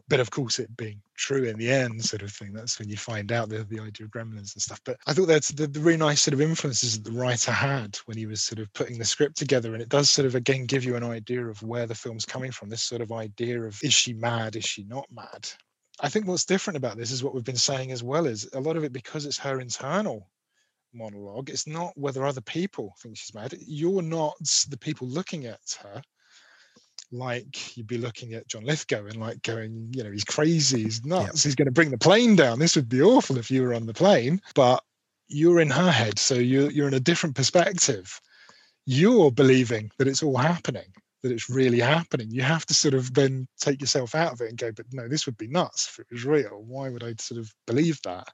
But 0.07 0.19
of 0.19 0.31
course, 0.31 0.57
it 0.57 0.75
being 0.75 0.99
true 1.17 1.43
in 1.43 1.57
the 1.57 1.71
end, 1.71 2.03
sort 2.03 2.23
of 2.23 2.31
thing. 2.31 2.51
That's 2.51 2.79
when 2.79 2.89
you 2.89 2.97
find 2.97 3.31
out 3.31 3.49
the, 3.49 3.63
the 3.63 3.79
idea 3.79 4.05
of 4.05 4.11
gremlins 4.11 4.55
and 4.55 4.61
stuff. 4.61 4.81
But 4.83 4.97
I 5.05 5.13
thought 5.13 5.27
that's 5.27 5.51
the, 5.51 5.67
the 5.67 5.79
really 5.79 5.97
nice 5.97 6.23
sort 6.23 6.33
of 6.33 6.41
influences 6.41 6.99
that 6.99 7.09
the 7.09 7.17
writer 7.17 7.51
had 7.51 7.95
when 8.05 8.17
he 8.17 8.25
was 8.25 8.41
sort 8.41 8.59
of 8.59 8.73
putting 8.73 8.97
the 8.97 9.05
script 9.05 9.37
together. 9.37 9.73
And 9.73 9.83
it 9.83 9.89
does 9.89 10.09
sort 10.09 10.25
of 10.25 10.33
again 10.33 10.65
give 10.65 10.83
you 10.83 10.95
an 10.95 11.03
idea 11.03 11.45
of 11.45 11.61
where 11.61 11.85
the 11.85 11.95
film's 11.95 12.25
coming 12.25 12.51
from. 12.51 12.69
This 12.69 12.81
sort 12.81 13.01
of 13.01 13.11
idea 13.11 13.61
of 13.61 13.79
is 13.83 13.93
she 13.93 14.13
mad? 14.13 14.55
Is 14.55 14.65
she 14.65 14.83
not 14.83 15.05
mad? 15.13 15.47
I 15.99 16.09
think 16.09 16.27
what's 16.27 16.45
different 16.45 16.77
about 16.77 16.97
this 16.97 17.11
is 17.11 17.23
what 17.23 17.33
we've 17.33 17.43
been 17.43 17.55
saying 17.55 17.91
as 17.91 18.03
well 18.03 18.25
is 18.25 18.49
a 18.53 18.59
lot 18.59 18.77
of 18.77 18.83
it 18.83 18.93
because 18.93 19.25
it's 19.25 19.37
her 19.39 19.59
internal 19.59 20.29
monologue. 20.93 21.49
It's 21.49 21.67
not 21.67 21.93
whether 21.97 22.25
other 22.25 22.41
people 22.41 22.95
think 23.01 23.17
she's 23.17 23.33
mad. 23.33 23.55
You're 23.65 24.01
not 24.01 24.35
the 24.69 24.77
people 24.77 25.07
looking 25.07 25.45
at 25.45 25.77
her 25.81 26.01
like 27.11 27.77
you'd 27.77 27.87
be 27.87 27.97
looking 27.97 28.33
at 28.33 28.47
John 28.47 28.65
Lithgow 28.65 29.05
and 29.05 29.17
like 29.17 29.41
going, 29.43 29.91
you 29.95 30.03
know, 30.03 30.11
he's 30.11 30.23
crazy, 30.23 30.83
he's 30.83 31.05
nuts, 31.05 31.43
he's 31.43 31.55
going 31.55 31.67
to 31.67 31.71
bring 31.71 31.91
the 31.91 31.97
plane 31.97 32.35
down. 32.35 32.59
This 32.59 32.75
would 32.75 32.89
be 32.89 33.01
awful 33.01 33.37
if 33.37 33.51
you 33.51 33.63
were 33.63 33.73
on 33.73 33.85
the 33.85 33.93
plane, 33.93 34.41
but 34.53 34.83
you're 35.27 35.59
in 35.59 35.69
her 35.69 35.91
head, 35.91 36.19
so 36.19 36.35
you're 36.35 36.69
you're 36.71 36.87
in 36.87 36.93
a 36.93 36.99
different 36.99 37.35
perspective. 37.35 38.19
You're 38.85 39.31
believing 39.31 39.89
that 39.97 40.07
it's 40.07 40.21
all 40.21 40.37
happening, 40.37 40.93
that 41.25 41.33
it's 41.33 41.49
really 41.49 41.79
happening. 41.79 42.29
You 42.29 42.43
have 42.43 42.67
to 42.67 42.75
sort 42.75 42.93
of 42.93 43.11
then 43.15 43.47
take 43.59 43.81
yourself 43.81 44.13
out 44.13 44.31
of 44.31 44.41
it 44.41 44.49
and 44.49 44.57
go, 44.59 44.71
but 44.71 44.85
no, 44.93 45.07
this 45.07 45.25
would 45.25 45.37
be 45.37 45.47
nuts 45.47 45.89
if 45.89 45.99
it 45.99 46.05
was 46.11 46.23
real. 46.23 46.63
Why 46.67 46.89
would 46.89 47.03
I 47.03 47.15
sort 47.17 47.39
of 47.39 47.51
believe 47.65 47.99
that? 48.03 48.27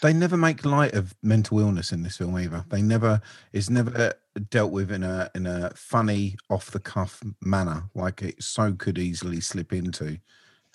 They 0.00 0.14
never 0.14 0.38
make 0.38 0.64
light 0.64 0.94
of 0.94 1.14
mental 1.22 1.60
illness 1.60 1.92
in 1.92 2.02
this 2.02 2.16
film 2.16 2.38
either. 2.38 2.64
They 2.70 2.80
never 2.80 3.20
it's 3.52 3.68
never 3.68 4.14
dealt 4.48 4.72
with 4.72 4.90
in 4.90 5.02
a 5.02 5.30
in 5.34 5.46
a 5.46 5.72
funny 5.76 6.36
off 6.48 6.70
the 6.70 6.80
cuff 6.80 7.22
manner 7.42 7.84
like 7.94 8.22
it 8.22 8.42
so 8.42 8.72
could 8.72 8.96
easily 8.96 9.42
slip 9.42 9.74
into. 9.74 10.18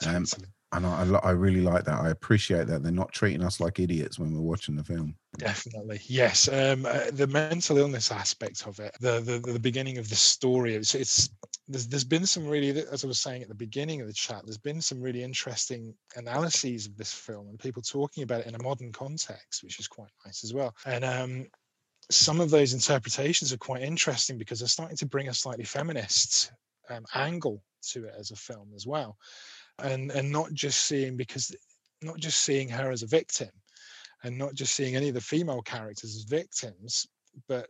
Um, 0.05 0.25
and 0.73 0.85
I, 0.85 1.05
I 1.05 1.29
I 1.29 1.31
really 1.31 1.61
like 1.61 1.85
that. 1.85 2.01
I 2.01 2.09
appreciate 2.09 2.67
that 2.67 2.83
they're 2.83 2.91
not 2.91 3.13
treating 3.13 3.43
us 3.43 3.59
like 3.59 3.79
idiots 3.79 4.19
when 4.19 4.31
we're 4.31 4.41
watching 4.41 4.75
the 4.75 4.83
film. 4.83 5.15
Definitely, 5.37 6.01
yes. 6.07 6.47
Um, 6.47 6.85
uh, 6.85 7.11
the 7.11 7.27
mental 7.27 7.77
illness 7.77 8.11
aspect 8.11 8.65
of 8.67 8.79
it, 8.79 8.95
the, 8.99 9.19
the 9.19 9.51
the 9.51 9.59
beginning 9.59 9.97
of 9.97 10.09
the 10.09 10.15
story, 10.15 10.75
it's, 10.75 10.95
it's 10.95 11.29
there's 11.67 11.87
there's 11.87 12.03
been 12.03 12.25
some 12.25 12.47
really 12.47 12.69
as 12.69 13.03
I 13.03 13.07
was 13.07 13.19
saying 13.19 13.41
at 13.41 13.49
the 13.49 13.55
beginning 13.55 14.01
of 14.01 14.07
the 14.07 14.13
chat, 14.13 14.41
there's 14.45 14.57
been 14.57 14.81
some 14.81 15.01
really 15.01 15.23
interesting 15.23 15.93
analyses 16.15 16.85
of 16.85 16.95
this 16.95 17.13
film 17.13 17.49
and 17.49 17.59
people 17.59 17.81
talking 17.81 18.23
about 18.23 18.41
it 18.41 18.47
in 18.47 18.55
a 18.55 18.63
modern 18.63 18.91
context, 18.91 19.63
which 19.63 19.79
is 19.79 19.87
quite 19.87 20.09
nice 20.25 20.43
as 20.43 20.53
well. 20.53 20.73
And 20.85 21.03
um, 21.03 21.45
some 22.09 22.39
of 22.39 22.49
those 22.49 22.73
interpretations 22.73 23.51
are 23.51 23.57
quite 23.57 23.81
interesting 23.81 24.37
because 24.37 24.59
they're 24.59 24.67
starting 24.67 24.97
to 24.97 25.05
bring 25.05 25.29
a 25.29 25.33
slightly 25.33 25.65
feminist 25.65 26.51
um, 26.89 27.05
angle 27.13 27.61
to 27.89 28.05
it 28.05 28.13
as 28.17 28.31
a 28.31 28.35
film 28.35 28.69
as 28.75 28.87
well, 28.87 29.17
and 29.79 30.11
and 30.11 30.31
not 30.31 30.53
just 30.53 30.85
seeing 30.85 31.17
because 31.17 31.55
not 32.01 32.17
just 32.17 32.39
seeing 32.39 32.69
her 32.69 32.91
as 32.91 33.03
a 33.03 33.07
victim, 33.07 33.49
and 34.23 34.37
not 34.37 34.53
just 34.53 34.75
seeing 34.75 34.95
any 34.95 35.09
of 35.09 35.13
the 35.13 35.21
female 35.21 35.61
characters 35.61 36.15
as 36.15 36.23
victims, 36.23 37.07
but 37.47 37.67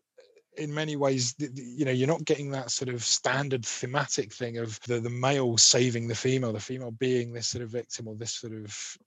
in 0.57 0.73
many 0.73 0.95
ways 0.95 1.35
you 1.39 1.85
know 1.85 1.91
you're 1.91 2.07
not 2.07 2.23
getting 2.25 2.49
that 2.49 2.71
sort 2.71 2.89
of 2.89 3.03
standard 3.03 3.65
thematic 3.65 4.31
thing 4.31 4.57
of 4.57 4.79
the, 4.81 4.99
the 4.99 5.09
male 5.09 5.57
saving 5.57 6.07
the 6.07 6.15
female 6.15 6.53
the 6.53 6.59
female 6.59 6.91
being 6.91 7.33
this 7.33 7.47
sort 7.47 7.63
of 7.63 7.69
victim 7.69 8.07
or 8.07 8.15
this 8.15 8.35
sort 8.35 8.53
of 8.53 8.97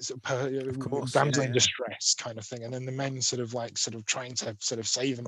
sort 0.00 0.18
of 0.18 0.22
per- 0.22 0.70
uh, 0.70 0.72
course, 0.74 1.12
damsel 1.12 1.42
yeah, 1.42 1.48
in 1.48 1.52
yeah. 1.52 1.54
distress 1.54 2.14
kind 2.14 2.38
of 2.38 2.44
thing 2.44 2.64
and 2.64 2.72
then 2.72 2.86
the 2.86 2.92
men 2.92 3.20
sort 3.20 3.40
of 3.40 3.54
like 3.54 3.76
sort 3.76 3.94
of 3.94 4.04
trying 4.06 4.34
to 4.34 4.56
sort 4.60 4.78
of 4.78 4.86
save 4.86 5.16
them 5.16 5.26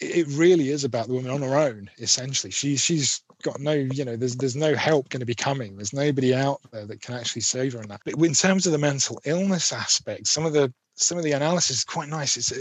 it 0.00 0.26
really 0.28 0.70
is 0.70 0.84
about 0.84 1.06
the 1.06 1.14
woman 1.14 1.30
on 1.30 1.42
her 1.42 1.56
own 1.56 1.90
essentially. 1.98 2.50
She's 2.50 2.80
she's 2.82 3.22
got 3.42 3.60
no 3.60 3.72
you 3.72 4.04
know 4.04 4.16
there's 4.16 4.36
there's 4.36 4.56
no 4.56 4.74
help 4.74 5.08
going 5.08 5.20
to 5.20 5.26
be 5.26 5.34
coming. 5.34 5.76
There's 5.76 5.92
nobody 5.92 6.34
out 6.34 6.60
there 6.72 6.86
that 6.86 7.02
can 7.02 7.14
actually 7.14 7.42
save 7.42 7.74
her 7.74 7.82
in 7.82 7.88
that. 7.88 8.00
But 8.04 8.14
in 8.14 8.34
terms 8.34 8.66
of 8.66 8.72
the 8.72 8.78
mental 8.78 9.20
illness 9.24 9.72
aspect 9.72 10.26
some 10.26 10.46
of 10.46 10.52
the 10.52 10.72
some 10.94 11.18
of 11.18 11.24
the 11.24 11.32
analysis 11.32 11.78
is 11.78 11.84
quite 11.84 12.08
nice. 12.08 12.36
It's 12.36 12.52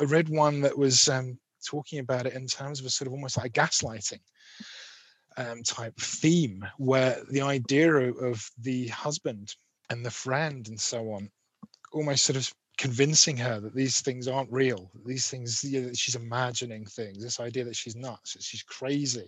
I- 0.00 0.04
read 0.04 0.28
one 0.28 0.60
that 0.62 0.76
was 0.76 1.08
um 1.08 1.38
talking 1.64 1.98
about 1.98 2.26
it 2.26 2.34
in 2.34 2.46
terms 2.46 2.80
of 2.80 2.86
a 2.86 2.90
sort 2.90 3.06
of 3.06 3.12
almost 3.12 3.36
like 3.36 3.46
a 3.46 3.60
gaslighting 3.60 4.20
um, 5.36 5.62
type 5.62 5.96
theme, 5.98 6.64
where 6.78 7.16
the 7.30 7.40
idea 7.40 7.92
of 7.92 8.48
the 8.60 8.88
husband 8.88 9.54
and 9.90 10.04
the 10.04 10.10
friend 10.10 10.68
and 10.68 10.80
so 10.80 11.10
on, 11.12 11.30
almost 11.92 12.24
sort 12.24 12.36
of 12.36 12.52
convincing 12.78 13.36
her 13.36 13.60
that 13.60 13.74
these 13.74 14.00
things 14.00 14.28
aren't 14.28 14.52
real, 14.52 14.90
these 15.04 15.28
things 15.28 15.62
you 15.64 15.82
know, 15.82 15.92
she's 15.94 16.16
imagining 16.16 16.84
things, 16.84 17.22
this 17.22 17.40
idea 17.40 17.64
that 17.64 17.76
she's 17.76 17.96
nuts, 17.96 18.34
that 18.34 18.42
she's 18.42 18.62
crazy, 18.62 19.26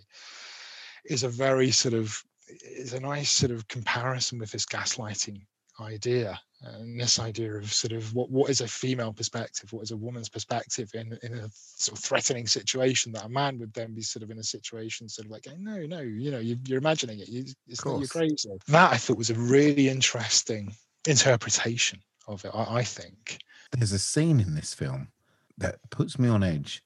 is 1.05 1.23
a 1.23 1.29
very 1.29 1.71
sort 1.71 1.93
of 1.93 2.21
is 2.61 2.93
a 2.93 2.99
nice 2.99 3.29
sort 3.29 3.51
of 3.51 3.67
comparison 3.67 4.39
with 4.39 4.51
this 4.51 4.65
gaslighting 4.65 5.41
idea 5.79 6.39
and 6.63 6.99
this 6.99 7.19
idea 7.19 7.53
of 7.53 7.71
sort 7.71 7.91
of 7.91 8.13
what 8.15 8.31
what 8.31 8.49
is 8.49 8.61
a 8.61 8.67
female 8.67 9.13
perspective 9.13 9.71
what 9.71 9.83
is 9.83 9.91
a 9.91 9.97
woman's 9.97 10.29
perspective 10.29 10.89
in 10.95 11.17
in 11.21 11.33
a 11.33 11.47
sort 11.53 11.97
of 11.97 12.03
threatening 12.03 12.47
situation 12.47 13.11
that 13.11 13.25
a 13.25 13.29
man 13.29 13.59
would 13.59 13.71
then 13.73 13.93
be 13.93 14.01
sort 14.01 14.23
of 14.23 14.31
in 14.31 14.39
a 14.39 14.43
situation 14.43 15.07
sort 15.07 15.25
of 15.25 15.31
like 15.31 15.45
no 15.59 15.85
no 15.85 15.99
you 15.99 16.31
know 16.31 16.39
you, 16.39 16.57
you're 16.65 16.79
imagining 16.79 17.19
it 17.19 17.29
you, 17.29 17.45
it's 17.67 17.85
not 17.85 17.99
you're 17.99 18.07
crazy. 18.07 18.49
That 18.67 18.91
i 18.91 18.97
thought 18.97 19.17
was 19.17 19.29
a 19.29 19.35
really 19.35 19.87
interesting 19.87 20.73
interpretation 21.05 21.99
of 22.27 22.43
it 22.45 22.51
i, 22.53 22.77
I 22.77 22.83
think. 22.83 23.39
There's 23.71 23.91
a 23.91 23.99
scene 23.99 24.39
in 24.39 24.55
this 24.55 24.73
film 24.73 25.09
that 25.57 25.77
puts 25.89 26.17
me 26.17 26.29
on 26.29 26.43
edge 26.43 26.83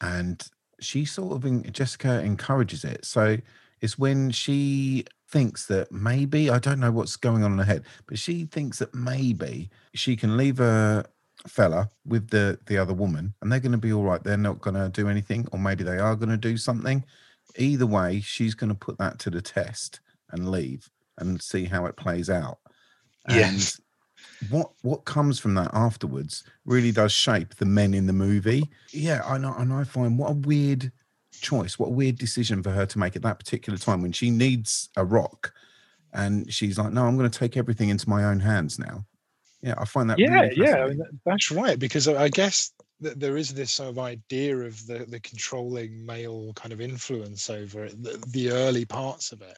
and 0.00 0.42
she 0.80 1.04
sort 1.04 1.44
of 1.44 1.72
jessica 1.72 2.22
encourages 2.22 2.84
it. 2.84 3.04
So 3.04 3.36
it's 3.80 3.98
when 3.98 4.30
she 4.30 5.04
thinks 5.28 5.66
that 5.66 5.92
maybe 5.92 6.50
i 6.50 6.58
don't 6.58 6.80
know 6.80 6.90
what's 6.90 7.14
going 7.14 7.44
on 7.44 7.52
in 7.52 7.58
her 7.58 7.64
head 7.64 7.84
but 8.08 8.18
she 8.18 8.46
thinks 8.46 8.80
that 8.80 8.92
maybe 8.92 9.70
she 9.94 10.16
can 10.16 10.36
leave 10.36 10.58
her 10.58 11.04
fella 11.46 11.88
with 12.04 12.28
the 12.28 12.58
the 12.66 12.76
other 12.76 12.92
woman 12.92 13.34
and 13.40 13.50
they're 13.50 13.60
going 13.60 13.72
to 13.72 13.78
be 13.78 13.92
all 13.92 14.02
right. 14.02 14.22
They're 14.22 14.36
not 14.36 14.60
going 14.60 14.74
to 14.74 14.88
do 14.88 15.08
anything 15.08 15.46
or 15.52 15.58
maybe 15.58 15.84
they 15.84 15.98
are 15.98 16.16
going 16.16 16.28
to 16.30 16.36
do 16.36 16.56
something. 16.56 17.04
Either 17.56 17.86
way 17.86 18.20
she's 18.20 18.54
going 18.54 18.68
to 18.70 18.74
put 18.74 18.98
that 18.98 19.18
to 19.20 19.30
the 19.30 19.42
test 19.42 20.00
and 20.30 20.50
leave 20.50 20.88
and 21.18 21.40
see 21.40 21.64
how 21.64 21.86
it 21.86 21.96
plays 21.96 22.30
out. 22.30 22.58
Yes. 23.28 23.80
And 24.40 24.50
what 24.50 24.70
what 24.82 25.04
comes 25.04 25.38
from 25.38 25.54
that 25.54 25.70
afterwards 25.72 26.44
really 26.64 26.92
does 26.92 27.12
shape 27.12 27.54
the 27.56 27.64
men 27.64 27.94
in 27.94 28.06
the 28.06 28.12
movie. 28.12 28.68
Yeah 28.92 29.22
i 29.26 29.38
know 29.38 29.54
and 29.56 29.72
i 29.72 29.84
find 29.84 30.18
what 30.18 30.30
a 30.30 30.34
weird 30.34 30.92
choice 31.32 31.78
what 31.78 31.88
a 31.88 31.92
weird 31.92 32.18
decision 32.18 32.62
for 32.62 32.70
her 32.70 32.86
to 32.86 32.98
make 32.98 33.16
at 33.16 33.22
that 33.22 33.38
particular 33.38 33.78
time 33.78 34.02
when 34.02 34.12
she 34.12 34.30
needs 34.30 34.88
a 34.96 35.04
rock 35.04 35.52
and 36.12 36.52
she's 36.52 36.78
like 36.78 36.92
no 36.92 37.06
i'm 37.06 37.16
going 37.16 37.30
to 37.30 37.38
take 37.38 37.56
everything 37.56 37.88
into 37.88 38.08
my 38.08 38.24
own 38.24 38.40
hands 38.40 38.78
now. 38.78 39.04
Yeah 39.62 39.74
i 39.78 39.84
find 39.84 40.10
that 40.10 40.18
yeah 40.18 40.40
really 40.40 40.56
yeah 40.56 40.84
I 40.84 40.88
mean, 40.88 41.02
that's 41.24 41.50
right 41.50 41.78
because 41.78 42.08
i 42.08 42.24
I 42.24 42.28
guess 42.28 42.72
that 43.00 43.18
there 43.18 43.36
is 43.36 43.54
this 43.54 43.72
sort 43.72 43.88
of 43.88 43.98
idea 43.98 44.56
of 44.56 44.86
the 44.86 45.06
the 45.08 45.20
controlling 45.20 46.04
male 46.04 46.52
kind 46.54 46.72
of 46.72 46.80
influence 46.80 47.48
over 47.48 47.84
it 47.84 48.02
the, 48.02 48.22
the 48.28 48.50
early 48.50 48.84
parts 48.84 49.32
of 49.32 49.40
it 49.42 49.56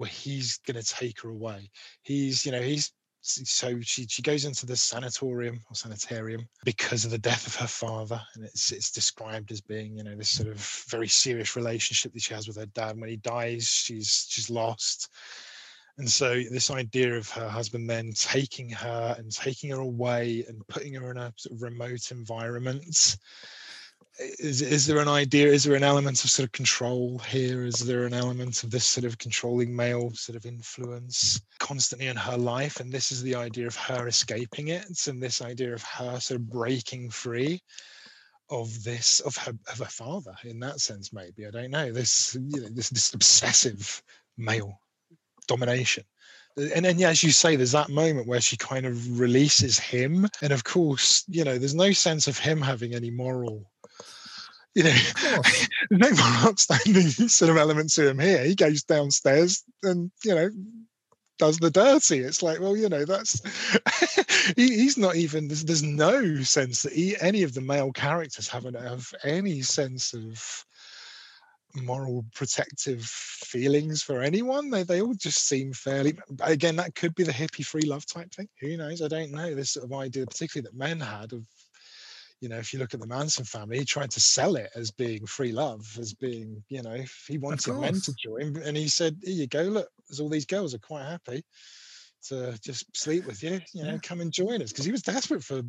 where 0.00 0.08
he's 0.08 0.58
going 0.66 0.82
to 0.82 0.94
take 0.94 1.20
her 1.20 1.28
away. 1.28 1.70
He's 2.02 2.46
you 2.46 2.52
know 2.52 2.62
he's 2.62 2.90
so 3.22 3.78
she 3.80 4.06
she 4.06 4.22
goes 4.22 4.44
into 4.46 4.64
the 4.64 4.76
sanatorium 4.76 5.60
or 5.68 5.74
sanitarium 5.74 6.48
because 6.64 7.04
of 7.04 7.10
the 7.10 7.18
death 7.18 7.46
of 7.46 7.54
her 7.54 7.66
father 7.66 8.20
and 8.34 8.44
it's 8.44 8.72
it's 8.72 8.90
described 8.90 9.52
as 9.52 9.60
being 9.60 9.98
you 9.98 10.04
know 10.04 10.16
this 10.16 10.30
sort 10.30 10.48
of 10.48 10.58
very 10.88 11.08
serious 11.08 11.54
relationship 11.54 12.12
that 12.12 12.22
she 12.22 12.32
has 12.34 12.48
with 12.48 12.56
her 12.56 12.66
dad. 12.66 12.98
When 12.98 13.10
he 13.10 13.16
dies 13.16 13.66
she's 13.66 14.26
she's 14.28 14.48
lost. 14.50 15.08
And 15.98 16.08
so 16.10 16.42
this 16.50 16.70
idea 16.70 17.14
of 17.14 17.28
her 17.30 17.48
husband 17.48 17.90
then 17.90 18.12
taking 18.14 18.70
her 18.70 19.14
and 19.18 19.30
taking 19.30 19.70
her 19.70 19.80
away 19.80 20.44
and 20.48 20.66
putting 20.66 20.94
her 20.94 21.10
in 21.10 21.18
a 21.18 21.32
sort 21.36 21.56
of 21.56 21.62
remote 21.62 22.10
environment 22.10 23.18
is, 24.20 24.60
is 24.60 24.86
there 24.86 24.98
an 24.98 25.08
idea 25.08 25.46
is 25.46 25.64
there 25.64 25.74
an 25.76 25.82
element 25.82 26.22
of 26.24 26.30
sort 26.30 26.44
of 26.44 26.52
control 26.52 27.18
here? 27.20 27.64
Is 27.64 27.78
there 27.78 28.04
an 28.04 28.12
element 28.12 28.62
of 28.62 28.70
this 28.70 28.84
sort 28.84 29.04
of 29.04 29.18
controlling 29.18 29.74
male 29.74 30.12
sort 30.14 30.36
of 30.36 30.46
influence 30.46 31.40
constantly 31.58 32.08
in 32.08 32.16
her 32.16 32.36
life? 32.36 32.80
And 32.80 32.92
this 32.92 33.12
is 33.12 33.22
the 33.22 33.34
idea 33.34 33.66
of 33.66 33.76
her 33.76 34.08
escaping 34.08 34.68
it 34.68 35.06
and 35.06 35.22
this 35.22 35.40
idea 35.40 35.72
of 35.72 35.82
her 35.82 36.20
sort 36.20 36.40
of 36.40 36.50
breaking 36.50 37.10
free 37.10 37.62
of 38.50 38.82
this 38.82 39.20
of 39.20 39.36
her 39.36 39.52
of 39.70 39.78
her 39.78 39.84
father 39.84 40.34
in 40.44 40.60
that 40.60 40.80
sense 40.80 41.12
maybe. 41.12 41.46
I 41.46 41.50
don't 41.50 41.70
know. 41.70 41.92
This 41.92 42.36
you 42.40 42.60
know 42.60 42.68
this 42.68 42.90
this 42.90 43.14
obsessive 43.14 44.02
male 44.36 44.80
domination. 45.46 46.04
And 46.56 46.84
then 46.84 46.98
yeah 46.98 47.08
as 47.08 47.22
you 47.22 47.30
say 47.30 47.56
there's 47.56 47.72
that 47.72 47.90
moment 47.90 48.26
where 48.26 48.40
she 48.40 48.56
kind 48.58 48.84
of 48.84 49.18
releases 49.18 49.78
him. 49.78 50.26
And 50.42 50.52
of 50.52 50.64
course 50.64 51.24
you 51.28 51.44
know 51.44 51.56
there's 51.56 51.74
no 51.74 51.92
sense 51.92 52.28
of 52.28 52.38
him 52.38 52.60
having 52.60 52.94
any 52.94 53.10
moral 53.10 53.70
you 54.74 54.84
know 54.84 54.96
no 55.90 56.10
moral 56.10 56.48
outstanding 56.48 57.08
sort 57.28 57.50
of 57.50 57.56
element 57.56 57.92
to 57.92 58.08
him 58.08 58.18
here. 58.18 58.44
He 58.44 58.54
goes 58.54 58.82
downstairs 58.82 59.64
and 59.82 60.10
you 60.24 60.34
know 60.34 60.50
does 61.38 61.58
the 61.58 61.70
dirty. 61.70 62.20
It's 62.20 62.42
like 62.42 62.60
well 62.60 62.76
you 62.76 62.88
know 62.88 63.04
that's 63.04 63.40
he, 64.56 64.76
he's 64.76 64.98
not 64.98 65.16
even 65.16 65.48
there's, 65.48 65.64
there's 65.64 65.82
no 65.82 66.42
sense 66.42 66.82
that 66.82 66.92
he, 66.92 67.16
any 67.20 67.42
of 67.42 67.54
the 67.54 67.60
male 67.60 67.92
characters 67.92 68.48
haven't 68.48 68.80
have 68.80 69.12
any 69.24 69.62
sense 69.62 70.12
of 70.14 70.64
moral 71.74 72.24
protective 72.34 73.04
feelings 73.04 74.02
for 74.02 74.22
anyone. 74.22 74.70
They, 74.70 74.82
they 74.82 75.00
all 75.00 75.14
just 75.14 75.46
seem 75.46 75.72
fairly 75.72 76.18
again 76.42 76.76
that 76.76 76.94
could 76.94 77.14
be 77.14 77.24
the 77.24 77.32
hippie 77.32 77.64
free 77.64 77.82
love 77.82 78.06
type 78.06 78.32
thing. 78.32 78.48
Who 78.60 78.76
knows? 78.76 79.02
I 79.02 79.08
don't 79.08 79.32
know. 79.32 79.54
This 79.54 79.72
sort 79.72 79.86
of 79.86 79.92
idea 79.92 80.26
particularly 80.26 80.70
that 80.70 80.78
men 80.78 81.00
had 81.00 81.32
of 81.32 81.44
you 82.40 82.48
know 82.48 82.56
if 82.56 82.72
you 82.72 82.78
look 82.78 82.94
at 82.94 83.00
the 83.00 83.06
manson 83.06 83.44
family 83.44 83.78
he 83.78 83.84
tried 83.84 84.10
to 84.10 84.20
sell 84.20 84.56
it 84.56 84.70
as 84.74 84.90
being 84.90 85.24
free 85.26 85.52
love 85.52 85.96
as 85.98 86.14
being 86.14 86.62
you 86.68 86.82
know 86.82 86.92
if 86.92 87.24
he 87.28 87.38
wanted 87.38 87.74
men 87.76 87.94
to 87.94 88.14
join 88.14 88.56
and 88.62 88.76
he 88.76 88.88
said 88.88 89.16
here 89.22 89.34
you 89.34 89.46
go 89.46 89.62
look 89.62 89.88
there's 90.08 90.20
all 90.20 90.28
these 90.28 90.46
girls 90.46 90.74
are 90.74 90.78
quite 90.78 91.04
happy 91.04 91.42
to 92.22 92.58
just 92.62 92.84
sleep 92.96 93.26
with 93.26 93.42
you 93.42 93.60
you 93.72 93.84
know 93.84 93.92
Yeah. 93.92 93.98
come 94.02 94.20
and 94.20 94.32
join 94.32 94.62
us 94.62 94.70
because 94.70 94.84
he 94.84 94.92
was 94.92 95.02
desperate 95.02 95.44
for 95.44 95.62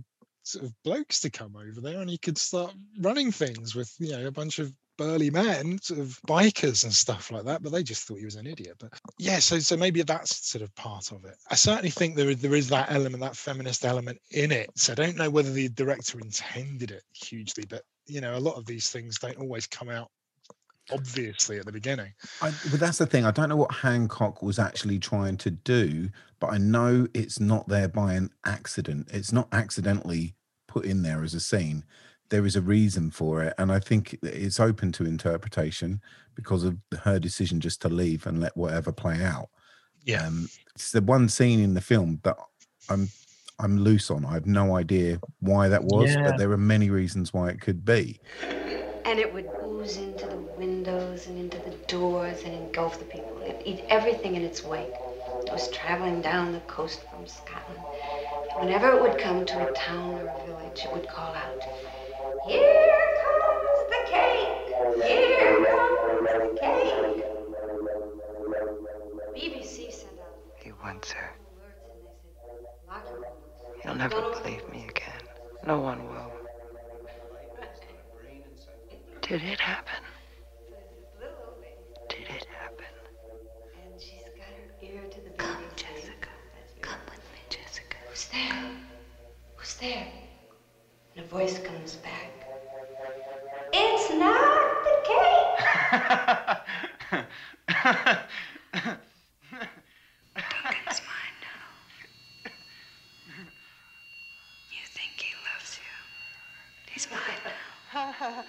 sort 0.43 0.65
of 0.65 0.74
blokes 0.84 1.19
to 1.22 1.30
come 1.30 1.55
over 1.55 1.82
there 1.82 2.01
and 2.01 2.09
he 2.09 2.17
could 2.17 2.38
start 2.38 2.74
running 2.99 3.32
things 3.32 3.76
with 3.76 3.93
you 3.99 4.11
know 4.11 4.26
a 4.28 4.32
bunch 4.32 4.59
of 4.59 4.74
burly 5.02 5.32
men 5.32 5.80
sort 5.82 5.99
of 5.99 6.20
bikers 6.28 6.84
and 6.84 6.93
stuff 6.93 7.32
like 7.32 7.43
that 7.43 7.64
but 7.64 7.72
they 7.72 7.82
just 7.82 8.04
thought 8.08 8.20
he 8.20 8.26
was 8.26 8.36
an 8.36 8.45
idiot 8.45 8.76
but 8.80 8.91
yeah 9.18 9.39
so 9.39 9.58
so 9.58 9.76
maybe 9.76 10.04
that's 10.04 10.47
sort 10.47 10.62
of 10.62 10.74
part 10.76 11.12
of 11.12 11.26
it 11.26 11.36
i 11.49 11.56
certainly 11.56 11.89
think 11.89 12.16
there, 12.16 12.30
is- 12.30 12.38
there 12.41 12.54
is 12.54 12.70
that 12.70 12.91
element 12.91 13.20
that 13.20 13.36
feminist 13.36 13.84
element 13.84 14.20
in 14.30 14.52
it 14.52 14.70
so 14.76 14.91
i 14.93 14.95
don't 14.95 15.18
know 15.18 15.30
whether 15.30 15.52
the 15.52 15.70
director 15.70 16.20
intended 16.20 16.91
it 16.91 17.02
hugely 17.14 17.64
but 17.68 17.82
you 18.06 18.22
know 18.22 18.38
a 18.38 18.39
lot 18.39 18.58
of 18.58 18.66
these 18.68 18.91
things 18.91 19.18
don't 19.18 19.38
always 19.39 19.66
come 19.66 19.89
out 19.89 20.10
obviously 20.91 21.58
at 21.58 21.66
the 21.66 21.72
beginning 21.72 22.14
I, 22.41 22.52
but 22.70 22.80
that's 22.80 22.97
the 22.97 23.06
thing. 23.06 23.26
I 23.26 23.32
don't 23.32 23.49
know 23.49 23.56
what 23.56 23.74
Hancock 23.74 24.41
was 24.41 24.60
actually 24.60 24.99
trying 24.99 25.38
to 25.38 25.52
do, 25.52 26.10
but 26.39 26.52
I 26.52 26.58
know 26.58 27.08
it's 27.14 27.39
not 27.39 27.68
there 27.70 27.88
by 27.88 28.14
an 28.14 28.32
accident. 28.45 29.08
It's 29.12 29.32
not 29.32 29.47
accidentally 29.52 30.36
put 30.68 30.86
in 30.86 31.04
there 31.04 31.24
as 31.24 31.34
a 31.34 31.39
scene. 31.39 31.84
There 32.32 32.46
is 32.46 32.56
a 32.56 32.62
reason 32.62 33.12
for 33.12 33.44
it, 33.44 33.54
and 33.58 33.72
I 33.74 33.80
think 33.80 34.18
it's 34.24 34.60
open 34.60 34.92
to 34.94 35.04
interpretation 35.06 36.02
because 36.34 36.64
of 36.64 36.78
her 37.04 37.20
decision 37.20 37.60
just 37.60 37.82
to 37.82 37.90
leave 37.90 38.26
and 38.26 38.40
let 38.40 38.56
whatever 38.56 38.92
play 38.94 39.22
out. 39.22 39.50
yeah 40.06 40.26
Um, 40.26 40.50
it's 40.74 40.92
the 40.94 41.02
one 41.02 41.28
scene 41.30 41.60
in 41.60 41.74
the 41.76 41.82
film 41.82 42.20
that 42.24 42.38
I'm 42.90 43.10
I'm 43.60 43.78
loose 43.78 44.10
on. 44.10 44.26
I 44.26 44.34
have 44.34 44.48
no 44.48 44.76
idea 44.78 45.20
why 45.40 45.68
that 45.68 45.84
was, 45.84 46.10
Yeah. 46.10 46.24
but 46.24 46.38
there 46.40 46.52
are 46.52 46.58
many 46.76 46.90
reasons 46.90 47.32
why 47.34 47.50
it 47.50 47.60
could 47.62 47.84
be. 47.86 48.20
and 49.06 49.20
it 49.20 49.32
would 49.34 49.50
ooze 49.68 49.98
into 49.98 50.26
the 50.26 50.38
windows 50.58 51.28
and 51.28 51.38
into 51.38 51.58
the 51.70 51.76
doors 51.88 52.40
and 52.46 52.54
engulf 52.54 52.98
the 52.98 53.06
people. 53.06 53.38
It'd 53.46 53.62
eat 53.68 53.84
everything 53.90 54.36
in 54.36 54.42
its 54.44 54.64
wake. 54.64 54.94
It 55.46 55.52
was 55.52 55.70
traveling 55.72 56.22
down 56.22 56.54
the 56.54 56.62
coast 56.62 57.02
from 57.10 57.28
Scotland. 57.28 57.82
Whenever 58.60 58.88
it 58.96 59.02
would 59.02 59.18
come 59.20 59.46
to 59.46 59.70
a 59.70 59.72
town 59.74 60.14
or 60.16 60.28
a 60.28 60.46
village, 60.46 60.80
it 60.86 60.92
would 60.94 61.08
call 61.08 61.34
out, 61.34 61.60
You'll 73.84 73.96
never 73.96 74.22
believe 74.22 74.68
me 74.72 74.86
again. 74.88 75.22
No 75.68 75.80
one 75.80 76.08
will. 76.08 76.32
Did 79.22 79.42
it 79.44 79.60
happen? 79.60 80.02
Little 81.20 81.36
old 81.46 81.62
lady. 81.62 81.76
Did 82.08 82.36
it 82.36 82.48
happen? 82.60 82.86
And 83.84 84.02
she's 84.02 84.24
got 84.24 84.48
her 84.48 84.72
ear 84.82 85.02
to 85.10 85.22
the 85.22 85.30
Come, 85.32 85.64
Jessica. 85.76 86.30
Come 86.82 87.00
with 87.06 87.20
me, 87.34 87.39
Jessica. 87.50 87.98
Who's 88.08 88.28
there? 88.28 88.72
Who's 89.56 89.76
there? 89.76 90.08
And 91.16 91.26
a 91.26 91.28
voice 91.28 91.59
comes 91.59 91.95
back. 91.95 92.32
It's 93.74 94.14
not 94.14 94.84
the 94.84 94.95
cake! 95.07 95.57
Duncan's 100.36 101.01
mine 101.07 101.38
now. 101.41 102.51
You 104.72 104.86
think 104.86 105.12
he 105.18 105.34
loves 105.53 105.78
you? 105.78 106.93
He's 106.93 107.07
mine 107.09 107.20
now. 107.93 108.45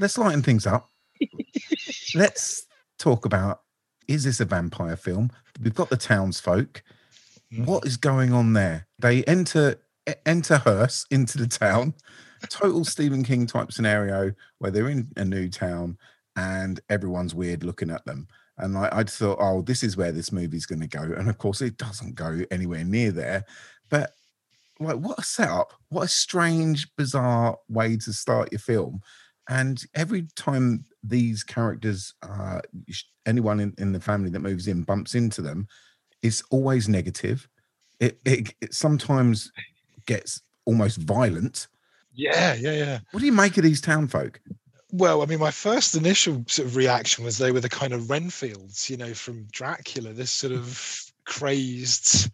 Let's 0.00 0.16
lighten 0.18 0.42
things 0.42 0.66
up. 0.66 0.90
Let's 2.14 2.66
talk 2.98 3.24
about 3.26 3.60
is 4.08 4.24
this 4.24 4.40
a 4.40 4.44
vampire 4.44 4.96
film? 4.96 5.30
We've 5.62 5.74
got 5.74 5.90
the 5.90 5.96
townsfolk. 5.96 6.82
What 7.56 7.86
is 7.86 7.96
going 7.96 8.32
on 8.32 8.52
there? 8.52 8.86
They 8.98 9.22
enter 9.24 9.76
enter 10.26 10.58
hearse 10.58 11.06
into 11.10 11.38
the 11.38 11.46
town. 11.46 11.94
Total 12.48 12.84
Stephen 12.84 13.24
King 13.24 13.46
type 13.46 13.72
scenario 13.72 14.32
where 14.58 14.70
they're 14.70 14.90
in 14.90 15.08
a 15.16 15.24
new 15.24 15.48
town 15.48 15.96
and 16.36 16.80
everyone's 16.90 17.34
weird 17.34 17.64
looking 17.64 17.90
at 17.90 18.04
them. 18.04 18.28
And 18.58 18.76
I, 18.76 18.88
I 18.92 19.04
thought, 19.04 19.38
oh, 19.40 19.62
this 19.62 19.82
is 19.82 19.96
where 19.96 20.12
this 20.12 20.30
movie's 20.30 20.66
going 20.66 20.80
to 20.80 20.86
go. 20.86 21.02
And 21.02 21.28
of 21.28 21.38
course, 21.38 21.60
it 21.60 21.76
doesn't 21.76 22.14
go 22.14 22.40
anywhere 22.50 22.84
near 22.84 23.10
there. 23.10 23.44
But 23.88 24.12
like, 24.80 24.96
what 24.96 25.18
a 25.18 25.22
setup! 25.22 25.72
What 25.88 26.04
a 26.04 26.08
strange, 26.08 26.88
bizarre 26.96 27.56
way 27.68 27.96
to 27.96 28.12
start 28.12 28.52
your 28.52 28.58
film. 28.58 29.00
And 29.48 29.82
every 29.94 30.26
time 30.36 30.84
these 31.02 31.42
characters, 31.42 32.14
uh, 32.22 32.60
anyone 33.26 33.60
in, 33.60 33.74
in 33.78 33.92
the 33.92 34.00
family 34.00 34.30
that 34.30 34.40
moves 34.40 34.68
in 34.68 34.82
bumps 34.82 35.14
into 35.14 35.42
them, 35.42 35.68
it's 36.22 36.42
always 36.50 36.88
negative. 36.88 37.48
It, 38.00 38.18
it, 38.24 38.54
it 38.60 38.74
sometimes 38.74 39.52
gets 40.06 40.42
almost 40.64 40.98
violent. 40.98 41.68
Yeah, 42.12 42.54
yeah, 42.54 42.72
yeah. 42.72 42.98
What 43.10 43.20
do 43.20 43.26
you 43.26 43.32
make 43.32 43.56
of 43.56 43.64
these 43.64 43.80
town 43.80 44.08
folk? 44.08 44.40
Well, 44.92 45.22
I 45.22 45.26
mean, 45.26 45.40
my 45.40 45.50
first 45.50 45.96
initial 45.96 46.44
sort 46.46 46.68
of 46.68 46.76
reaction 46.76 47.24
was 47.24 47.38
they 47.38 47.50
were 47.50 47.60
the 47.60 47.68
kind 47.68 47.92
of 47.92 48.02
Renfields, 48.02 48.88
you 48.88 48.96
know, 48.96 49.12
from 49.12 49.48
Dracula, 49.50 50.12
this 50.12 50.30
sort 50.30 50.52
of 50.52 51.04
crazed, 51.24 52.30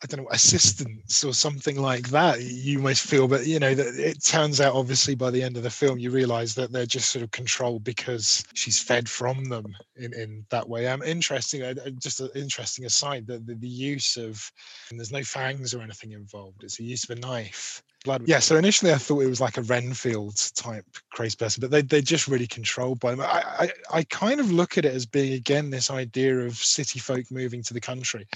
I 0.00 0.06
don't 0.06 0.22
know, 0.22 0.28
assistance 0.30 1.24
or 1.24 1.34
something 1.34 1.80
like 1.80 2.08
that. 2.10 2.40
You 2.40 2.78
almost 2.78 3.04
feel, 3.04 3.26
but 3.26 3.46
you 3.46 3.58
know, 3.58 3.74
that 3.74 3.98
it 3.98 4.22
turns 4.22 4.60
out 4.60 4.74
obviously 4.74 5.16
by 5.16 5.30
the 5.30 5.42
end 5.42 5.56
of 5.56 5.64
the 5.64 5.70
film, 5.70 5.98
you 5.98 6.10
realize 6.10 6.54
that 6.54 6.70
they're 6.70 6.86
just 6.86 7.10
sort 7.10 7.24
of 7.24 7.32
controlled 7.32 7.82
because 7.82 8.44
she's 8.54 8.80
fed 8.80 9.08
from 9.08 9.46
them 9.46 9.74
in, 9.96 10.14
in 10.14 10.46
that 10.50 10.68
way. 10.68 10.86
Um, 10.86 11.02
interesting, 11.02 11.62
uh, 11.62 11.74
uh, 11.84 11.90
just 12.00 12.20
an 12.20 12.30
interesting 12.36 12.84
aside, 12.84 13.26
the, 13.26 13.38
the, 13.40 13.54
the 13.56 13.68
use 13.68 14.16
of, 14.16 14.52
and 14.90 15.00
there's 15.00 15.10
no 15.10 15.24
fangs 15.24 15.74
or 15.74 15.82
anything 15.82 16.12
involved, 16.12 16.62
it's 16.62 16.76
the 16.76 16.84
use 16.84 17.02
of 17.02 17.18
a 17.18 17.20
knife 17.20 17.82
blood. 18.04 18.22
Yeah, 18.26 18.38
so 18.38 18.56
initially 18.56 18.92
I 18.92 18.98
thought 18.98 19.22
it 19.22 19.28
was 19.28 19.40
like 19.40 19.56
a 19.56 19.62
Renfield 19.62 20.36
type 20.54 20.84
crazy 21.10 21.36
person, 21.36 21.60
but 21.60 21.70
they 21.70 21.82
they're 21.82 22.00
just 22.00 22.28
really 22.28 22.46
controlled 22.46 23.00
by 23.00 23.10
them. 23.10 23.20
I, 23.20 23.42
I 23.58 23.70
I 23.98 24.02
kind 24.04 24.38
of 24.40 24.52
look 24.52 24.78
at 24.78 24.84
it 24.84 24.94
as 24.94 25.06
being 25.06 25.32
again 25.32 25.70
this 25.70 25.90
idea 25.90 26.38
of 26.38 26.56
city 26.56 27.00
folk 27.00 27.24
moving 27.30 27.62
to 27.64 27.74
the 27.74 27.80
country. 27.80 28.26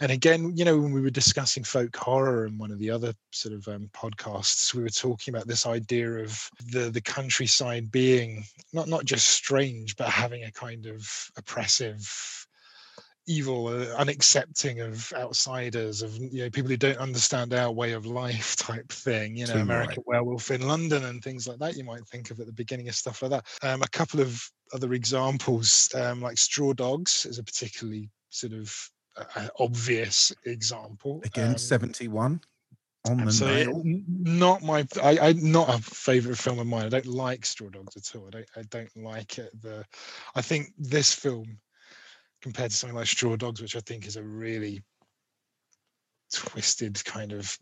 And 0.00 0.12
again, 0.12 0.52
you 0.54 0.64
know, 0.64 0.78
when 0.78 0.92
we 0.92 1.00
were 1.00 1.10
discussing 1.10 1.64
folk 1.64 1.96
horror 1.96 2.46
in 2.46 2.58
one 2.58 2.70
of 2.70 2.78
the 2.78 2.90
other 2.90 3.14
sort 3.32 3.54
of 3.54 3.66
um, 3.68 3.88
podcasts, 3.94 4.74
we 4.74 4.82
were 4.82 4.90
talking 4.90 5.34
about 5.34 5.46
this 5.46 5.66
idea 5.66 6.10
of 6.18 6.50
the 6.70 6.90
the 6.90 7.00
countryside 7.00 7.90
being 7.90 8.44
not 8.72 8.88
not 8.88 9.04
just 9.04 9.28
strange, 9.28 9.96
but 9.96 10.08
having 10.08 10.44
a 10.44 10.52
kind 10.52 10.86
of 10.86 11.30
oppressive 11.36 12.46
evil, 13.26 13.68
uh, 13.68 13.86
unaccepting 13.96 14.86
of 14.86 15.12
outsiders, 15.14 16.02
of 16.02 16.16
you 16.16 16.44
know 16.44 16.50
people 16.50 16.70
who 16.70 16.76
don't 16.76 16.98
understand 16.98 17.52
our 17.52 17.72
way 17.72 17.92
of 17.92 18.06
life, 18.06 18.56
type 18.56 18.88
thing. 18.88 19.36
You 19.36 19.46
know, 19.46 19.54
Too 19.54 19.60
American 19.60 20.04
right. 20.06 20.22
Werewolf 20.22 20.50
in 20.50 20.66
London 20.66 21.04
and 21.04 21.22
things 21.22 21.46
like 21.46 21.58
that. 21.58 21.76
You 21.76 21.84
might 21.84 22.06
think 22.06 22.30
of 22.30 22.40
at 22.40 22.46
the 22.46 22.52
beginning 22.52 22.88
of 22.88 22.94
stuff 22.94 23.22
like 23.22 23.30
that. 23.30 23.46
Um, 23.62 23.82
a 23.82 23.88
couple 23.88 24.20
of 24.20 24.42
other 24.74 24.92
examples, 24.92 25.88
um, 25.94 26.20
like 26.20 26.38
Straw 26.38 26.72
Dogs, 26.72 27.26
is 27.26 27.38
a 27.38 27.44
particularly 27.44 28.10
sort 28.30 28.52
of 28.52 28.90
uh, 29.16 29.48
obvious 29.58 30.32
example. 30.44 31.20
Again, 31.24 31.50
Um, 31.50 31.58
71 31.58 32.40
on 33.08 33.24
the 33.24 33.64
nail. 33.64 33.82
not 33.84 34.62
my 34.62 34.86
I, 35.02 35.18
I 35.18 35.32
not 35.34 35.68
a 35.68 35.78
favorite 35.78 36.38
film 36.38 36.58
of 36.58 36.66
mine. 36.66 36.86
I 36.86 36.88
don't 36.88 37.06
like 37.06 37.46
Straw 37.46 37.68
Dogs 37.68 37.96
at 37.96 38.16
all. 38.16 38.26
I 38.26 38.30
don't 38.30 38.48
I 38.56 38.62
don't 38.62 38.96
like 38.96 39.38
it. 39.38 39.50
The 39.62 39.84
I 40.34 40.42
think 40.42 40.72
this 40.78 41.12
film 41.12 41.58
compared 42.42 42.70
to 42.70 42.76
something 42.76 42.96
like 42.96 43.06
Straw 43.06 43.36
Dogs, 43.36 43.62
which 43.62 43.76
I 43.76 43.80
think 43.80 44.06
is 44.06 44.16
a 44.16 44.22
really 44.22 44.82
twisted 46.32 47.02
kind 47.04 47.32
of 47.32 47.56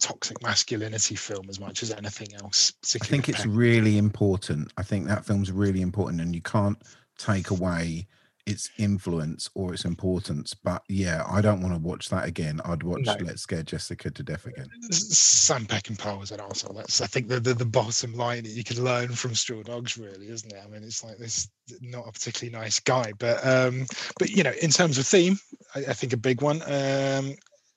toxic 0.00 0.42
masculinity 0.42 1.14
film 1.14 1.48
as 1.48 1.60
much 1.60 1.82
as 1.82 1.92
anything 1.92 2.28
else. 2.34 2.72
I 2.94 3.04
think 3.04 3.28
it's 3.28 3.46
really 3.46 3.98
important. 3.98 4.72
I 4.76 4.82
think 4.82 5.06
that 5.06 5.24
film's 5.24 5.50
really 5.50 5.80
important, 5.80 6.20
and 6.20 6.34
you 6.34 6.42
can't 6.42 6.80
take 7.18 7.50
away 7.50 8.06
its 8.46 8.70
influence 8.78 9.48
or 9.54 9.72
its 9.72 9.84
importance. 9.84 10.54
But 10.54 10.82
yeah, 10.88 11.24
I 11.28 11.40
don't 11.40 11.60
want 11.60 11.74
to 11.74 11.80
watch 11.80 12.08
that 12.08 12.26
again. 12.26 12.60
I'd 12.64 12.82
watch 12.82 13.02
No. 13.04 13.16
Let's 13.20 13.42
Scare 13.42 13.62
Jessica 13.62 14.10
to 14.10 14.22
Death 14.22 14.46
again. 14.46 14.68
Sam 14.90 15.66
Peckinpah 15.66 16.18
was 16.18 16.32
an 16.32 16.40
arsehole. 16.40 16.76
That's 16.76 17.00
I 17.00 17.06
think 17.06 17.28
the, 17.28 17.40
the 17.40 17.54
the 17.54 17.64
bottom 17.64 18.14
line 18.14 18.42
that 18.44 18.50
you 18.50 18.64
can 18.64 18.82
learn 18.82 19.08
from 19.10 19.34
Straw 19.34 19.62
Dogs, 19.62 19.96
really, 19.96 20.28
isn't 20.28 20.52
it? 20.52 20.60
I 20.62 20.68
mean, 20.68 20.82
it's 20.82 21.04
like 21.04 21.18
this 21.18 21.48
not 21.80 22.08
a 22.08 22.12
particularly 22.12 22.56
nice 22.58 22.80
guy, 22.80 23.12
but 23.18 23.46
um, 23.46 23.86
but 24.18 24.30
you 24.30 24.42
know, 24.42 24.52
in 24.60 24.70
terms 24.70 24.98
of 24.98 25.06
theme, 25.06 25.38
I, 25.74 25.80
I 25.80 25.92
think 25.92 26.12
a 26.12 26.18
big 26.18 26.42
one. 26.42 26.62
Um, 26.62 27.36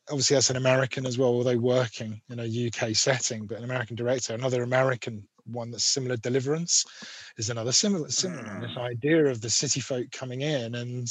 obviously, 0.10 0.36
that's 0.36 0.50
an 0.50 0.58
American 0.58 1.06
as 1.06 1.18
well, 1.18 1.30
although 1.30 1.58
working 1.58 2.22
in 2.30 2.40
a 2.40 2.68
UK 2.68 2.96
setting, 2.96 3.46
but 3.46 3.58
an 3.58 3.64
American 3.64 3.96
director. 3.96 4.34
Another 4.34 4.64
American 4.64 5.28
one 5.46 5.72
that's 5.72 5.84
similar, 5.84 6.18
Deliverance, 6.18 6.86
is 7.38 7.50
another 7.50 7.72
similar 7.72 8.10
similar 8.10 8.44
one. 8.44 8.62
This 8.62 8.74
hmm. 8.74 8.80
idea 8.80 9.26
of 9.26 9.42
the 9.42 9.50
city 9.50 9.80
folk 9.80 10.12
coming 10.12 10.42
in 10.42 10.76
and 10.76 11.08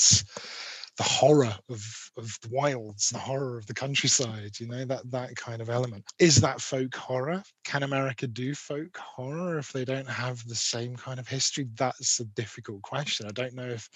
the 0.97 1.03
horror 1.03 1.57
of 1.68 2.11
of 2.16 2.39
the 2.43 2.49
wilds, 2.51 3.11
the 3.11 3.18
horror 3.18 3.59
of 3.59 3.66
the 3.66 3.74
countryside, 3.74 4.59
you 4.61 4.68
know, 4.68 4.85
that 4.85 5.11
that 5.11 5.35
kind 5.37 5.61
of 5.61 5.68
element. 5.68 6.05
Is 6.18 6.41
that 6.41 6.61
folk 6.61 6.95
horror? 6.95 7.43
Can 7.64 7.82
America 7.82 8.26
do 8.26 8.55
folk 8.55 8.97
horror 8.97 9.59
if 9.59 9.72
they 9.72 9.85
don't 9.85 10.09
have 10.09 10.47
the 10.47 10.55
same 10.55 10.97
kind 10.97 11.18
of 11.18 11.26
history? 11.26 11.68
That's 11.76 12.20
a 12.20 12.24
difficult 12.24 12.82
question. 12.82 13.26
I 13.26 13.32
don't 13.32 13.55
know 13.55 13.68
if 13.68 13.89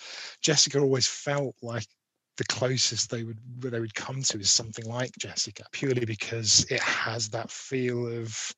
Jessica 0.43 0.81
always 0.81 1.07
felt 1.07 1.55
like 1.63 1.87
the 2.37 2.45
closest 2.45 3.11
they 3.11 3.25
would 3.25 3.39
they 3.59 3.81
would 3.81 3.95
come 3.95 4.23
to 4.23 4.39
is 4.39 4.51
something 4.51 4.87
like 4.87 5.13
Jessica, 5.19 5.65
purely 5.73 6.05
because 6.05 6.65
it 6.71 6.81
has 6.81 7.29
that 7.29 7.51
feel 7.51 8.21
of 8.21 8.55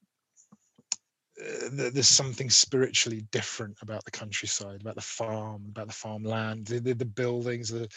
there's 1.72 2.08
something 2.08 2.50
spiritually 2.50 3.22
different 3.30 3.76
about 3.82 4.04
the 4.04 4.10
countryside, 4.10 4.80
about 4.80 4.94
the 4.96 5.00
farm, 5.00 5.66
about 5.70 5.86
the 5.86 5.92
farmland, 5.92 6.66
the, 6.66 6.80
the, 6.80 6.94
the 6.94 7.04
buildings, 7.04 7.68
the 7.68 7.88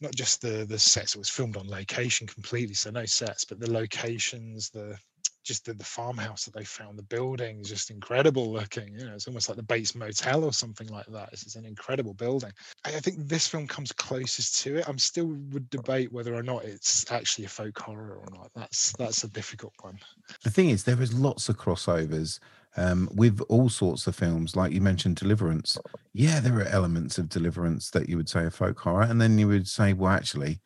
not 0.00 0.14
just 0.14 0.40
the 0.42 0.64
the 0.68 0.78
sets. 0.78 1.14
It 1.14 1.18
was 1.18 1.28
filmed 1.30 1.56
on 1.56 1.68
location 1.68 2.26
completely, 2.26 2.74
so 2.74 2.90
no 2.90 3.04
sets, 3.04 3.44
but 3.44 3.60
the 3.60 3.70
locations, 3.70 4.70
the 4.70 4.96
just 5.44 5.66
the, 5.66 5.74
the 5.74 5.84
farmhouse 5.84 6.44
that 6.44 6.54
they 6.54 6.64
found, 6.64 6.98
the 6.98 7.02
building 7.02 7.60
is 7.60 7.68
just 7.68 7.90
incredible 7.90 8.52
looking. 8.52 8.94
You 8.98 9.06
know, 9.06 9.14
it's 9.14 9.26
almost 9.26 9.48
like 9.48 9.56
the 9.56 9.62
Bates 9.62 9.94
Motel 9.94 10.44
or 10.44 10.52
something 10.52 10.88
like 10.88 11.06
that. 11.06 11.30
It's, 11.32 11.44
it's 11.44 11.56
an 11.56 11.64
incredible 11.64 12.14
building. 12.14 12.52
I, 12.84 12.90
I 12.90 13.00
think 13.00 13.16
this 13.18 13.48
film 13.48 13.66
comes 13.66 13.92
closest 13.92 14.62
to 14.62 14.76
it. 14.78 14.88
I'm 14.88 14.98
still 14.98 15.26
would 15.50 15.68
debate 15.70 16.12
whether 16.12 16.34
or 16.34 16.42
not 16.42 16.64
it's 16.64 17.10
actually 17.10 17.44
a 17.44 17.48
folk 17.48 17.78
horror 17.78 18.16
or 18.16 18.26
not. 18.32 18.50
That's 18.54 18.92
that's 18.98 19.24
a 19.24 19.28
difficult 19.28 19.74
one. 19.80 19.98
The 20.42 20.50
thing 20.50 20.70
is, 20.70 20.84
there 20.84 21.00
is 21.00 21.14
lots 21.14 21.48
of 21.48 21.58
crossovers 21.58 22.38
um, 22.76 23.08
with 23.14 23.40
all 23.48 23.68
sorts 23.68 24.06
of 24.06 24.14
films. 24.14 24.56
Like 24.56 24.72
you 24.72 24.80
mentioned, 24.80 25.16
Deliverance. 25.16 25.78
Yeah, 26.12 26.40
there 26.40 26.58
are 26.58 26.64
elements 26.64 27.18
of 27.18 27.28
Deliverance 27.28 27.90
that 27.90 28.08
you 28.08 28.16
would 28.16 28.28
say 28.28 28.40
are 28.40 28.50
folk 28.50 28.78
horror, 28.78 29.02
and 29.02 29.20
then 29.20 29.38
you 29.38 29.48
would 29.48 29.68
say, 29.68 29.92
well, 29.92 30.12
actually, 30.12 30.60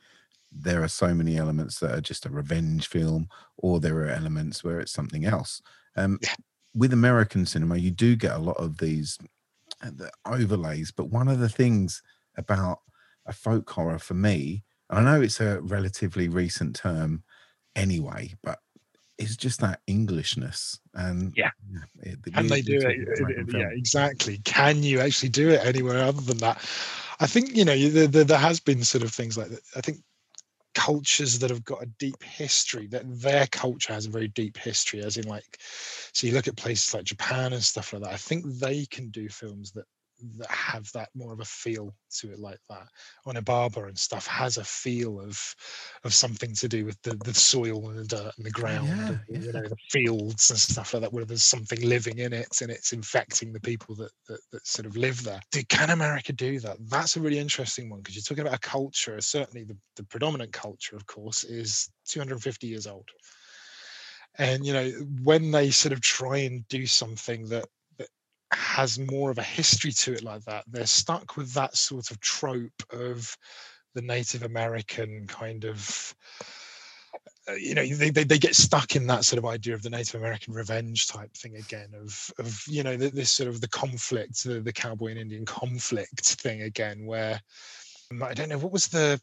there 0.62 0.82
are 0.82 0.88
so 0.88 1.14
many 1.14 1.36
elements 1.36 1.78
that 1.80 1.92
are 1.92 2.00
just 2.00 2.26
a 2.26 2.30
revenge 2.30 2.88
film, 2.88 3.28
or 3.58 3.80
there 3.80 3.96
are 3.98 4.08
elements 4.08 4.64
where 4.64 4.80
it's 4.80 4.92
something 4.92 5.24
else. 5.24 5.60
Um, 5.96 6.18
Yeah. 6.22 6.34
with 6.74 6.92
American 6.92 7.46
cinema, 7.46 7.76
you 7.76 7.90
do 7.90 8.16
get 8.16 8.34
a 8.34 8.38
lot 8.38 8.56
of 8.58 8.78
these 8.78 9.18
uh, 9.82 9.90
the 9.94 10.10
overlays. 10.24 10.90
But 10.92 11.10
one 11.10 11.28
of 11.28 11.38
the 11.38 11.48
things 11.48 12.02
about 12.36 12.78
a 13.26 13.32
folk 13.32 13.68
horror 13.70 13.98
for 13.98 14.14
me, 14.14 14.64
and 14.90 14.98
I 15.00 15.02
know 15.02 15.20
it's 15.22 15.40
a 15.40 15.60
relatively 15.62 16.28
recent 16.28 16.76
term 16.76 17.24
anyway, 17.74 18.34
but 18.42 18.58
it's 19.18 19.36
just 19.36 19.60
that 19.60 19.80
Englishness 19.86 20.78
and 20.94 21.32
Yeah. 21.36 21.50
it- 22.00 22.22
the 22.22 22.30
Can 22.30 22.46
they 22.48 22.62
do 22.62 22.76
it? 22.76 23.20
American 23.20 23.60
Yeah, 23.60 23.68
exactly. 23.72 24.38
Can 24.44 24.82
you 24.82 25.00
actually 25.00 25.30
do 25.30 25.50
it 25.50 25.64
anywhere 25.64 25.98
other 26.04 26.20
than 26.20 26.38
that? 26.38 26.58
I 27.18 27.26
think 27.26 27.56
you 27.56 27.64
know 27.64 27.76
there, 27.88 28.06
there, 28.06 28.24
there 28.24 28.38
has 28.38 28.60
been 28.60 28.84
sort 28.84 29.02
of 29.04 29.12
things 29.12 29.36
like 29.38 29.48
that. 29.48 29.62
I 29.74 29.80
think 29.80 29.98
cultures 30.76 31.38
that 31.38 31.48
have 31.48 31.64
got 31.64 31.82
a 31.82 31.90
deep 31.98 32.22
history 32.22 32.86
that 32.86 33.02
their 33.06 33.46
culture 33.46 33.94
has 33.94 34.04
a 34.04 34.10
very 34.10 34.28
deep 34.28 34.58
history 34.58 35.00
as 35.00 35.16
in 35.16 35.26
like 35.26 35.56
so 36.12 36.26
you 36.26 36.34
look 36.34 36.48
at 36.48 36.56
places 36.56 36.92
like 36.92 37.04
japan 37.04 37.54
and 37.54 37.64
stuff 37.64 37.94
like 37.94 38.02
that 38.02 38.12
i 38.12 38.16
think 38.16 38.44
they 38.58 38.84
can 38.84 39.08
do 39.08 39.26
films 39.30 39.72
that 39.72 39.86
that 40.38 40.50
have 40.50 40.90
that 40.92 41.08
more 41.14 41.32
of 41.32 41.40
a 41.40 41.44
feel 41.44 41.94
to 42.18 42.32
it 42.32 42.38
like 42.38 42.60
that. 42.68 42.88
Onibaba 43.26 43.88
and 43.88 43.98
stuff 43.98 44.26
has 44.26 44.56
a 44.56 44.64
feel 44.64 45.20
of 45.20 45.54
of 46.04 46.14
something 46.14 46.54
to 46.54 46.68
do 46.68 46.84
with 46.84 47.00
the 47.02 47.16
the 47.24 47.34
soil 47.34 47.88
and 47.88 47.98
the 47.98 48.04
dirt 48.04 48.32
and 48.36 48.46
the 48.46 48.52
oh, 48.56 48.60
ground 48.60 48.88
yeah, 48.88 49.08
and, 49.08 49.20
you 49.28 49.50
yeah. 49.52 49.60
know 49.60 49.68
the 49.68 49.76
fields 49.90 50.50
and 50.50 50.58
stuff 50.58 50.94
like 50.94 51.02
that 51.02 51.12
where 51.12 51.24
there's 51.24 51.44
something 51.44 51.80
living 51.82 52.18
in 52.18 52.32
it 52.32 52.48
and 52.62 52.70
it's 52.70 52.92
infecting 52.92 53.52
the 53.52 53.60
people 53.60 53.94
that 53.94 54.10
that, 54.28 54.40
that 54.52 54.66
sort 54.66 54.86
of 54.86 54.96
live 54.96 55.22
there. 55.22 55.40
Do, 55.52 55.62
can 55.64 55.90
america 55.90 56.32
do 56.32 56.60
that? 56.60 56.76
That's 56.88 57.16
a 57.16 57.20
really 57.20 57.38
interesting 57.38 57.90
one 57.90 58.00
because 58.00 58.16
you're 58.16 58.22
talking 58.22 58.46
about 58.46 58.56
a 58.56 58.68
culture 58.68 59.20
certainly 59.20 59.64
the, 59.64 59.76
the 59.96 60.04
predominant 60.04 60.52
culture 60.52 60.96
of 60.96 61.06
course 61.06 61.44
is 61.44 61.90
250 62.06 62.66
years 62.66 62.86
old. 62.86 63.08
And 64.38 64.66
you 64.66 64.72
know 64.72 64.90
when 65.22 65.50
they 65.50 65.70
sort 65.70 65.92
of 65.92 66.00
try 66.00 66.38
and 66.38 66.66
do 66.68 66.86
something 66.86 67.48
that 67.48 67.66
has 68.52 68.98
more 68.98 69.30
of 69.30 69.38
a 69.38 69.42
history 69.42 69.92
to 69.92 70.12
it 70.12 70.22
like 70.22 70.44
that. 70.44 70.64
They're 70.66 70.86
stuck 70.86 71.36
with 71.36 71.52
that 71.54 71.76
sort 71.76 72.10
of 72.10 72.20
trope 72.20 72.82
of 72.90 73.36
the 73.96 74.02
native 74.02 74.42
american 74.42 75.26
kind 75.26 75.64
of 75.64 76.14
uh, 77.48 77.54
you 77.54 77.74
know 77.74 77.84
they, 77.86 78.10
they, 78.10 78.24
they 78.24 78.38
get 78.38 78.54
stuck 78.54 78.94
in 78.94 79.06
that 79.06 79.24
sort 79.24 79.38
of 79.38 79.46
idea 79.46 79.74
of 79.74 79.82
the 79.82 79.90
native 79.90 80.16
american 80.16 80.52
revenge 80.52 81.08
type 81.08 81.32
thing 81.32 81.56
again 81.56 81.88
of 81.98 82.30
of 82.38 82.62
you 82.68 82.82
know 82.82 82.96
th- 82.96 83.14
this 83.14 83.30
sort 83.30 83.48
of 83.48 83.60
the 83.60 83.68
conflict 83.68 84.44
the, 84.44 84.60
the 84.60 84.72
cowboy 84.72 85.10
and 85.10 85.18
indian 85.18 85.46
conflict 85.46 86.20
thing 86.20 86.62
again 86.62 87.06
where 87.06 87.40
um, 88.12 88.22
i 88.22 88.34
don't 88.34 88.50
know 88.50 88.58
what 88.58 88.72
was 88.72 88.86
the 88.88 89.18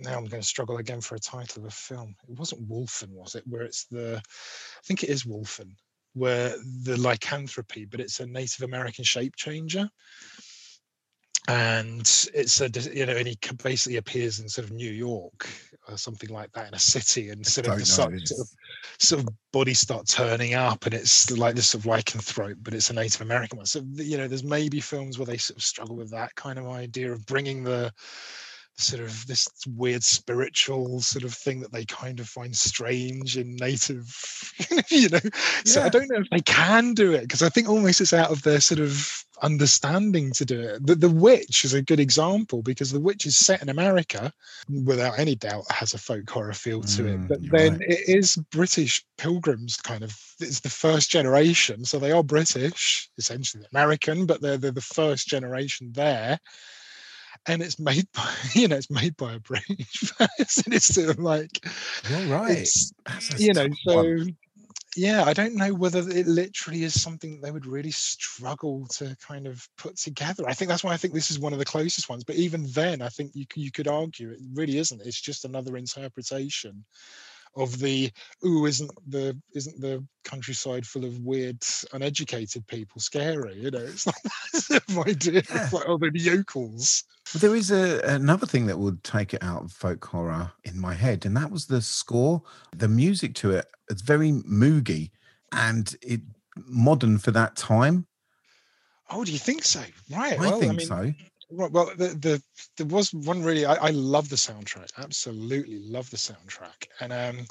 now 0.00 0.16
i'm 0.16 0.26
going 0.26 0.42
to 0.42 0.48
struggle 0.48 0.78
again 0.78 1.00
for 1.00 1.14
a 1.14 1.20
title 1.20 1.62
of 1.62 1.68
a 1.68 1.70
film. 1.70 2.16
It 2.28 2.36
wasn't 2.36 2.68
wolfen 2.68 3.10
was 3.10 3.36
it? 3.36 3.44
Where 3.46 3.62
it's 3.62 3.84
the 3.84 4.20
i 4.20 4.80
think 4.84 5.04
it 5.04 5.10
is 5.10 5.22
wolfen 5.22 5.70
where 6.16 6.54
the 6.84 6.96
lycanthropy 6.96 7.84
but 7.84 8.00
it's 8.00 8.20
a 8.20 8.26
native 8.26 8.62
american 8.62 9.04
shape 9.04 9.36
changer. 9.36 9.88
And 11.48 12.00
it's 12.34 12.60
a 12.60 12.68
you 12.92 13.06
know 13.06 13.14
and 13.14 13.28
he 13.28 13.38
basically 13.62 13.98
appears 13.98 14.40
in 14.40 14.48
sort 14.48 14.66
of 14.66 14.72
new 14.72 14.90
york 14.90 15.48
or 15.88 15.96
something 15.96 16.30
like 16.30 16.50
that 16.52 16.66
in 16.66 16.74
a 16.74 16.78
city 16.78 17.28
and 17.28 17.46
sort 17.46 17.68
of 17.68 17.78
the 17.78 17.86
sort, 17.86 18.14
of 18.14 18.48
sort 18.98 19.22
of 19.22 19.28
bodies 19.52 19.78
start 19.78 20.08
turning 20.08 20.54
up 20.54 20.86
and 20.86 20.94
it's 20.94 21.30
like 21.30 21.54
this 21.54 21.68
sort 21.68 21.84
of 21.84 21.90
lycanthrope 21.92 22.56
but 22.62 22.74
it's 22.74 22.90
a 22.90 22.94
native 22.94 23.20
american 23.20 23.58
one. 23.58 23.66
So 23.66 23.82
you 23.92 24.16
know 24.16 24.26
there's 24.26 24.42
maybe 24.42 24.80
films 24.80 25.18
where 25.18 25.26
they 25.26 25.36
sort 25.36 25.58
of 25.58 25.62
struggle 25.62 25.94
with 25.94 26.10
that 26.10 26.34
kind 26.34 26.58
of 26.58 26.66
idea 26.66 27.12
of 27.12 27.24
bringing 27.26 27.62
the 27.62 27.92
sort 28.78 29.02
of 29.02 29.26
this 29.26 29.48
weird 29.74 30.02
spiritual 30.02 31.00
sort 31.00 31.24
of 31.24 31.32
thing 31.32 31.60
that 31.60 31.72
they 31.72 31.84
kind 31.86 32.20
of 32.20 32.28
find 32.28 32.54
strange 32.54 33.38
in 33.38 33.56
native 33.56 34.14
you 34.90 35.08
know? 35.08 35.20
So 35.64 35.82
i 35.82 35.88
don't 35.88 36.10
know 36.10 36.20
if 36.20 36.30
they 36.30 36.40
can 36.40 36.92
do 36.94 37.12
it 37.12 37.22
because 37.22 37.42
i 37.42 37.48
think 37.48 37.68
almost 37.68 38.00
it's 38.00 38.12
out 38.12 38.30
of 38.30 38.42
their 38.42 38.60
sort 38.60 38.80
of 38.80 39.24
understanding 39.42 40.32
to 40.32 40.44
do 40.44 40.60
it. 40.60 40.86
The, 40.86 40.94
the 40.94 41.10
witch 41.10 41.64
is 41.64 41.74
a 41.74 41.82
good 41.82 42.00
example 42.00 42.62
because 42.62 42.90
the 42.90 43.00
witch 43.00 43.26
is 43.26 43.36
set 43.36 43.62
in 43.62 43.68
america 43.68 44.32
without 44.84 45.18
any 45.18 45.34
doubt 45.34 45.70
has 45.70 45.94
a 45.94 45.98
folk 45.98 46.28
horror 46.28 46.52
feel 46.52 46.82
to 46.82 47.06
it. 47.06 47.20
Mm, 47.20 47.28
but 47.28 47.38
then 47.50 47.72
right. 47.72 47.90
it 47.90 48.08
is 48.08 48.36
british 48.50 49.04
pilgrims 49.18 49.76
kind 49.76 50.02
of 50.02 50.16
it's 50.40 50.60
the 50.60 50.70
first 50.70 51.10
generation 51.10 51.84
so 51.84 51.98
they 51.98 52.12
are 52.12 52.22
british 52.22 53.08
essentially 53.18 53.64
american 53.72 54.26
but 54.26 54.40
they're, 54.40 54.56
they're 54.56 54.70
the 54.70 54.80
first 54.80 55.28
generation 55.28 55.92
there 55.92 56.38
and 57.46 57.62
it's 57.62 57.78
made 57.78 58.06
by 58.12 58.30
you 58.54 58.68
know 58.68 58.76
it's 58.76 58.90
made 58.90 59.16
by 59.16 59.34
a 59.34 59.38
british 59.40 60.12
person 60.18 60.72
it's 60.72 60.94
sort 60.94 61.10
of 61.10 61.18
like 61.18 61.64
You're 62.08 62.26
right. 62.28 62.68
you 63.38 63.52
know 63.52 63.68
so 63.86 63.96
one. 63.96 64.36
yeah 64.96 65.24
i 65.24 65.32
don't 65.32 65.54
know 65.54 65.74
whether 65.74 66.00
it 66.00 66.26
literally 66.26 66.84
is 66.84 67.00
something 67.00 67.40
they 67.40 67.50
would 67.50 67.66
really 67.66 67.90
struggle 67.90 68.86
to 68.88 69.16
kind 69.26 69.46
of 69.46 69.66
put 69.76 69.96
together 69.96 70.44
i 70.46 70.54
think 70.54 70.68
that's 70.68 70.84
why 70.84 70.92
i 70.92 70.96
think 70.96 71.14
this 71.14 71.30
is 71.30 71.38
one 71.38 71.52
of 71.52 71.58
the 71.58 71.64
closest 71.64 72.08
ones 72.08 72.24
but 72.24 72.36
even 72.36 72.66
then 72.72 73.02
i 73.02 73.08
think 73.08 73.32
you, 73.34 73.46
you 73.54 73.70
could 73.70 73.88
argue 73.88 74.30
it 74.30 74.40
really 74.54 74.78
isn't 74.78 75.02
it's 75.04 75.20
just 75.20 75.44
another 75.44 75.76
interpretation 75.76 76.84
of 77.56 77.78
the 77.78 78.10
ooh 78.44 78.66
isn't 78.66 78.90
the 79.08 79.36
isn't 79.54 79.80
the 79.80 80.04
countryside 80.24 80.86
full 80.86 81.04
of 81.04 81.18
weird 81.20 81.56
uneducated 81.92 82.66
people 82.66 83.00
scary 83.00 83.54
you 83.54 83.70
know 83.70 83.78
it's 83.78 84.06
like 84.10 84.22
that 84.68 84.82
of 84.88 84.98
idea 85.06 85.42
Yeah. 85.48 85.64
of 85.66 85.72
like 85.72 85.84
oh 85.88 85.98
the 85.98 86.10
yokels 86.14 87.04
But 87.32 87.40
there 87.42 87.56
is 87.56 87.70
a, 87.70 88.00
another 88.04 88.46
thing 88.46 88.66
that 88.66 88.78
would 88.78 89.02
take 89.02 89.34
it 89.34 89.42
out 89.42 89.62
of 89.64 89.72
folk 89.72 90.04
horror 90.04 90.52
in 90.64 90.78
my 90.78 90.94
head, 90.94 91.26
and 91.26 91.36
that 91.36 91.50
was 91.50 91.66
the 91.66 91.80
score. 91.82 92.42
The 92.76 92.88
music 92.88 93.34
to 93.36 93.50
it 93.52 93.66
it's 93.90 94.02
very 94.02 94.30
moogie 94.32 95.10
and 95.52 95.94
it 96.02 96.20
modern 96.66 97.18
for 97.18 97.30
that 97.32 97.56
time. 97.56 98.06
oh 99.10 99.24
do 99.24 99.32
you 99.32 99.38
think 99.38 99.64
so 99.64 99.80
right 100.10 100.34
I 100.34 100.40
well 100.40 100.60
think 100.60 100.72
i 100.72 100.76
mean 100.76 100.86
so. 100.86 101.12
Right. 101.50 101.70
Well, 101.70 101.92
the, 101.96 102.08
the 102.08 102.42
there 102.76 102.86
was 102.86 103.14
one 103.14 103.42
really. 103.42 103.64
I, 103.66 103.74
I 103.74 103.90
love 103.90 104.28
the 104.28 104.36
soundtrack. 104.36 104.90
Absolutely 104.98 105.78
love 105.78 106.10
the 106.10 106.16
soundtrack. 106.16 106.88
And 107.00 107.12
um, 107.12 107.46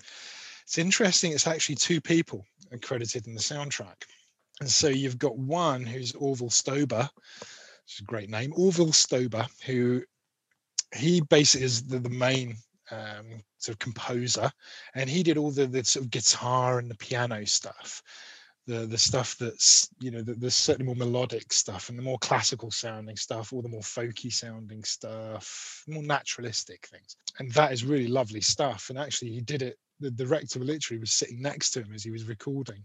it's 0.64 0.78
interesting. 0.78 1.32
It's 1.32 1.48
actually 1.48 1.76
two 1.76 2.02
people 2.02 2.46
credited 2.82 3.28
in 3.28 3.36
the 3.36 3.40
soundtrack. 3.40 4.04
And 4.60 4.70
so 4.70 4.88
you've 4.88 5.20
got 5.20 5.38
one 5.38 5.86
who's 5.86 6.14
Orville 6.14 6.50
Stoeber, 6.50 7.10
which 7.10 7.94
is 7.96 8.00
a 8.02 8.04
great 8.04 8.30
name, 8.30 8.54
Orville 8.56 8.88
Stoeber, 8.88 9.48
who 9.66 10.02
he 10.96 11.22
basically 11.22 11.66
is 11.66 11.84
the, 11.84 12.00
the 12.00 12.10
main 12.10 12.56
um, 12.92 13.44
sort 13.58 13.76
of 13.76 13.80
composer, 13.80 14.52
and 14.94 15.10
he 15.10 15.24
did 15.24 15.38
all 15.38 15.52
the, 15.52 15.68
the 15.68 15.84
sort 15.84 16.06
of 16.06 16.12
guitar 16.12 16.80
and 16.80 16.90
the 16.90 16.96
piano 16.96 17.46
stuff 17.46 18.02
the 18.68 18.86
the 18.88 18.98
stuff 18.98 19.38
that's 19.38 19.90
you 20.00 20.12
know 20.12 20.22
the, 20.22 20.34
the 20.34 20.50
certainly 20.50 20.86
more 20.86 20.96
melodic 20.96 21.54
stuff 21.54 21.90
and 21.90 21.98
the 21.98 22.04
more 22.04 22.18
classical 22.20 22.72
sounding 22.72 23.16
stuff 23.16 23.54
all 23.54 23.62
the 23.62 23.70
more 23.70 23.82
folky 23.82 24.32
sounding 24.34 24.84
stuff 24.84 25.84
more 25.88 26.04
naturalistic 26.04 26.88
things. 26.88 27.16
And 27.40 27.52
that 27.52 27.72
is 27.72 27.86
really 27.86 28.08
lovely 28.08 28.42
stuff. 28.42 28.90
And 28.90 28.98
actually 28.98 29.32
he 29.32 29.42
did 29.42 29.62
it 29.62 29.78
the 30.00 30.12
director 30.12 30.60
literally 30.60 31.00
was 31.00 31.12
sitting 31.14 31.42
next 31.42 31.72
to 31.72 31.82
him 31.82 31.94
as 31.94 32.04
he 32.04 32.12
was 32.12 32.26
recording 32.26 32.84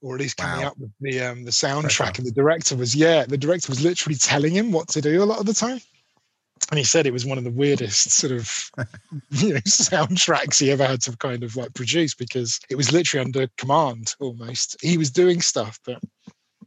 or 0.00 0.14
at 0.14 0.20
least 0.20 0.36
coming 0.36 0.62
Wow. 0.62 0.68
up 0.68 0.78
with 0.78 0.90
the 1.00 1.20
um 1.20 1.44
the 1.44 1.50
soundtrack 1.50 2.18
and 2.18 2.26
the 2.26 2.32
director 2.32 2.76
was 2.76 2.94
yeah 2.94 3.24
the 3.24 3.36
director 3.38 3.70
was 3.70 3.82
literally 3.84 4.16
telling 4.16 4.52
him 4.52 4.72
what 4.72 4.88
to 4.88 5.00
do 5.00 5.22
a 5.22 5.26
lot 5.26 5.40
of 5.40 5.46
the 5.46 5.54
time 5.54 5.80
and 6.70 6.78
he 6.78 6.84
said 6.84 7.06
it 7.06 7.12
was 7.12 7.26
one 7.26 7.38
of 7.38 7.44
the 7.44 7.50
weirdest 7.50 8.10
sort 8.10 8.32
of 8.32 8.70
you 9.30 9.54
know 9.54 9.60
soundtracks 9.60 10.60
he 10.60 10.70
ever 10.70 10.86
had 10.86 11.02
to 11.02 11.16
kind 11.16 11.42
of 11.42 11.56
like 11.56 11.74
produce 11.74 12.14
because 12.14 12.60
it 12.70 12.76
was 12.76 12.92
literally 12.92 13.24
under 13.24 13.46
command 13.56 14.14
almost. 14.20 14.76
He 14.80 14.96
was 14.98 15.10
doing 15.10 15.40
stuff 15.40 15.78
but 15.84 16.00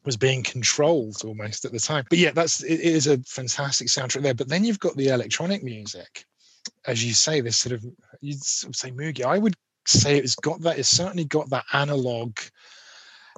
was 0.03 0.17
being 0.17 0.43
controlled 0.43 1.23
almost 1.25 1.65
at 1.65 1.71
the 1.71 1.79
time. 1.79 2.05
But 2.09 2.19
yeah 2.19 2.31
that's 2.31 2.63
it 2.63 2.79
is 2.79 3.07
a 3.07 3.17
fantastic 3.23 3.87
soundtrack 3.87 4.21
there. 4.21 4.33
But 4.33 4.49
then 4.49 4.63
you've 4.63 4.79
got 4.79 4.95
the 4.95 5.07
electronic 5.07 5.63
music. 5.63 6.25
As 6.87 7.03
you 7.03 7.13
say 7.13 7.41
this 7.41 7.57
sort 7.57 7.73
of 7.73 7.85
you'd 8.21 8.43
sort 8.43 8.69
of 8.71 8.75
say 8.75 8.91
Mugi. 8.91 9.23
i 9.25 9.37
would 9.37 9.55
say 9.87 10.17
it's 10.17 10.35
got 10.35 10.61
that 10.61 10.79
it's 10.79 10.89
certainly 10.89 11.25
got 11.25 11.49
that 11.51 11.65
analog 11.73 12.37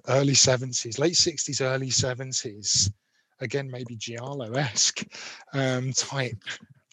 early 0.08 0.34
70s 0.34 0.98
late 0.98 1.14
60s 1.16 1.62
early 1.62 1.90
70s 1.90 2.90
again 3.40 3.70
maybe 3.70 3.96
giallo-esque 3.96 5.04
um 5.54 5.92
type 5.94 6.44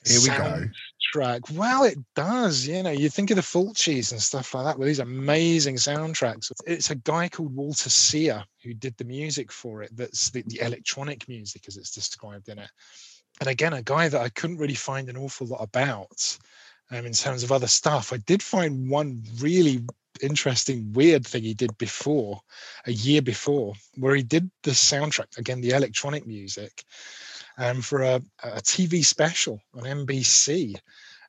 Here 0.07 0.20
we 0.20 0.28
go. 0.28 0.64
track. 1.12 1.42
Well, 1.53 1.84
it 1.84 1.99
does. 2.14 2.66
You 2.66 2.82
know, 2.82 2.90
you 2.90 3.09
think 3.09 3.30
of 3.30 3.36
the 3.36 3.42
Fulcis 3.42 4.12
and 4.12 4.20
stuff 4.20 4.53
like 4.53 4.64
that 4.64 4.78
with 4.78 4.88
these 4.88 4.99
amazing 4.99 5.76
soundtracks. 5.76 6.53
It's 6.66 6.90
a 6.90 6.97
guy 6.97 7.28
called 7.28 7.55
Walter 7.55 7.88
Sear 7.88 8.45
who 8.62 8.74
did 8.74 8.97
the 8.97 9.05
music 9.05 9.53
for 9.53 9.82
it. 9.82 9.97
That's 9.97 10.30
the, 10.30 10.42
the 10.47 10.61
electronic 10.61 11.26
music 11.28 11.64
as 11.68 11.76
it's 11.76 11.95
described 11.95 12.49
in 12.49 12.59
it. 12.59 12.70
And 13.40 13.49
again, 13.49 13.72
a 13.72 13.82
guy 13.82 14.09
that 14.09 14.20
I 14.20 14.28
couldn't 14.28 14.59
really 14.59 14.74
find 14.74 15.09
an 15.09 15.16
awful 15.16 15.47
lot 15.47 15.62
about 15.62 16.38
um, 16.90 17.07
in 17.07 17.12
terms 17.12 17.42
of 17.42 17.53
other 17.53 17.66
stuff. 17.66 18.12
I 18.12 18.18
did 18.18 18.42
find 18.42 18.90
one 18.90 19.22
really 19.38 19.82
interesting, 20.23 20.93
weird 20.93 21.27
thing 21.27 21.43
he 21.43 21.55
did 21.55 21.77
before, 21.79 22.41
a 22.87 22.93
year 22.93 23.23
before, 23.23 23.75
where 23.97 24.15
he 24.15 24.23
did 24.23 24.51
the 24.62 24.71
soundtrack, 24.71 25.39
again, 25.39 25.61
the 25.61 25.71
electronic 25.71 26.27
music 26.27 26.85
um, 27.59 27.81
for 27.81 28.03
a, 28.03 28.21
a 28.43 28.61
TV 28.61 29.05
special 29.05 29.61
on 29.75 29.83
NBC, 29.83 30.75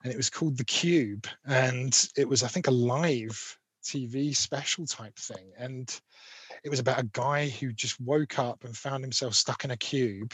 and 0.04 0.14
it 0.14 0.18
was 0.18 0.30
called 0.30 0.58
The 0.58 0.66
Cube, 0.66 1.28
and 1.46 2.10
it 2.18 2.28
was, 2.28 2.44
I 2.44 2.48
think, 2.48 2.68
a 2.68 2.72
live 2.72 3.58
TV 3.84 4.36
special 4.36 4.86
type 4.86 5.18
thing, 5.18 5.52
and 5.58 5.90
it 6.64 6.70
was 6.70 6.80
about 6.80 7.00
a 7.00 7.10
guy 7.14 7.50
who 7.50 7.72
just 7.72 8.00
woke 8.00 8.40
up 8.40 8.64
and 8.64 8.76
found 8.76 9.04
himself 9.04 9.36
stuck 9.36 9.64
in 9.64 9.72
a 9.72 9.78
cube. 9.78 10.34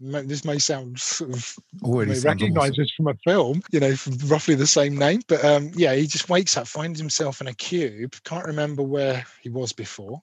This 0.00 0.44
may 0.44 0.58
sound 0.58 0.98
sort 1.00 1.30
of 1.32 1.54
Already 1.82 2.18
recognize 2.20 2.72
awesome. 2.72 2.82
this 2.82 2.92
from 2.96 3.08
a 3.08 3.14
film, 3.24 3.62
you 3.70 3.80
know, 3.80 3.94
from 3.94 4.18
roughly 4.26 4.54
the 4.54 4.66
same 4.66 4.96
name. 4.96 5.22
But 5.28 5.44
um, 5.44 5.70
yeah, 5.74 5.94
he 5.94 6.06
just 6.06 6.28
wakes 6.28 6.56
up, 6.56 6.66
finds 6.66 6.98
himself 6.98 7.40
in 7.40 7.46
a 7.46 7.54
cube, 7.54 8.14
can't 8.24 8.46
remember 8.46 8.82
where 8.82 9.24
he 9.40 9.48
was 9.48 9.72
before, 9.72 10.20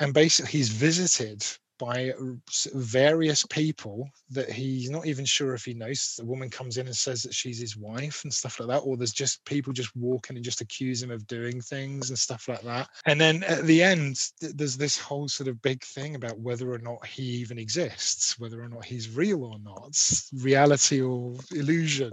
and 0.00 0.12
basically 0.12 0.50
he's 0.50 0.70
visited 0.70 1.46
by 1.78 2.10
uh, 2.10 2.34
various 2.74 3.44
people 3.46 4.08
that 4.30 4.50
he's 4.50 4.90
not 4.90 5.06
even 5.06 5.24
sure 5.24 5.54
if 5.54 5.64
he 5.64 5.74
knows. 5.74 6.14
The 6.18 6.24
woman 6.24 6.50
comes 6.50 6.76
in 6.76 6.86
and 6.86 6.96
says 6.96 7.22
that 7.22 7.34
she's 7.34 7.60
his 7.60 7.76
wife 7.76 8.22
and 8.24 8.32
stuff 8.32 8.60
like 8.60 8.68
that, 8.68 8.78
or 8.80 8.96
there's 8.96 9.12
just 9.12 9.44
people 9.44 9.72
just 9.72 9.94
walking 9.96 10.36
and 10.36 10.44
just 10.44 10.60
accuse 10.60 11.02
him 11.02 11.10
of 11.10 11.26
doing 11.26 11.60
things 11.60 12.10
and 12.10 12.18
stuff 12.18 12.48
like 12.48 12.62
that. 12.62 12.88
And 13.06 13.20
then 13.20 13.42
at 13.44 13.64
the 13.64 13.82
end, 13.82 14.18
there's 14.40 14.76
this 14.76 14.98
whole 14.98 15.28
sort 15.28 15.48
of 15.48 15.62
big 15.62 15.82
thing 15.82 16.14
about 16.14 16.38
whether 16.38 16.72
or 16.72 16.78
not 16.78 17.06
he 17.06 17.22
even 17.22 17.58
exists, 17.58 18.38
whether 18.38 18.62
or 18.62 18.68
not 18.68 18.84
he's 18.84 19.14
real 19.14 19.44
or 19.44 19.58
not, 19.58 19.96
reality 20.32 21.00
or 21.00 21.34
illusion 21.52 22.12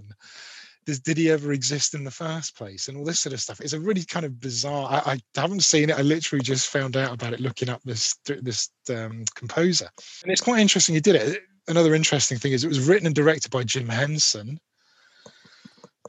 does, 0.85 0.99
did 0.99 1.17
he 1.17 1.29
ever 1.29 1.51
exist 1.51 1.93
in 1.93 2.03
the 2.03 2.11
first 2.11 2.57
place? 2.57 2.87
And 2.87 2.97
all 2.97 3.05
this 3.05 3.19
sort 3.19 3.33
of 3.33 3.41
stuff. 3.41 3.61
It's 3.61 3.73
a 3.73 3.79
really 3.79 4.03
kind 4.03 4.25
of 4.25 4.39
bizarre 4.39 5.03
I, 5.05 5.13
I 5.13 5.39
haven't 5.39 5.63
seen 5.63 5.89
it. 5.89 5.97
I 5.97 6.01
literally 6.01 6.43
just 6.43 6.69
found 6.69 6.97
out 6.97 7.13
about 7.13 7.33
it 7.33 7.39
looking 7.39 7.69
up 7.69 7.81
this 7.83 8.15
this 8.25 8.69
um, 8.89 9.23
composer. 9.35 9.89
And 10.23 10.31
it's 10.31 10.41
quite 10.41 10.59
interesting 10.59 10.95
he 10.95 11.01
did 11.01 11.15
it. 11.15 11.43
Another 11.67 11.93
interesting 11.93 12.37
thing 12.37 12.53
is 12.53 12.63
it 12.63 12.69
was 12.69 12.87
written 12.87 13.05
and 13.05 13.15
directed 13.15 13.51
by 13.51 13.63
jim 13.63 13.87
henson. 13.87 14.59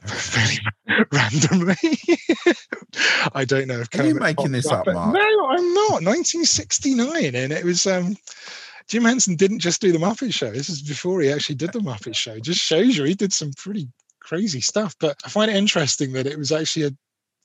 Very 0.03 0.59
randomly. 1.11 1.75
I 3.33 3.45
don't 3.45 3.67
know 3.67 3.79
if 3.79 3.99
Are 3.99 4.05
you 4.05 4.15
making 4.15 4.51
this 4.51 4.67
up, 4.67 4.85
but 4.85 4.95
Marc? 4.95 5.13
no 5.13 5.47
i'm 5.49 5.73
not. 5.73 6.03
1969 6.03 7.35
and 7.35 7.53
it 7.53 7.63
was 7.63 7.85
um 7.85 8.15
Jim 8.89 9.05
Henson 9.05 9.37
didn't 9.37 9.59
just 9.59 9.79
do 9.79 9.93
the 9.93 9.97
Muppet 9.97 10.33
Show. 10.33 10.51
This 10.51 10.67
is 10.67 10.81
before 10.81 11.21
he 11.21 11.31
actually 11.31 11.55
did 11.55 11.71
the 11.71 11.79
Muppet 11.79 12.15
Show. 12.15 12.37
Just 12.39 12.59
shows 12.59 12.97
you 12.97 13.05
he 13.05 13.13
did 13.13 13.31
some 13.31 13.51
pretty 13.55 13.87
crazy 14.23 14.61
stuff. 14.61 14.95
But 14.99 15.17
I 15.25 15.29
find 15.29 15.51
it 15.51 15.57
interesting 15.57 16.13
that 16.13 16.27
it 16.27 16.37
was 16.37 16.51
actually 16.51 16.87
a 16.87 16.91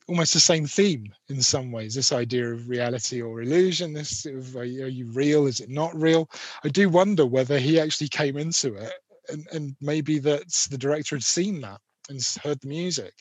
almost 0.09 0.33
the 0.33 0.41
same 0.41 0.67
theme 0.67 1.15
in 1.29 1.41
some 1.43 1.71
ways. 1.71 1.95
This 1.95 2.13
idea 2.13 2.53
of 2.53 2.69
reality 2.69 3.21
or 3.21 3.43
illusion. 3.43 3.93
This 3.93 4.23
sort 4.23 4.37
of, 4.37 4.57
are 4.57 4.65
you, 4.65 5.07
real? 5.13 5.47
Is 5.47 5.61
it 5.61 5.69
not 5.69 5.95
real? 5.95 6.31
I 6.65 6.69
do 6.69 6.89
wonder 6.89 7.27
whether 7.27 7.59
he 7.59 7.79
actually 7.79 8.09
came 8.09 8.39
into 8.39 8.75
it 8.75 8.93
and, 9.29 9.47
and 9.53 9.77
maybe 9.81 10.19
that 10.21 10.49
the 10.71 10.79
director 10.79 11.15
had 11.17 11.23
seen 11.23 11.61
that 11.61 11.81
and 12.09 12.23
heard 12.43 12.59
the 12.61 12.69
music 12.69 13.13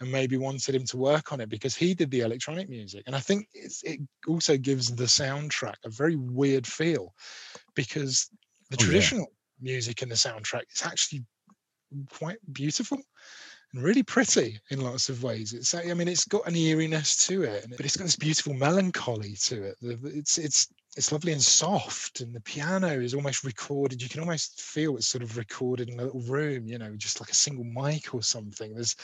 and 0.00 0.12
maybe 0.12 0.36
wanted 0.36 0.74
him 0.74 0.84
to 0.84 0.96
work 0.96 1.32
on 1.32 1.40
it 1.40 1.48
because 1.48 1.74
he 1.74 1.94
did 1.94 2.10
the 2.10 2.20
electronic 2.20 2.68
music. 2.68 3.04
And 3.06 3.16
I 3.16 3.20
think 3.20 3.48
it's, 3.54 3.82
it 3.82 4.00
also 4.28 4.56
gives 4.56 4.94
the 4.94 5.04
soundtrack 5.04 5.76
a 5.84 5.90
very 5.90 6.16
weird 6.16 6.66
feel 6.66 7.14
because 7.74 8.28
the 8.70 8.76
Oh, 8.78 8.84
yeah. 8.84 8.86
traditional 8.86 9.26
music 9.60 10.02
in 10.02 10.08
the 10.08 10.14
soundtrack 10.14 10.64
is 10.72 10.82
actually 10.84 11.24
quite 12.10 12.38
beautiful 12.52 12.98
and 13.72 13.82
really 13.82 14.02
pretty 14.02 14.58
in 14.70 14.80
lots 14.80 15.08
of 15.08 15.22
ways. 15.22 15.52
It's 15.52 15.74
I 15.74 15.94
mean 15.94 16.08
it's 16.08 16.24
got 16.24 16.46
an 16.46 16.56
eeriness 16.56 17.26
to 17.28 17.42
it, 17.42 17.66
but 17.76 17.84
it's 17.84 17.96
got 17.96 18.04
this 18.04 18.16
beautiful 18.16 18.54
melancholy 18.54 19.34
to 19.42 19.62
it. 19.62 19.76
It's 19.82 20.38
it's 20.38 20.68
it's 20.96 21.12
lovely 21.12 21.32
and 21.32 21.42
soft, 21.42 22.20
and 22.20 22.34
the 22.34 22.40
piano 22.40 22.88
is 22.88 23.14
almost 23.14 23.44
recorded. 23.44 24.02
You 24.02 24.08
can 24.08 24.20
almost 24.20 24.60
feel 24.60 24.96
it's 24.96 25.06
sort 25.06 25.22
of 25.22 25.36
recorded 25.36 25.88
in 25.88 26.00
a 26.00 26.04
little 26.04 26.20
room, 26.22 26.66
you 26.66 26.78
know, 26.78 26.96
just 26.96 27.20
like 27.20 27.30
a 27.30 27.34
single 27.34 27.64
mic 27.64 28.12
or 28.12 28.22
something. 28.22 28.74
There's 28.74 28.96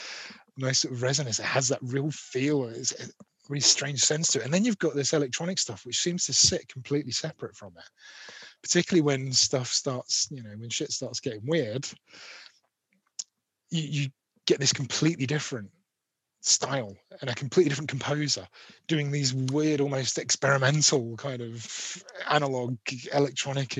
nice 0.57 0.79
sort 0.79 0.93
of 0.93 1.01
resonance. 1.01 1.39
It 1.39 1.45
has 1.45 1.69
that 1.69 1.79
real 1.81 2.11
feel. 2.11 2.65
It's 2.65 2.91
a 2.91 3.07
really 3.47 3.61
strange 3.61 4.01
sense 4.01 4.27
to 4.31 4.39
it. 4.39 4.45
And 4.45 4.53
then 4.53 4.65
you've 4.65 4.79
got 4.79 4.95
this 4.95 5.13
electronic 5.13 5.59
stuff, 5.59 5.85
which 5.85 5.99
seems 5.99 6.25
to 6.25 6.33
sit 6.33 6.67
completely 6.67 7.13
separate 7.13 7.55
from 7.55 7.73
it. 7.77 7.89
Particularly 8.61 9.01
when 9.01 9.31
stuff 9.31 9.67
starts, 9.67 10.27
you 10.29 10.43
know, 10.43 10.53
when 10.57 10.69
shit 10.69 10.91
starts 10.91 11.21
getting 11.21 11.45
weird, 11.45 11.87
you, 13.69 14.03
you 14.03 14.09
get 14.45 14.59
this 14.59 14.73
completely 14.73 15.25
different 15.25 15.69
style 16.41 16.95
and 17.21 17.29
a 17.29 17.35
completely 17.35 17.69
different 17.69 17.89
composer 17.89 18.47
doing 18.87 19.11
these 19.11 19.33
weird 19.33 19.81
almost 19.81 20.17
experimental 20.17 21.15
kind 21.17 21.41
of 21.41 22.03
analog 22.29 22.77
electronic 23.13 23.77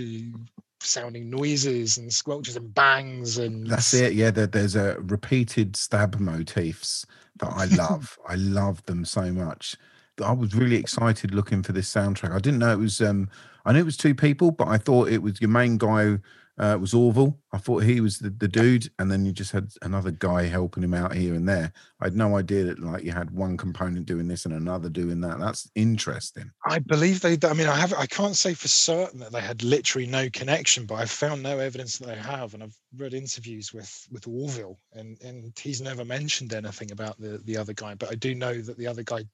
sounding 0.81 1.29
noises 1.29 1.97
and 1.97 2.09
squelches 2.09 2.55
and 2.55 2.73
bangs 2.73 3.37
and 3.37 3.67
That's 3.67 3.93
it. 3.93 4.13
Yeah, 4.13 4.31
there, 4.31 4.47
there's 4.47 4.75
a 4.75 4.97
repeated 4.99 5.75
stab 5.75 6.19
motifs 6.19 7.05
that 7.39 7.49
I 7.49 7.65
love. 7.75 8.17
I 8.27 8.35
love 8.35 8.85
them 8.85 9.05
so 9.05 9.31
much. 9.31 9.75
I 10.23 10.31
was 10.31 10.55
really 10.55 10.77
excited 10.77 11.33
looking 11.33 11.61
for 11.61 11.73
this 11.73 11.91
soundtrack. 11.93 12.31
I 12.31 12.39
didn't 12.39 12.59
know 12.59 12.73
it 12.73 12.79
was. 12.79 13.01
um 13.01 13.29
I 13.65 13.73
knew 13.73 13.79
it 13.79 13.85
was 13.85 13.97
two 13.97 14.15
people, 14.15 14.51
but 14.51 14.67
I 14.67 14.77
thought 14.77 15.09
it 15.09 15.21
was 15.21 15.41
your 15.41 15.49
main 15.49 15.77
guy 15.77 16.19
uh, 16.59 16.77
was 16.79 16.93
Orville. 16.93 17.37
I 17.53 17.59
thought 17.59 17.83
he 17.83 18.01
was 18.01 18.17
the, 18.17 18.29
the 18.29 18.47
dude, 18.47 18.89
and 18.97 19.11
then 19.11 19.25
you 19.25 19.31
just 19.31 19.51
had 19.51 19.69
another 19.83 20.11
guy 20.11 20.43
helping 20.43 20.83
him 20.83 20.93
out 20.93 21.13
here 21.13 21.35
and 21.35 21.47
there. 21.47 21.71
I 22.01 22.05
had 22.05 22.15
no 22.15 22.35
idea 22.37 22.63
that 22.65 22.79
like 22.79 23.03
you 23.03 23.11
had 23.11 23.29
one 23.31 23.57
component 23.57 24.05
doing 24.05 24.27
this 24.27 24.45
and 24.45 24.53
another 24.53 24.89
doing 24.89 25.21
that. 25.21 25.39
That's 25.39 25.69
interesting. 25.75 26.51
I 26.65 26.79
believe 26.79 27.21
they. 27.21 27.37
I 27.43 27.53
mean, 27.53 27.67
I 27.67 27.75
have. 27.75 27.93
I 27.93 28.07
can't 28.07 28.35
say 28.35 28.53
for 28.53 28.67
certain 28.67 29.19
that 29.19 29.31
they 29.31 29.41
had 29.41 29.63
literally 29.63 30.07
no 30.07 30.29
connection, 30.31 30.85
but 30.85 30.95
I've 30.95 31.11
found 31.11 31.43
no 31.43 31.59
evidence 31.59 31.97
that 31.99 32.07
they 32.07 32.15
have, 32.15 32.53
and 32.53 32.63
I've 32.63 32.77
read 32.97 33.13
interviews 33.13 33.71
with 33.71 34.07
with 34.11 34.27
Orville, 34.27 34.79
and 34.93 35.21
and 35.21 35.53
he's 35.59 35.81
never 35.81 36.03
mentioned 36.03 36.53
anything 36.53 36.91
about 36.91 37.19
the 37.19 37.37
the 37.45 37.57
other 37.57 37.73
guy. 37.73 37.93
But 37.93 38.11
I 38.11 38.15
do 38.15 38.33
know 38.33 38.59
that 38.61 38.77
the 38.77 38.87
other 38.87 39.03
guy 39.03 39.25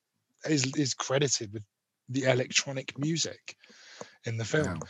is 0.50 0.66
is 0.76 0.94
credited 0.94 1.54
with 1.54 1.64
the 2.10 2.24
electronic 2.24 2.98
music 3.00 3.56
in 4.26 4.38
the 4.38 4.46
film. 4.46 4.80
Wow. 4.80 4.88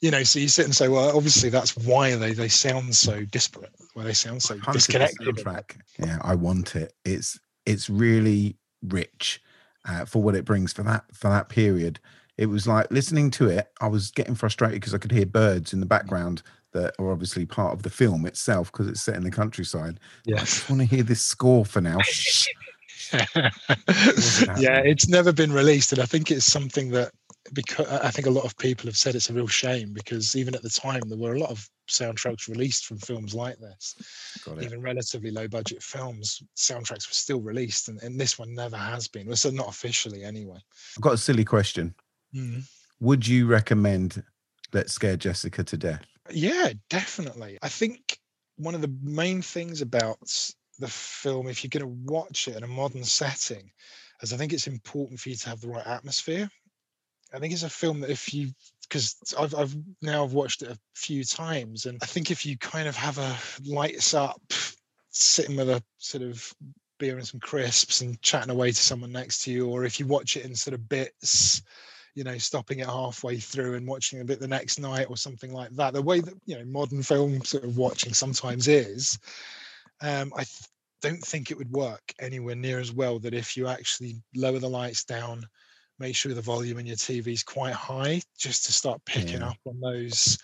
You 0.00 0.10
know, 0.10 0.22
so 0.22 0.38
you 0.38 0.48
sit 0.48 0.64
and 0.64 0.74
say, 0.74 0.88
well, 0.88 1.14
obviously 1.14 1.50
that's 1.50 1.76
why 1.76 2.14
they 2.16 2.32
they 2.32 2.48
sound 2.48 2.94
so 2.94 3.24
disparate, 3.26 3.74
why 3.94 4.04
they 4.04 4.14
sound 4.14 4.42
so 4.42 4.58
disconnected. 4.72 5.36
soundtrack. 5.36 5.76
Yeah, 5.98 6.18
I 6.22 6.34
want 6.34 6.74
it. 6.74 6.94
It's 7.04 7.38
it's 7.66 7.90
really 7.90 8.56
rich 8.82 9.42
uh, 9.86 10.04
for 10.04 10.22
what 10.22 10.34
it 10.34 10.44
brings 10.44 10.72
for 10.72 10.82
that 10.84 11.04
for 11.12 11.28
that 11.28 11.48
period. 11.48 12.00
It 12.38 12.46
was 12.46 12.66
like 12.66 12.90
listening 12.90 13.30
to 13.32 13.48
it. 13.48 13.70
I 13.82 13.88
was 13.88 14.10
getting 14.10 14.34
frustrated 14.34 14.80
because 14.80 14.94
I 14.94 14.98
could 14.98 15.12
hear 15.12 15.26
birds 15.26 15.74
in 15.74 15.80
the 15.80 15.86
background 15.86 16.42
that 16.72 16.94
are 16.98 17.10
obviously 17.10 17.44
part 17.44 17.74
of 17.74 17.82
the 17.82 17.90
film 17.90 18.24
itself 18.24 18.72
because 18.72 18.88
it's 18.88 19.02
set 19.02 19.16
in 19.16 19.24
the 19.24 19.30
countryside. 19.30 20.00
Yeah, 20.24 20.36
I 20.36 20.40
just 20.40 20.70
want 20.70 20.80
to 20.80 20.86
hear 20.86 21.02
this 21.02 21.20
score 21.20 21.66
for 21.66 21.80
now. 21.80 21.98
yeah, 23.12 24.80
it's 24.80 25.08
never 25.08 25.32
been 25.32 25.52
released, 25.52 25.92
and 25.92 26.00
I 26.00 26.06
think 26.06 26.30
it's 26.30 26.46
something 26.46 26.90
that 26.90 27.12
because 27.52 27.86
I 27.88 28.10
think 28.10 28.26
a 28.26 28.30
lot 28.30 28.44
of 28.44 28.56
people 28.58 28.86
have 28.86 28.96
said 28.96 29.14
it's 29.14 29.30
a 29.30 29.32
real 29.32 29.46
shame 29.46 29.92
because 29.92 30.36
even 30.36 30.54
at 30.54 30.62
the 30.62 30.70
time 30.70 31.02
there 31.06 31.18
were 31.18 31.34
a 31.34 31.38
lot 31.38 31.50
of 31.50 31.68
soundtracks 31.88 32.48
released 32.48 32.86
from 32.86 32.98
films 32.98 33.34
like 33.34 33.58
this, 33.58 33.96
even 34.60 34.80
relatively 34.80 35.30
low 35.30 35.48
budget 35.48 35.82
films. 35.82 36.42
Soundtracks 36.56 37.08
were 37.08 37.14
still 37.14 37.40
released, 37.40 37.88
and, 37.88 38.02
and 38.02 38.20
this 38.20 38.38
one 38.38 38.54
never 38.54 38.76
has 38.76 39.08
been. 39.08 39.26
Well, 39.26 39.36
so 39.36 39.50
not 39.50 39.68
officially 39.68 40.22
anyway. 40.22 40.58
I've 40.96 41.02
got 41.02 41.14
a 41.14 41.18
silly 41.18 41.44
question. 41.44 41.94
Mm. 42.34 42.62
Would 43.00 43.26
you 43.26 43.46
recommend 43.46 44.22
Let's 44.72 44.92
Scare 44.92 45.16
Jessica 45.16 45.64
to 45.64 45.76
Death? 45.76 46.04
Yeah, 46.30 46.72
definitely. 46.90 47.58
I 47.62 47.68
think 47.68 48.18
one 48.56 48.74
of 48.74 48.82
the 48.82 48.94
main 49.02 49.42
things 49.42 49.80
about 49.80 50.18
the 50.78 50.88
film, 50.88 51.48
if 51.48 51.64
you're 51.64 51.70
going 51.70 51.82
to 51.82 52.12
watch 52.12 52.46
it 52.48 52.56
in 52.56 52.62
a 52.62 52.68
modern 52.68 53.04
setting, 53.04 53.70
is 54.22 54.32
I 54.32 54.36
think 54.36 54.52
it's 54.52 54.66
important 54.66 55.18
for 55.18 55.30
you 55.30 55.36
to 55.36 55.48
have 55.48 55.60
the 55.60 55.68
right 55.68 55.86
atmosphere. 55.86 56.50
I 57.32 57.38
think 57.38 57.52
it's 57.52 57.62
a 57.62 57.70
film 57.70 58.00
that 58.00 58.10
if 58.10 58.34
you, 58.34 58.50
because 58.82 59.16
I've, 59.38 59.54
I've 59.54 59.74
now 60.02 60.24
I've 60.24 60.32
watched 60.32 60.62
it 60.62 60.70
a 60.70 60.78
few 60.94 61.24
times, 61.24 61.86
and 61.86 61.98
I 62.02 62.06
think 62.06 62.30
if 62.30 62.44
you 62.44 62.56
kind 62.58 62.88
of 62.88 62.96
have 62.96 63.18
a 63.18 63.36
lights 63.64 64.14
up, 64.14 64.40
sitting 65.10 65.56
with 65.56 65.70
a 65.70 65.82
sort 65.98 66.22
of 66.22 66.52
beer 66.98 67.16
and 67.16 67.26
some 67.26 67.40
crisps 67.40 68.00
and 68.00 68.20
chatting 68.22 68.50
away 68.50 68.70
to 68.70 68.76
someone 68.76 69.12
next 69.12 69.42
to 69.44 69.52
you, 69.52 69.68
or 69.68 69.84
if 69.84 69.98
you 69.98 70.06
watch 70.06 70.36
it 70.36 70.44
in 70.44 70.54
sort 70.54 70.74
of 70.74 70.88
bits, 70.88 71.62
you 72.14 72.24
know, 72.24 72.38
stopping 72.38 72.80
it 72.80 72.86
halfway 72.86 73.38
through 73.38 73.74
and 73.74 73.86
watching 73.86 74.20
a 74.20 74.24
bit 74.24 74.40
the 74.40 74.48
next 74.48 74.78
night 74.78 75.06
or 75.08 75.16
something 75.16 75.52
like 75.52 75.70
that. 75.70 75.92
The 75.92 76.02
way 76.02 76.20
that 76.20 76.34
you 76.46 76.58
know 76.58 76.64
modern 76.64 77.02
film 77.02 77.42
sort 77.44 77.64
of 77.64 77.76
watching 77.76 78.12
sometimes 78.12 78.68
is, 78.68 79.18
um, 80.00 80.32
I 80.34 80.44
th- 80.44 80.68
don't 81.02 81.22
think 81.22 81.50
it 81.50 81.58
would 81.58 81.70
work 81.70 82.12
anywhere 82.18 82.56
near 82.56 82.78
as 82.78 82.92
well 82.92 83.18
that 83.20 83.34
if 83.34 83.56
you 83.56 83.68
actually 83.68 84.16
lower 84.34 84.58
the 84.58 84.68
lights 84.68 85.04
down, 85.04 85.46
make 86.00 86.16
sure 86.16 86.34
the 86.34 86.40
volume 86.40 86.78
in 86.78 86.86
your 86.86 86.96
TV 86.96 87.28
is 87.28 87.42
quite 87.44 87.74
high, 87.74 88.20
just 88.38 88.64
to 88.66 88.72
start 88.72 89.04
picking 89.04 89.40
Yeah. 89.40 89.50
up 89.50 89.58
on 89.66 89.78
those 89.80 90.38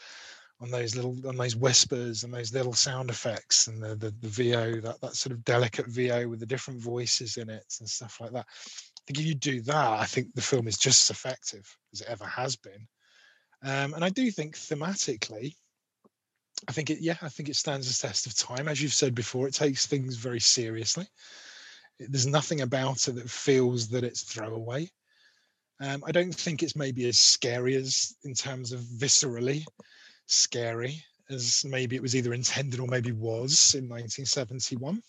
on 0.61 0.71
those 0.71 0.97
little 0.97 1.17
on 1.29 1.37
those 1.37 1.55
whispers 1.57 2.25
and 2.25 2.33
those 2.33 2.55
little 2.55 2.73
sound 2.73 3.11
effects 3.11 3.67
and 3.67 3.83
the, 3.83 3.95
the 3.97 4.11
the 4.21 4.29
VO 4.29 4.81
that 4.81 5.01
that 5.01 5.15
sort 5.15 5.33
of 5.33 5.45
delicate 5.45 5.87
VO 5.89 6.29
with 6.29 6.41
the 6.41 6.47
different 6.47 6.81
voices 6.81 7.37
in 7.37 7.51
it 7.51 7.65
and 7.81 7.89
stuff 7.89 8.21
like 8.21 8.33
that. 8.33 8.47
I 8.49 9.01
think 9.07 9.19
if 9.21 9.27
you 9.27 9.35
do 9.35 9.61
that, 9.63 10.01
I 10.01 10.05
think 10.05 10.35
the 10.35 10.43
film 10.43 10.67
is 10.67 10.79
just 10.79 11.11
as 11.11 11.17
effective 11.17 11.77
as 11.93 12.01
it 12.01 12.09
ever 12.09 12.25
has 12.27 12.57
been. 12.57 12.87
Um, 13.63 13.95
and 13.95 14.05
I 14.05 14.09
do 14.11 14.31
think 14.31 14.57
thematically, 14.57 15.55
I 16.69 16.73
think 16.73 16.91
it 16.91 17.01
yeah, 17.01 17.17
I 17.23 17.29
think 17.29 17.49
it 17.49 17.57
stands 17.57 17.87
the 17.87 18.07
test 18.07 18.27
of 18.27 18.35
time. 18.37 18.69
As 18.69 18.83
you've 18.83 18.93
said 18.95 19.15
before, 19.15 19.47
it 19.49 19.55
takes 19.55 19.87
things 19.87 20.17
very 20.17 20.41
seriously. 20.41 21.07
There's 21.99 22.27
nothing 22.27 22.61
about 22.63 23.09
it 23.09 23.13
that 23.17 23.31
feels 23.31 23.89
that 23.89 24.05
it's 24.05 24.23
throwaway. 24.23 24.91
Um, 25.81 26.03
I 26.07 26.13
don't 26.13 26.35
think 26.35 26.63
it's 26.63 26.77
maybe 26.77 27.07
as 27.09 27.19
scary 27.19 27.75
as 27.75 28.15
in 28.25 28.35
terms 28.35 28.73
of 28.73 28.81
viscerally 28.81 29.65
scary 30.27 31.03
as 31.29 31.65
maybe 31.65 31.97
it 31.97 32.03
was 32.03 32.15
either 32.15 32.33
intended 32.33 32.81
or 32.81 32.87
maybe 32.87 33.13
was 33.13 33.75
in 33.75 33.85
1971. 33.89 35.03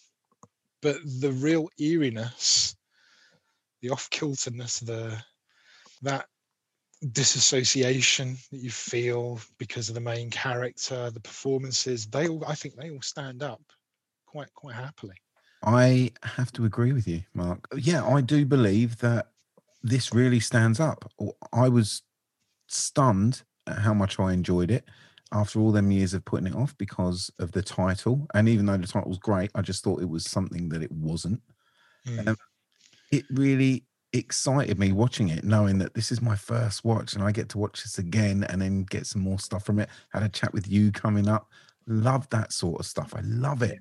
But 0.82 0.97
the 1.20 1.32
real 1.32 1.70
eeriness, 1.80 2.76
the 3.82 3.89
off-kilterness, 3.89 4.80
the 4.80 5.18
that 6.01 6.26
disassociation 7.11 8.38
that 8.51 8.57
you 8.57 8.72
feel 8.72 9.39
because 9.59 9.89
of 9.89 9.95
the 9.95 10.01
main 10.01 10.30
character, 10.30 11.09
the 11.11 11.20
performances, 11.20 12.07
they 12.07 12.28
all 12.28 12.43
I 12.45 12.55
think 12.55 12.76
they 12.76 12.91
all 12.91 13.01
stand 13.01 13.41
up 13.41 13.61
quite 14.26 14.53
quite 14.53 14.76
happily. 14.76 15.15
I 15.63 16.11
have 16.24 16.51
to 16.53 16.65
agree 16.65 16.93
with 16.93 17.07
you, 17.07 17.24
Marc. 17.34 17.68
Yeah, 17.76 18.05
I 18.05 18.22
do 18.22 18.45
believe 18.45 18.97
that 18.99 19.32
this 19.84 20.14
really 20.14 20.40
stands 20.40 20.80
up. 20.80 21.12
I 21.54 21.70
was 21.70 22.02
stunned 22.68 23.44
at 23.68 23.80
how 23.80 23.94
much 23.94 24.20
I 24.20 24.34
enjoyed 24.34 24.72
it 24.72 24.86
after 25.32 25.60
all 25.60 25.72
them 25.72 25.92
years 25.92 26.14
of 26.14 26.24
putting 26.26 26.48
it 26.48 26.56
off 26.56 26.78
because 26.78 27.32
of 27.40 27.52
the 27.52 27.62
title. 27.62 28.28
And 28.34 28.48
even 28.48 28.66
though 28.66 28.78
the 28.78 28.88
title 28.88 29.10
was 29.10 29.18
great, 29.18 29.52
I 29.56 29.62
just 29.62 29.84
thought 29.84 30.02
it 30.02 30.10
was 30.10 30.26
something 30.26 30.70
that 30.70 30.82
it 30.82 30.92
wasn't. 30.92 31.42
Mm. 32.08 32.30
Um, 32.30 32.38
it 33.12 33.26
really 33.32 33.84
excited 34.14 34.80
me 34.80 34.92
watching 34.92 35.30
it, 35.30 35.44
knowing 35.44 35.78
that 35.80 35.94
this 35.94 36.12
is 36.12 36.22
my 36.22 36.36
first 36.36 36.86
watch 36.86 37.14
and 37.14 37.24
I 37.24 37.32
get 37.32 37.50
to 37.50 37.58
watch 37.58 37.84
this 37.84 37.98
again 37.98 38.46
and 38.46 38.62
then 38.62 38.84
get 38.84 39.06
some 39.06 39.22
more 39.22 39.40
stuff 39.40 39.66
from 39.66 39.80
it. 39.80 39.90
Had 40.10 40.24
a 40.24 40.30
chat 40.30 40.54
with 40.54 40.68
you 40.68 40.92
coming 40.92 41.28
up. 41.28 41.50
Love 41.88 42.30
that 42.30 42.54
sort 42.54 42.80
of 42.80 42.86
stuff. 42.86 43.14
I 43.16 43.22
love 43.22 43.62
it. 43.62 43.80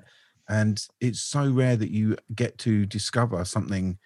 And 0.49 0.85
it's 1.01 1.21
so 1.21 1.51
rare 1.51 1.77
that 1.77 1.91
you 1.91 2.17
get 2.35 2.57
to 2.59 2.87
discover 2.87 3.45
something 3.45 3.99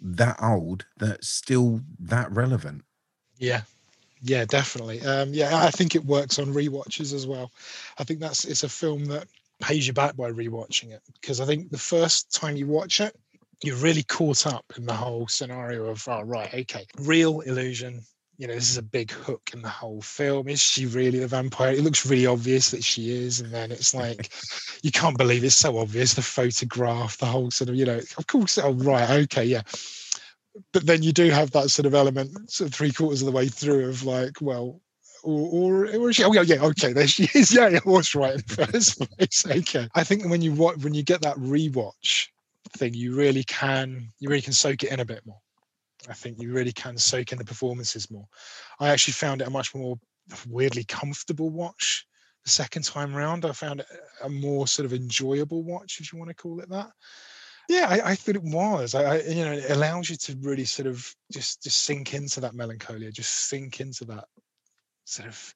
that 0.00 0.36
old 0.42 0.86
that's 0.98 1.28
still 1.28 1.80
that 2.00 2.30
relevant. 2.32 2.82
Yeah, 3.38 3.62
yeah, 4.22 4.44
definitely. 4.44 5.00
Um, 5.00 5.32
yeah, 5.32 5.50
I 5.64 5.70
think 5.70 5.94
it 5.94 6.04
works 6.04 6.38
on 6.38 6.52
rewatches 6.52 7.12
as 7.14 7.26
well. 7.26 7.50
I 7.98 8.04
think 8.04 8.20
that's 8.20 8.44
it's 8.44 8.64
a 8.64 8.68
film 8.68 9.06
that 9.06 9.26
pays 9.60 9.86
you 9.86 9.92
back 9.92 10.16
by 10.16 10.30
rewatching 10.30 10.90
it 10.90 11.02
because 11.20 11.40
I 11.40 11.46
think 11.46 11.70
the 11.70 11.78
first 11.78 12.32
time 12.32 12.56
you 12.56 12.66
watch 12.66 13.00
it, 13.00 13.14
you're 13.62 13.76
really 13.76 14.02
caught 14.02 14.46
up 14.46 14.64
in 14.76 14.86
the 14.86 14.94
whole 14.94 15.28
scenario 15.28 15.86
of 15.86 16.06
oh 16.08 16.22
right, 16.22 16.52
okay, 16.52 16.86
real 16.98 17.40
illusion. 17.40 18.02
You 18.40 18.46
know, 18.46 18.54
this 18.54 18.70
is 18.70 18.78
a 18.78 18.82
big 18.82 19.10
hook 19.10 19.50
in 19.52 19.60
the 19.60 19.68
whole 19.68 20.00
film. 20.00 20.48
Is 20.48 20.60
she 20.60 20.86
really 20.86 21.18
the 21.18 21.26
vampire? 21.26 21.72
It 21.72 21.84
looks 21.84 22.06
really 22.06 22.26
obvious 22.26 22.70
that 22.70 22.82
she 22.82 23.10
is, 23.10 23.40
and 23.40 23.52
then 23.52 23.70
it's 23.70 23.94
like 23.94 24.30
you 24.82 24.90
can't 24.90 25.18
believe 25.18 25.44
it's 25.44 25.54
so 25.54 25.76
obvious. 25.76 26.14
The 26.14 26.22
photograph, 26.22 27.18
the 27.18 27.26
whole 27.26 27.50
sort 27.50 27.68
of, 27.68 27.76
you 27.76 27.84
know, 27.84 28.00
of 28.16 28.26
course. 28.26 28.58
Oh 28.58 28.72
right, 28.72 29.10
okay, 29.10 29.44
yeah 29.44 29.62
but 30.72 30.84
then 30.84 31.00
you 31.00 31.12
do 31.12 31.30
have 31.30 31.52
that 31.52 31.70
sort 31.70 31.86
of 31.86 31.94
element 31.94 32.50
sort 32.50 32.68
of 32.68 32.74
three 32.74 32.92
quarters 32.92 33.22
of 33.22 33.26
the 33.26 33.32
way 33.32 33.46
through 33.46 33.88
of 33.88 34.02
like 34.02 34.40
well 34.40 34.80
or, 35.22 35.84
or, 35.86 35.96
or 35.96 36.12
she, 36.12 36.24
oh 36.24 36.32
yeah, 36.32 36.42
yeah, 36.42 36.62
okay, 36.62 36.92
there 36.92 37.06
she 37.06 37.24
is. 37.34 37.52
Yeah, 37.54 37.68
yeah, 37.68 37.80
was 37.84 38.14
right 38.14 38.34
in 38.34 38.42
the 38.46 38.66
first 38.66 38.98
place. 38.98 39.44
Okay, 39.46 39.88
I 39.94 40.04
think 40.04 40.28
when 40.28 40.42
you 40.42 40.52
watch, 40.52 40.78
when 40.78 40.94
you 40.94 41.02
get 41.02 41.22
that 41.22 41.36
rewatch 41.36 42.28
thing, 42.70 42.94
you 42.94 43.14
really 43.14 43.44
can, 43.44 44.08
you 44.18 44.28
really 44.28 44.42
can 44.42 44.52
soak 44.52 44.82
it 44.82 44.92
in 44.92 45.00
a 45.00 45.04
bit 45.04 45.24
more. 45.26 45.40
I 46.08 46.14
think 46.14 46.40
you 46.40 46.52
really 46.52 46.72
can 46.72 46.96
soak 46.96 47.32
in 47.32 47.38
the 47.38 47.44
performances 47.44 48.10
more. 48.10 48.26
I 48.78 48.88
actually 48.88 49.12
found 49.12 49.42
it 49.42 49.48
a 49.48 49.50
much 49.50 49.74
more 49.74 49.98
weirdly 50.48 50.84
comfortable 50.84 51.50
watch 51.50 52.06
the 52.44 52.50
second 52.50 52.84
time 52.84 53.14
round. 53.14 53.44
I 53.44 53.52
found 53.52 53.80
it 53.80 53.86
a 54.22 54.28
more 54.28 54.66
sort 54.66 54.86
of 54.86 54.92
enjoyable 54.92 55.62
watch, 55.62 56.00
if 56.00 56.12
you 56.12 56.18
want 56.18 56.30
to 56.30 56.34
call 56.34 56.60
it 56.60 56.70
that. 56.70 56.90
Yeah, 57.68 57.86
I, 57.88 58.10
I 58.10 58.14
thought 58.14 58.36
it 58.36 58.42
was. 58.42 58.94
I, 58.94 59.02
I, 59.02 59.22
you 59.22 59.44
know, 59.44 59.52
it 59.52 59.70
allows 59.70 60.10
you 60.10 60.16
to 60.16 60.36
really 60.40 60.64
sort 60.64 60.88
of 60.88 61.14
just 61.30 61.62
just 61.62 61.84
sink 61.84 62.14
into 62.14 62.40
that 62.40 62.54
melancholia, 62.54 63.12
just 63.12 63.48
sink 63.48 63.80
into 63.80 64.04
that 64.06 64.24
sort 65.04 65.28
of, 65.28 65.54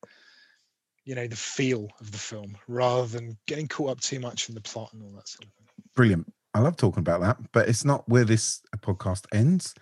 you 1.04 1.14
know, 1.14 1.26
the 1.26 1.36
feel 1.36 1.88
of 2.00 2.12
the 2.12 2.18
film, 2.18 2.56
rather 2.68 3.06
than 3.06 3.36
getting 3.46 3.66
caught 3.66 3.90
up 3.90 4.00
too 4.00 4.20
much 4.20 4.48
in 4.48 4.54
the 4.54 4.60
plot 4.60 4.92
and 4.92 5.02
all 5.02 5.12
that 5.16 5.28
sort 5.28 5.44
of 5.44 5.52
thing. 5.54 5.66
Brilliant. 5.96 6.32
I 6.52 6.60
love 6.60 6.76
talking 6.76 7.00
about 7.00 7.20
that, 7.22 7.38
but 7.52 7.68
it's 7.68 7.84
not 7.84 8.08
where 8.08 8.24
this 8.24 8.62
podcast 8.76 9.26
ends. 9.32 9.74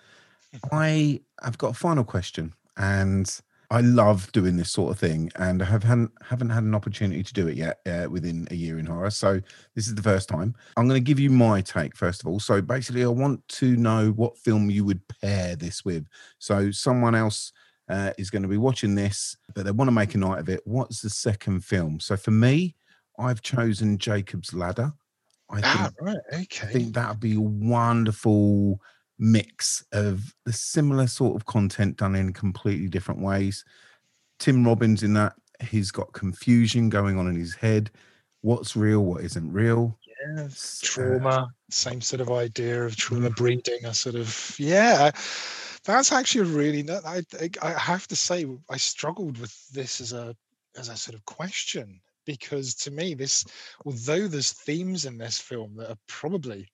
I 0.70 1.20
have 1.42 1.58
got 1.58 1.70
a 1.70 1.74
final 1.74 2.04
question, 2.04 2.52
and 2.76 3.40
I 3.70 3.80
love 3.80 4.30
doing 4.32 4.56
this 4.56 4.70
sort 4.70 4.92
of 4.92 4.98
thing, 4.98 5.30
and 5.36 5.62
I 5.62 5.64
have 5.64 5.82
hadn't, 5.82 6.12
haven't 6.22 6.50
had 6.50 6.64
an 6.64 6.74
opportunity 6.74 7.22
to 7.22 7.32
do 7.32 7.48
it 7.48 7.56
yet 7.56 7.80
uh, 7.86 8.08
within 8.10 8.46
a 8.50 8.54
year 8.54 8.78
in 8.78 8.86
horror. 8.86 9.10
So 9.10 9.40
this 9.74 9.86
is 9.88 9.94
the 9.94 10.02
first 10.02 10.28
time. 10.28 10.54
I'm 10.76 10.88
going 10.88 11.00
to 11.02 11.04
give 11.04 11.18
you 11.18 11.30
my 11.30 11.60
take 11.62 11.96
first 11.96 12.22
of 12.22 12.26
all. 12.28 12.38
So 12.40 12.60
basically, 12.60 13.04
I 13.04 13.08
want 13.08 13.46
to 13.48 13.76
know 13.76 14.10
what 14.12 14.38
film 14.38 14.70
you 14.70 14.84
would 14.84 15.00
pair 15.20 15.56
this 15.56 15.84
with. 15.84 16.06
So 16.38 16.70
someone 16.70 17.14
else 17.14 17.52
uh, 17.88 18.12
is 18.18 18.30
going 18.30 18.42
to 18.42 18.48
be 18.48 18.58
watching 18.58 18.94
this, 18.94 19.36
but 19.54 19.64
they 19.64 19.70
want 19.70 19.88
to 19.88 19.92
make 19.92 20.14
a 20.14 20.18
night 20.18 20.38
of 20.38 20.48
it. 20.48 20.60
What's 20.64 21.00
the 21.00 21.10
second 21.10 21.64
film? 21.64 21.98
So 22.00 22.16
for 22.16 22.30
me, 22.30 22.76
I've 23.18 23.42
chosen 23.42 23.98
Jacob's 23.98 24.52
Ladder. 24.52 24.92
I 25.50 25.60
Ah, 25.62 25.90
think, 25.90 25.94
right. 26.00 26.18
I 26.32 26.36
Okay. 26.42 26.72
think 26.72 26.94
that 26.94 27.08
would 27.10 27.20
be 27.20 27.34
a 27.34 27.40
wonderful 27.40 28.80
mix 29.22 29.84
of 29.92 30.34
the 30.44 30.52
similar 30.52 31.06
sort 31.06 31.36
of 31.36 31.46
content 31.46 31.96
done 31.96 32.16
in 32.16 32.32
completely 32.32 32.88
different 32.88 33.20
ways. 33.20 33.64
Tim 34.40 34.66
Robbins 34.66 35.04
in 35.04 35.14
that 35.14 35.34
he's 35.62 35.92
got 35.92 36.12
confusion 36.12 36.88
going 36.88 37.16
on 37.16 37.28
in 37.28 37.36
his 37.36 37.54
head. 37.54 37.90
What's 38.40 38.74
real? 38.74 39.04
What 39.04 39.22
isn't 39.22 39.52
real? 39.52 39.96
yeah, 40.36 40.44
S- 40.44 40.80
uh, 40.82 40.86
trauma, 40.86 41.48
same 41.70 42.00
sort 42.00 42.20
of 42.20 42.30
idea 42.30 42.84
of 42.84 42.96
trauma 42.96 43.30
breeding. 43.30 43.84
A 43.84 43.94
sort 43.94 44.16
of 44.16 44.56
yeah. 44.58 45.12
That's 45.84 46.12
actually 46.12 46.50
really. 46.50 46.88
I 46.90 47.22
I 47.40 47.50
I 47.62 47.70
have 47.72 48.08
to 48.08 48.16
say 48.16 48.44
I 48.68 48.76
struggled 48.76 49.38
with 49.38 49.68
this 49.70 50.00
as 50.00 50.12
a 50.12 50.36
as 50.76 50.88
a 50.88 50.96
sort 50.96 51.14
of 51.14 51.24
question 51.26 52.00
because 52.24 52.74
to 52.74 52.90
me 52.90 53.14
this 53.14 53.44
although 53.84 54.28
there's 54.28 54.52
themes 54.52 55.06
in 55.06 55.18
this 55.18 55.38
film 55.38 55.74
that 55.76 55.90
are 55.90 55.98
probably 56.06 56.68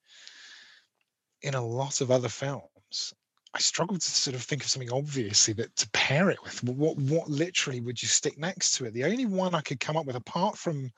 in 1.41 1.55
a 1.55 1.65
lot 1.65 2.01
of 2.01 2.11
other 2.11 2.29
films 2.29 3.13
i 3.53 3.59
struggled 3.59 4.01
to 4.01 4.11
sort 4.11 4.35
of 4.35 4.41
think 4.41 4.63
of 4.63 4.69
something 4.69 4.91
obviously 4.91 5.53
that 5.53 5.75
to 5.75 5.89
pair 5.91 6.29
it 6.29 6.41
with 6.43 6.63
what 6.63 6.97
what 6.97 7.29
literally 7.29 7.81
would 7.81 8.01
you 8.01 8.07
stick 8.07 8.37
next 8.37 8.75
to 8.75 8.85
it 8.85 8.93
the 8.93 9.05
only 9.05 9.25
one 9.25 9.55
i 9.55 9.61
could 9.61 9.79
come 9.79 9.97
up 9.97 10.05
with 10.05 10.15
apart 10.15 10.57
from 10.57 10.91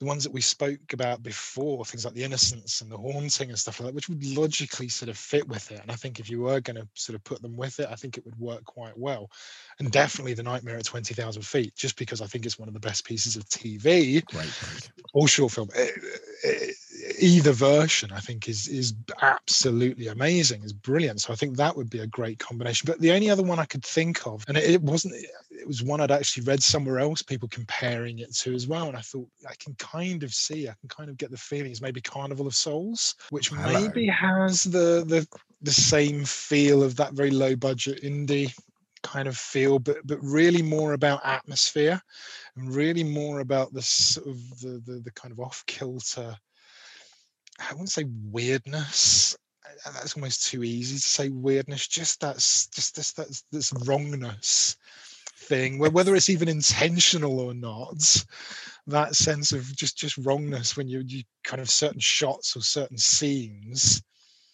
the 0.00 0.06
ones 0.06 0.24
that 0.24 0.32
we 0.32 0.40
spoke 0.40 0.92
about 0.92 1.22
before, 1.22 1.84
things 1.84 2.04
like 2.04 2.14
the 2.14 2.24
innocents 2.24 2.80
and 2.80 2.90
the 2.90 2.96
haunting 2.96 3.50
and 3.50 3.58
stuff 3.58 3.78
like 3.78 3.86
that, 3.86 3.94
which 3.94 4.08
would 4.08 4.24
logically 4.24 4.88
sort 4.88 5.08
of 5.08 5.16
fit 5.16 5.48
with 5.48 5.70
it. 5.70 5.80
And 5.80 5.90
I 5.90 5.94
think 5.94 6.18
if 6.18 6.28
you 6.28 6.40
were 6.40 6.60
going 6.60 6.76
to 6.76 6.88
sort 6.94 7.14
of 7.14 7.22
put 7.22 7.40
them 7.42 7.56
with 7.56 7.78
it, 7.78 7.88
I 7.90 7.94
think 7.94 8.18
it 8.18 8.24
would 8.24 8.38
work 8.38 8.64
quite 8.64 8.98
well. 8.98 9.30
And 9.78 9.92
definitely 9.92 10.34
the 10.34 10.42
Nightmare 10.42 10.76
at 10.76 10.84
Twenty 10.84 11.14
Thousand 11.14 11.42
Feet, 11.42 11.74
just 11.76 11.96
because 11.96 12.20
I 12.20 12.26
think 12.26 12.44
it's 12.44 12.58
one 12.58 12.68
of 12.68 12.74
the 12.74 12.80
best 12.80 13.04
pieces 13.04 13.36
of 13.36 13.44
TV 13.44 14.24
Great 14.24 14.90
or 15.12 15.28
short 15.28 15.52
film. 15.52 15.68
Eh, 15.74 15.88
eh, 16.44 16.70
Either 17.24 17.52
version, 17.52 18.12
I 18.12 18.20
think, 18.20 18.48
is 18.48 18.68
is 18.68 18.92
absolutely 19.22 20.08
amazing. 20.08 20.62
is 20.62 20.74
brilliant. 20.74 21.22
So 21.22 21.32
I 21.32 21.36
think 21.36 21.56
that 21.56 21.74
would 21.74 21.88
be 21.88 22.00
a 22.00 22.06
great 22.06 22.38
combination. 22.38 22.86
But 22.86 23.00
the 23.00 23.12
only 23.12 23.30
other 23.30 23.42
one 23.42 23.58
I 23.58 23.64
could 23.64 23.82
think 23.82 24.26
of, 24.26 24.44
and 24.46 24.58
it, 24.58 24.64
it 24.64 24.82
wasn't, 24.82 25.14
it 25.50 25.66
was 25.66 25.82
one 25.82 26.02
I'd 26.02 26.10
actually 26.10 26.44
read 26.44 26.62
somewhere 26.62 26.98
else, 26.98 27.22
people 27.22 27.48
comparing 27.48 28.18
it 28.18 28.34
to 28.36 28.54
as 28.54 28.66
well. 28.66 28.88
And 28.88 28.96
I 28.96 29.00
thought 29.00 29.28
I 29.48 29.54
can 29.58 29.74
kind 29.76 30.22
of 30.22 30.34
see, 30.34 30.68
I 30.68 30.74
can 30.80 30.90
kind 30.90 31.08
of 31.08 31.16
get 31.16 31.30
the 31.30 31.38
feelings, 31.38 31.80
maybe 31.80 32.02
Carnival 32.02 32.46
of 32.46 32.54
Souls, 32.54 33.14
which 33.30 33.48
Hello. 33.48 33.72
maybe 33.72 34.06
has 34.06 34.64
the 34.64 35.04
the 35.06 35.26
the 35.62 35.72
same 35.72 36.26
feel 36.26 36.82
of 36.82 36.94
that 36.96 37.14
very 37.14 37.30
low 37.30 37.56
budget 37.56 38.02
indie 38.02 38.52
kind 39.02 39.28
of 39.28 39.36
feel, 39.36 39.78
but 39.78 39.98
but 40.04 40.18
really 40.20 40.62
more 40.62 40.92
about 40.92 41.24
atmosphere 41.24 42.00
and 42.56 42.74
really 42.74 43.04
more 43.04 43.40
about 43.40 43.72
the 43.72 43.82
sort 43.82 44.26
of 44.26 44.60
the 44.60 44.82
the, 44.84 45.00
the 45.04 45.12
kind 45.12 45.32
of 45.32 45.40
off 45.40 45.64
kilter. 45.66 46.36
I 47.68 47.72
wouldn't 47.72 47.90
say 47.90 48.04
weirdness. 48.30 49.36
uh, 49.86 49.92
That's 49.92 50.16
almost 50.16 50.46
too 50.46 50.64
easy 50.64 50.96
to 50.96 51.00
say 51.00 51.28
weirdness. 51.30 51.86
Just 51.88 52.20
that's 52.20 52.66
just 52.68 52.96
this 52.96 53.12
that's 53.12 53.44
this 53.52 53.72
wrongness 53.86 54.76
thing, 55.36 55.78
whether 55.78 56.14
it's 56.14 56.30
even 56.30 56.48
intentional 56.48 57.40
or 57.40 57.54
not, 57.54 58.24
that 58.86 59.14
sense 59.14 59.52
of 59.52 59.74
just 59.76 59.96
just 59.96 60.18
wrongness 60.18 60.76
when 60.76 60.88
you 60.88 61.02
you 61.06 61.22
kind 61.42 61.60
of 61.60 61.70
certain 61.70 62.00
shots 62.00 62.56
or 62.56 62.60
certain 62.60 62.98
scenes 62.98 64.02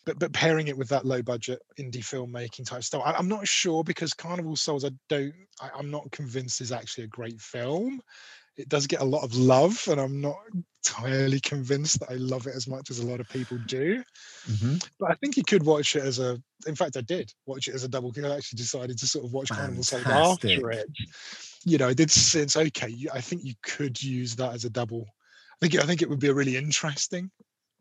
but 0.05 0.19
but 0.19 0.33
pairing 0.33 0.69
it 0.69 0.77
with 0.77 0.89
that 0.89 1.05
low 1.05 1.23
budget 1.23 1.61
indie 1.79 1.97
filmmaking 1.97 2.67
type 2.67 2.83
stuff 2.83 3.03
I, 3.05 3.13
i'm 3.13 3.29
not 3.29 3.47
sure 3.47 3.85
because 3.85 4.15
carnival 4.15 4.57
souls 4.57 4.85
i 4.85 4.91
don't 5.09 5.35
I, 5.61 5.71
i'm 5.77 5.91
not 5.91 6.11
convinced 6.11 6.61
is 6.61 6.73
actually 6.73 7.05
a 7.05 7.09
great 7.09 7.41
film 7.41 8.01
it 8.57 8.69
does 8.69 8.87
get 8.87 9.01
a 9.01 9.05
lot 9.05 9.25
of 9.25 9.35
love 9.35 9.83
and 9.91 10.01
i'm 10.01 10.21
not 10.21 10.37
entirely 10.85 11.41
convinced 11.41 12.01
that 12.01 12.11
i 12.11 12.15
love 12.15 12.47
it 12.47 12.55
as 12.55 12.67
much 12.67 12.91
as 12.91 12.99
a 13.01 13.07
lot 13.07 13.21
of 13.21 13.29
people 13.29 13.59
do 13.67 14.03
Mhm. 14.49 14.85
but 14.99 15.11
i 15.11 15.15
think 15.15 15.37
you 15.37 15.43
could 15.45 15.63
watch 15.63 15.95
it 15.95 16.03
as 16.03 16.19
a 16.19 16.41
in 16.67 16.75
fact 16.75 16.97
i 16.97 17.03
did 17.03 17.33
watch 17.47 17.69
it 17.69 17.75
as 17.75 17.85
a 17.85 17.89
double 17.89 18.11
because 18.13 18.31
i 18.31 18.37
actually 18.37 18.57
decided 18.57 18.99
to 18.99 19.07
sort 19.07 19.25
of 19.25 19.33
watch 19.33 19.51
carnival 19.51 19.83
souls 19.83 20.07
after 20.07 20.71
it 20.71 20.89
you 21.65 21.77
know 21.77 21.89
i 21.89 21.95
did 21.95 22.11
sense 22.11 22.57
okay 22.57 22.95
i 23.13 23.21
think 23.21 23.45
you 23.45 23.55
could 23.63 24.03
use 24.03 24.35
that 24.37 24.55
as 24.55 24.65
a 24.65 24.71
double 24.71 25.07
i 25.63 25.67
think 25.67 25.83
i 25.83 25.87
think 25.87 26.01
it 26.03 26.09
would 26.09 26.21
be 26.21 26.29
a 26.29 26.35
really 26.35 26.57
interesting 26.57 27.31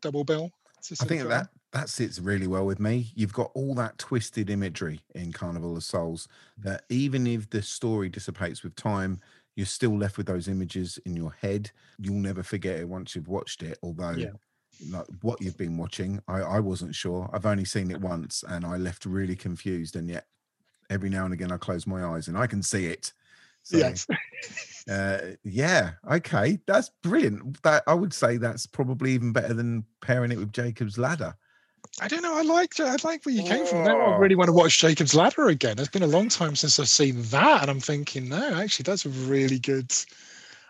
double 0.02 0.24
bill 0.24 0.50
to 0.82 0.96
I 1.00 1.04
think 1.04 1.20
of 1.22 1.30
at 1.30 1.30
film. 1.30 1.42
that 1.42 1.50
that 1.72 1.88
sits 1.88 2.18
really 2.18 2.48
well 2.48 2.66
with 2.66 2.80
me. 2.80 3.12
You've 3.14 3.32
got 3.32 3.52
all 3.54 3.76
that 3.76 3.96
twisted 3.96 4.50
imagery 4.50 5.02
in 5.14 5.30
Carnival 5.30 5.76
of 5.76 5.84
Souls 5.84 6.26
that 6.58 6.82
even 6.88 7.28
if 7.28 7.48
the 7.50 7.62
story 7.62 8.08
dissipates 8.08 8.64
with 8.64 8.74
time, 8.74 9.20
you're 9.60 9.66
still 9.66 9.94
left 9.98 10.16
with 10.16 10.26
those 10.26 10.48
images 10.48 10.98
in 11.04 11.14
your 11.14 11.36
head. 11.42 11.70
You'll 11.98 12.14
never 12.14 12.42
forget 12.42 12.78
it 12.78 12.88
once 12.88 13.14
you've 13.14 13.28
watched 13.28 13.62
it. 13.62 13.78
Although, 13.82 14.12
Yeah. 14.12 14.30
like 14.90 15.04
what 15.20 15.38
you've 15.42 15.58
been 15.58 15.76
watching, 15.76 16.18
I, 16.26 16.38
I 16.40 16.60
wasn't 16.60 16.94
sure. 16.94 17.28
I've 17.34 17.44
only 17.44 17.66
seen 17.66 17.90
it 17.90 18.00
once, 18.00 18.42
and 18.48 18.64
I 18.64 18.78
left 18.78 19.04
really 19.04 19.36
confused. 19.36 19.96
And 19.96 20.08
yet, 20.08 20.26
every 20.88 21.10
now 21.10 21.26
and 21.26 21.34
again, 21.34 21.52
I 21.52 21.58
close 21.58 21.86
my 21.86 22.02
eyes 22.06 22.26
and 22.28 22.38
I 22.38 22.46
can 22.46 22.62
see 22.62 22.86
it. 22.86 23.12
So, 23.62 23.76
yes. 23.76 24.06
uh, 24.88 25.36
yeah, 25.44 25.90
okay, 26.10 26.58
that's 26.66 26.90
brilliant. 27.02 27.62
That 27.62 27.82
I 27.86 27.92
would 27.92 28.14
say 28.14 28.38
that's 28.38 28.64
probably 28.64 29.12
even 29.12 29.34
better 29.34 29.52
than 29.52 29.84
pairing 30.00 30.32
it 30.32 30.38
with 30.38 30.54
Jacob's 30.54 30.96
Ladder. 30.96 31.34
I 32.00 32.08
don't 32.08 32.22
know. 32.22 32.34
I 32.36 32.42
like 32.42 32.78
I 32.80 32.96
like 33.04 33.24
where 33.26 33.34
you 33.34 33.42
came 33.42 33.66
from. 33.66 33.84
Now 33.84 33.98
I 33.98 34.14
Oh. 34.14 34.18
really 34.18 34.34
want 34.34 34.48
to 34.48 34.52
watch 34.52 34.78
Jacob's 34.78 35.14
Ladder 35.14 35.48
again. 35.48 35.78
It's 35.78 35.88
been 35.88 36.02
a 36.02 36.06
long 36.06 36.28
time 36.28 36.56
since 36.56 36.78
I've 36.80 36.88
seen 36.88 37.22
that, 37.24 37.62
and 37.62 37.70
I'm 37.70 37.80
thinking, 37.80 38.28
no, 38.28 38.54
actually, 38.60 38.84
that's 38.84 39.04
a 39.04 39.10
really 39.10 39.58
good. 39.58 39.92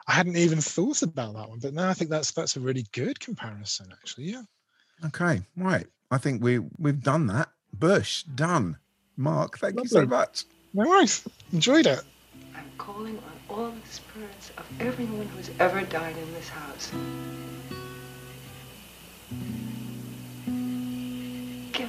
I 0.08 0.12
hadn't 0.12 0.36
even 0.36 0.60
thought 0.60 1.02
about 1.02 1.34
that 1.34 1.48
one, 1.48 1.60
but 1.60 1.72
now 1.74 1.88
I 1.88 1.94
think 1.94 2.10
that's 2.10 2.32
that's 2.32 2.56
a 2.56 2.60
really 2.60 2.84
good 2.92 3.20
comparison. 3.20 3.86
Actually, 3.92 4.30
yeah. 4.32 4.42
Okay, 5.06 5.40
right. 5.56 5.86
I 6.10 6.18
think 6.18 6.42
we 6.42 6.58
we've 6.78 7.02
done 7.02 7.26
that. 7.28 7.48
Bush 7.72 8.24
done. 8.24 8.76
Marc, 9.16 9.58
thank 9.58 9.78
you 9.78 9.86
so 9.86 10.06
much. 10.06 10.44
No 10.74 10.88
worries. 10.88 11.22
Enjoyed 11.52 11.86
it. 11.86 12.02
I'm 12.56 12.70
calling 12.78 13.18
on 13.18 13.56
all 13.56 13.70
the 13.70 13.88
spirits 13.88 14.50
of 14.58 14.66
everyone 14.80 15.26
who's 15.28 15.50
ever 15.60 15.82
died 15.82 16.16
in 16.16 16.32
this 16.32 16.48
house. 16.48 16.90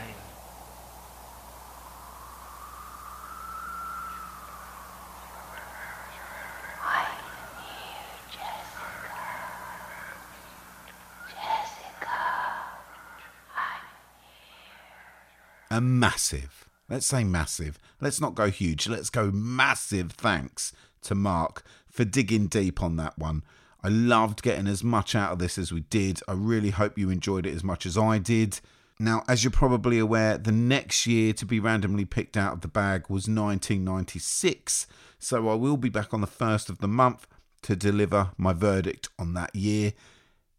A 15.71 15.81
massive, 15.81 16.68
let's 16.89 17.05
say 17.05 17.23
massive. 17.23 17.77
Let's 18.01 18.19
not 18.19 18.35
go 18.35 18.49
huge. 18.49 18.87
Let's 18.87 19.09
go 19.09 19.31
massive 19.31 20.11
thanks 20.11 20.73
to 21.03 21.15
Marc 21.15 21.63
for 21.87 22.05
digging 22.05 22.47
deep 22.47 22.81
on 22.81 22.95
that 22.97 23.17
one. 23.17 23.43
I 23.83 23.87
loved 23.87 24.41
getting 24.41 24.67
as 24.67 24.83
much 24.83 25.15
out 25.15 25.31
of 25.31 25.39
this 25.39 25.57
as 25.57 25.71
we 25.71 25.81
did. 25.81 26.19
I 26.27 26.33
really 26.33 26.71
hope 26.71 26.97
you 26.97 27.09
enjoyed 27.09 27.45
it 27.45 27.55
as 27.55 27.63
much 27.63 27.85
as 27.85 27.97
I 27.97 28.17
did. 28.17 28.59
Now, 28.99 29.23
as 29.29 29.43
you're 29.43 29.51
probably 29.51 29.97
aware, 29.97 30.37
the 30.37 30.51
next 30.51 31.07
year 31.07 31.31
to 31.33 31.45
be 31.45 31.61
randomly 31.61 32.03
picked 32.03 32.35
out 32.35 32.53
of 32.53 32.61
the 32.61 32.67
bag 32.67 33.03
was 33.03 33.29
1996. 33.29 34.87
So 35.19 35.47
I 35.47 35.53
will 35.53 35.77
be 35.77 35.87
back 35.87 36.13
on 36.13 36.19
the 36.19 36.27
first 36.27 36.69
of 36.69 36.79
the 36.79 36.87
month 36.87 37.25
to 37.61 37.75
deliver 37.75 38.31
my 38.37 38.51
verdict 38.51 39.07
on 39.17 39.33
that 39.35 39.55
year. 39.55 39.93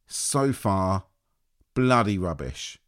So 0.07 0.55
far, 0.55 1.05
bloody 1.75 2.17
rubbish. 2.17 2.79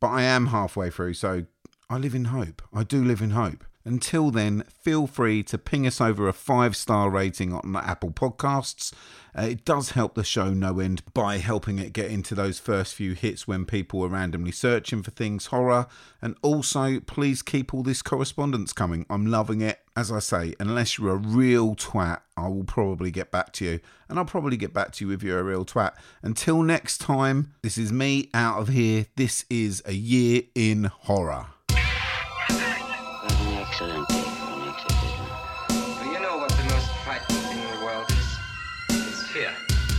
But 0.00 0.08
I 0.08 0.22
am 0.22 0.48
halfway 0.48 0.90
through, 0.90 1.14
so 1.14 1.46
I 1.90 1.96
live 1.96 2.14
in 2.14 2.26
hope. 2.26 2.60
I 2.72 2.84
do 2.84 3.02
live 3.02 3.22
in 3.22 3.30
hope. 3.30 3.64
Until 3.82 4.30
then, 4.30 4.64
feel 4.68 5.06
free 5.06 5.42
to 5.44 5.56
ping 5.56 5.86
us 5.86 5.98
over 5.98 6.28
a 6.28 6.34
five 6.34 6.76
star 6.76 7.08
rating 7.08 7.54
on 7.54 7.74
Apple 7.74 8.10
Podcasts. 8.10 8.92
Uh, 9.34 9.42
it 9.42 9.64
does 9.64 9.92
help 9.92 10.14
the 10.14 10.22
show 10.22 10.52
no 10.52 10.80
end 10.80 11.02
by 11.14 11.38
helping 11.38 11.78
it 11.78 11.94
get 11.94 12.10
into 12.10 12.34
those 12.34 12.58
first 12.58 12.94
few 12.94 13.14
hits 13.14 13.48
when 13.48 13.64
people 13.64 14.04
are 14.04 14.08
randomly 14.08 14.52
searching 14.52 15.02
for 15.02 15.12
things 15.12 15.46
horror. 15.46 15.86
And 16.20 16.36
also, 16.42 17.00
please 17.00 17.40
keep 17.40 17.72
all 17.72 17.82
this 17.82 18.02
correspondence 18.02 18.74
coming. 18.74 19.06
I'm 19.08 19.24
loving 19.24 19.62
it. 19.62 19.80
As 19.96 20.12
I 20.12 20.18
say, 20.18 20.54
unless 20.60 20.98
you're 20.98 21.14
a 21.14 21.16
real 21.16 21.74
twat, 21.74 22.20
I 22.36 22.48
will 22.48 22.64
probably 22.64 23.10
get 23.10 23.30
back 23.30 23.52
to 23.54 23.64
you. 23.64 23.80
And 24.10 24.18
I'll 24.18 24.26
probably 24.26 24.58
get 24.58 24.74
back 24.74 24.92
to 24.92 25.06
you 25.06 25.12
if 25.14 25.22
you're 25.22 25.40
a 25.40 25.44
real 25.44 25.64
twat. 25.64 25.94
Until 26.20 26.62
next 26.62 26.98
time, 26.98 27.54
this 27.62 27.78
is 27.78 27.90
me 27.90 28.28
out 28.34 28.60
of 28.60 28.68
here. 28.68 29.06
This 29.16 29.46
is 29.48 29.82
a 29.86 29.94
year 29.94 30.42
in 30.54 30.84
horror. 30.84 31.46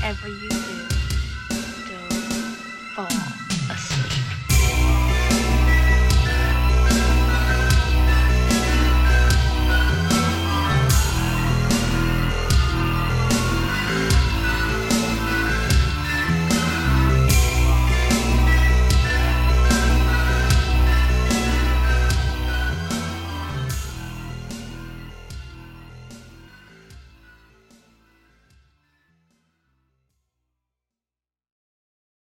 Whatever 0.09 0.29
you 0.29 0.49
do, 0.49 0.88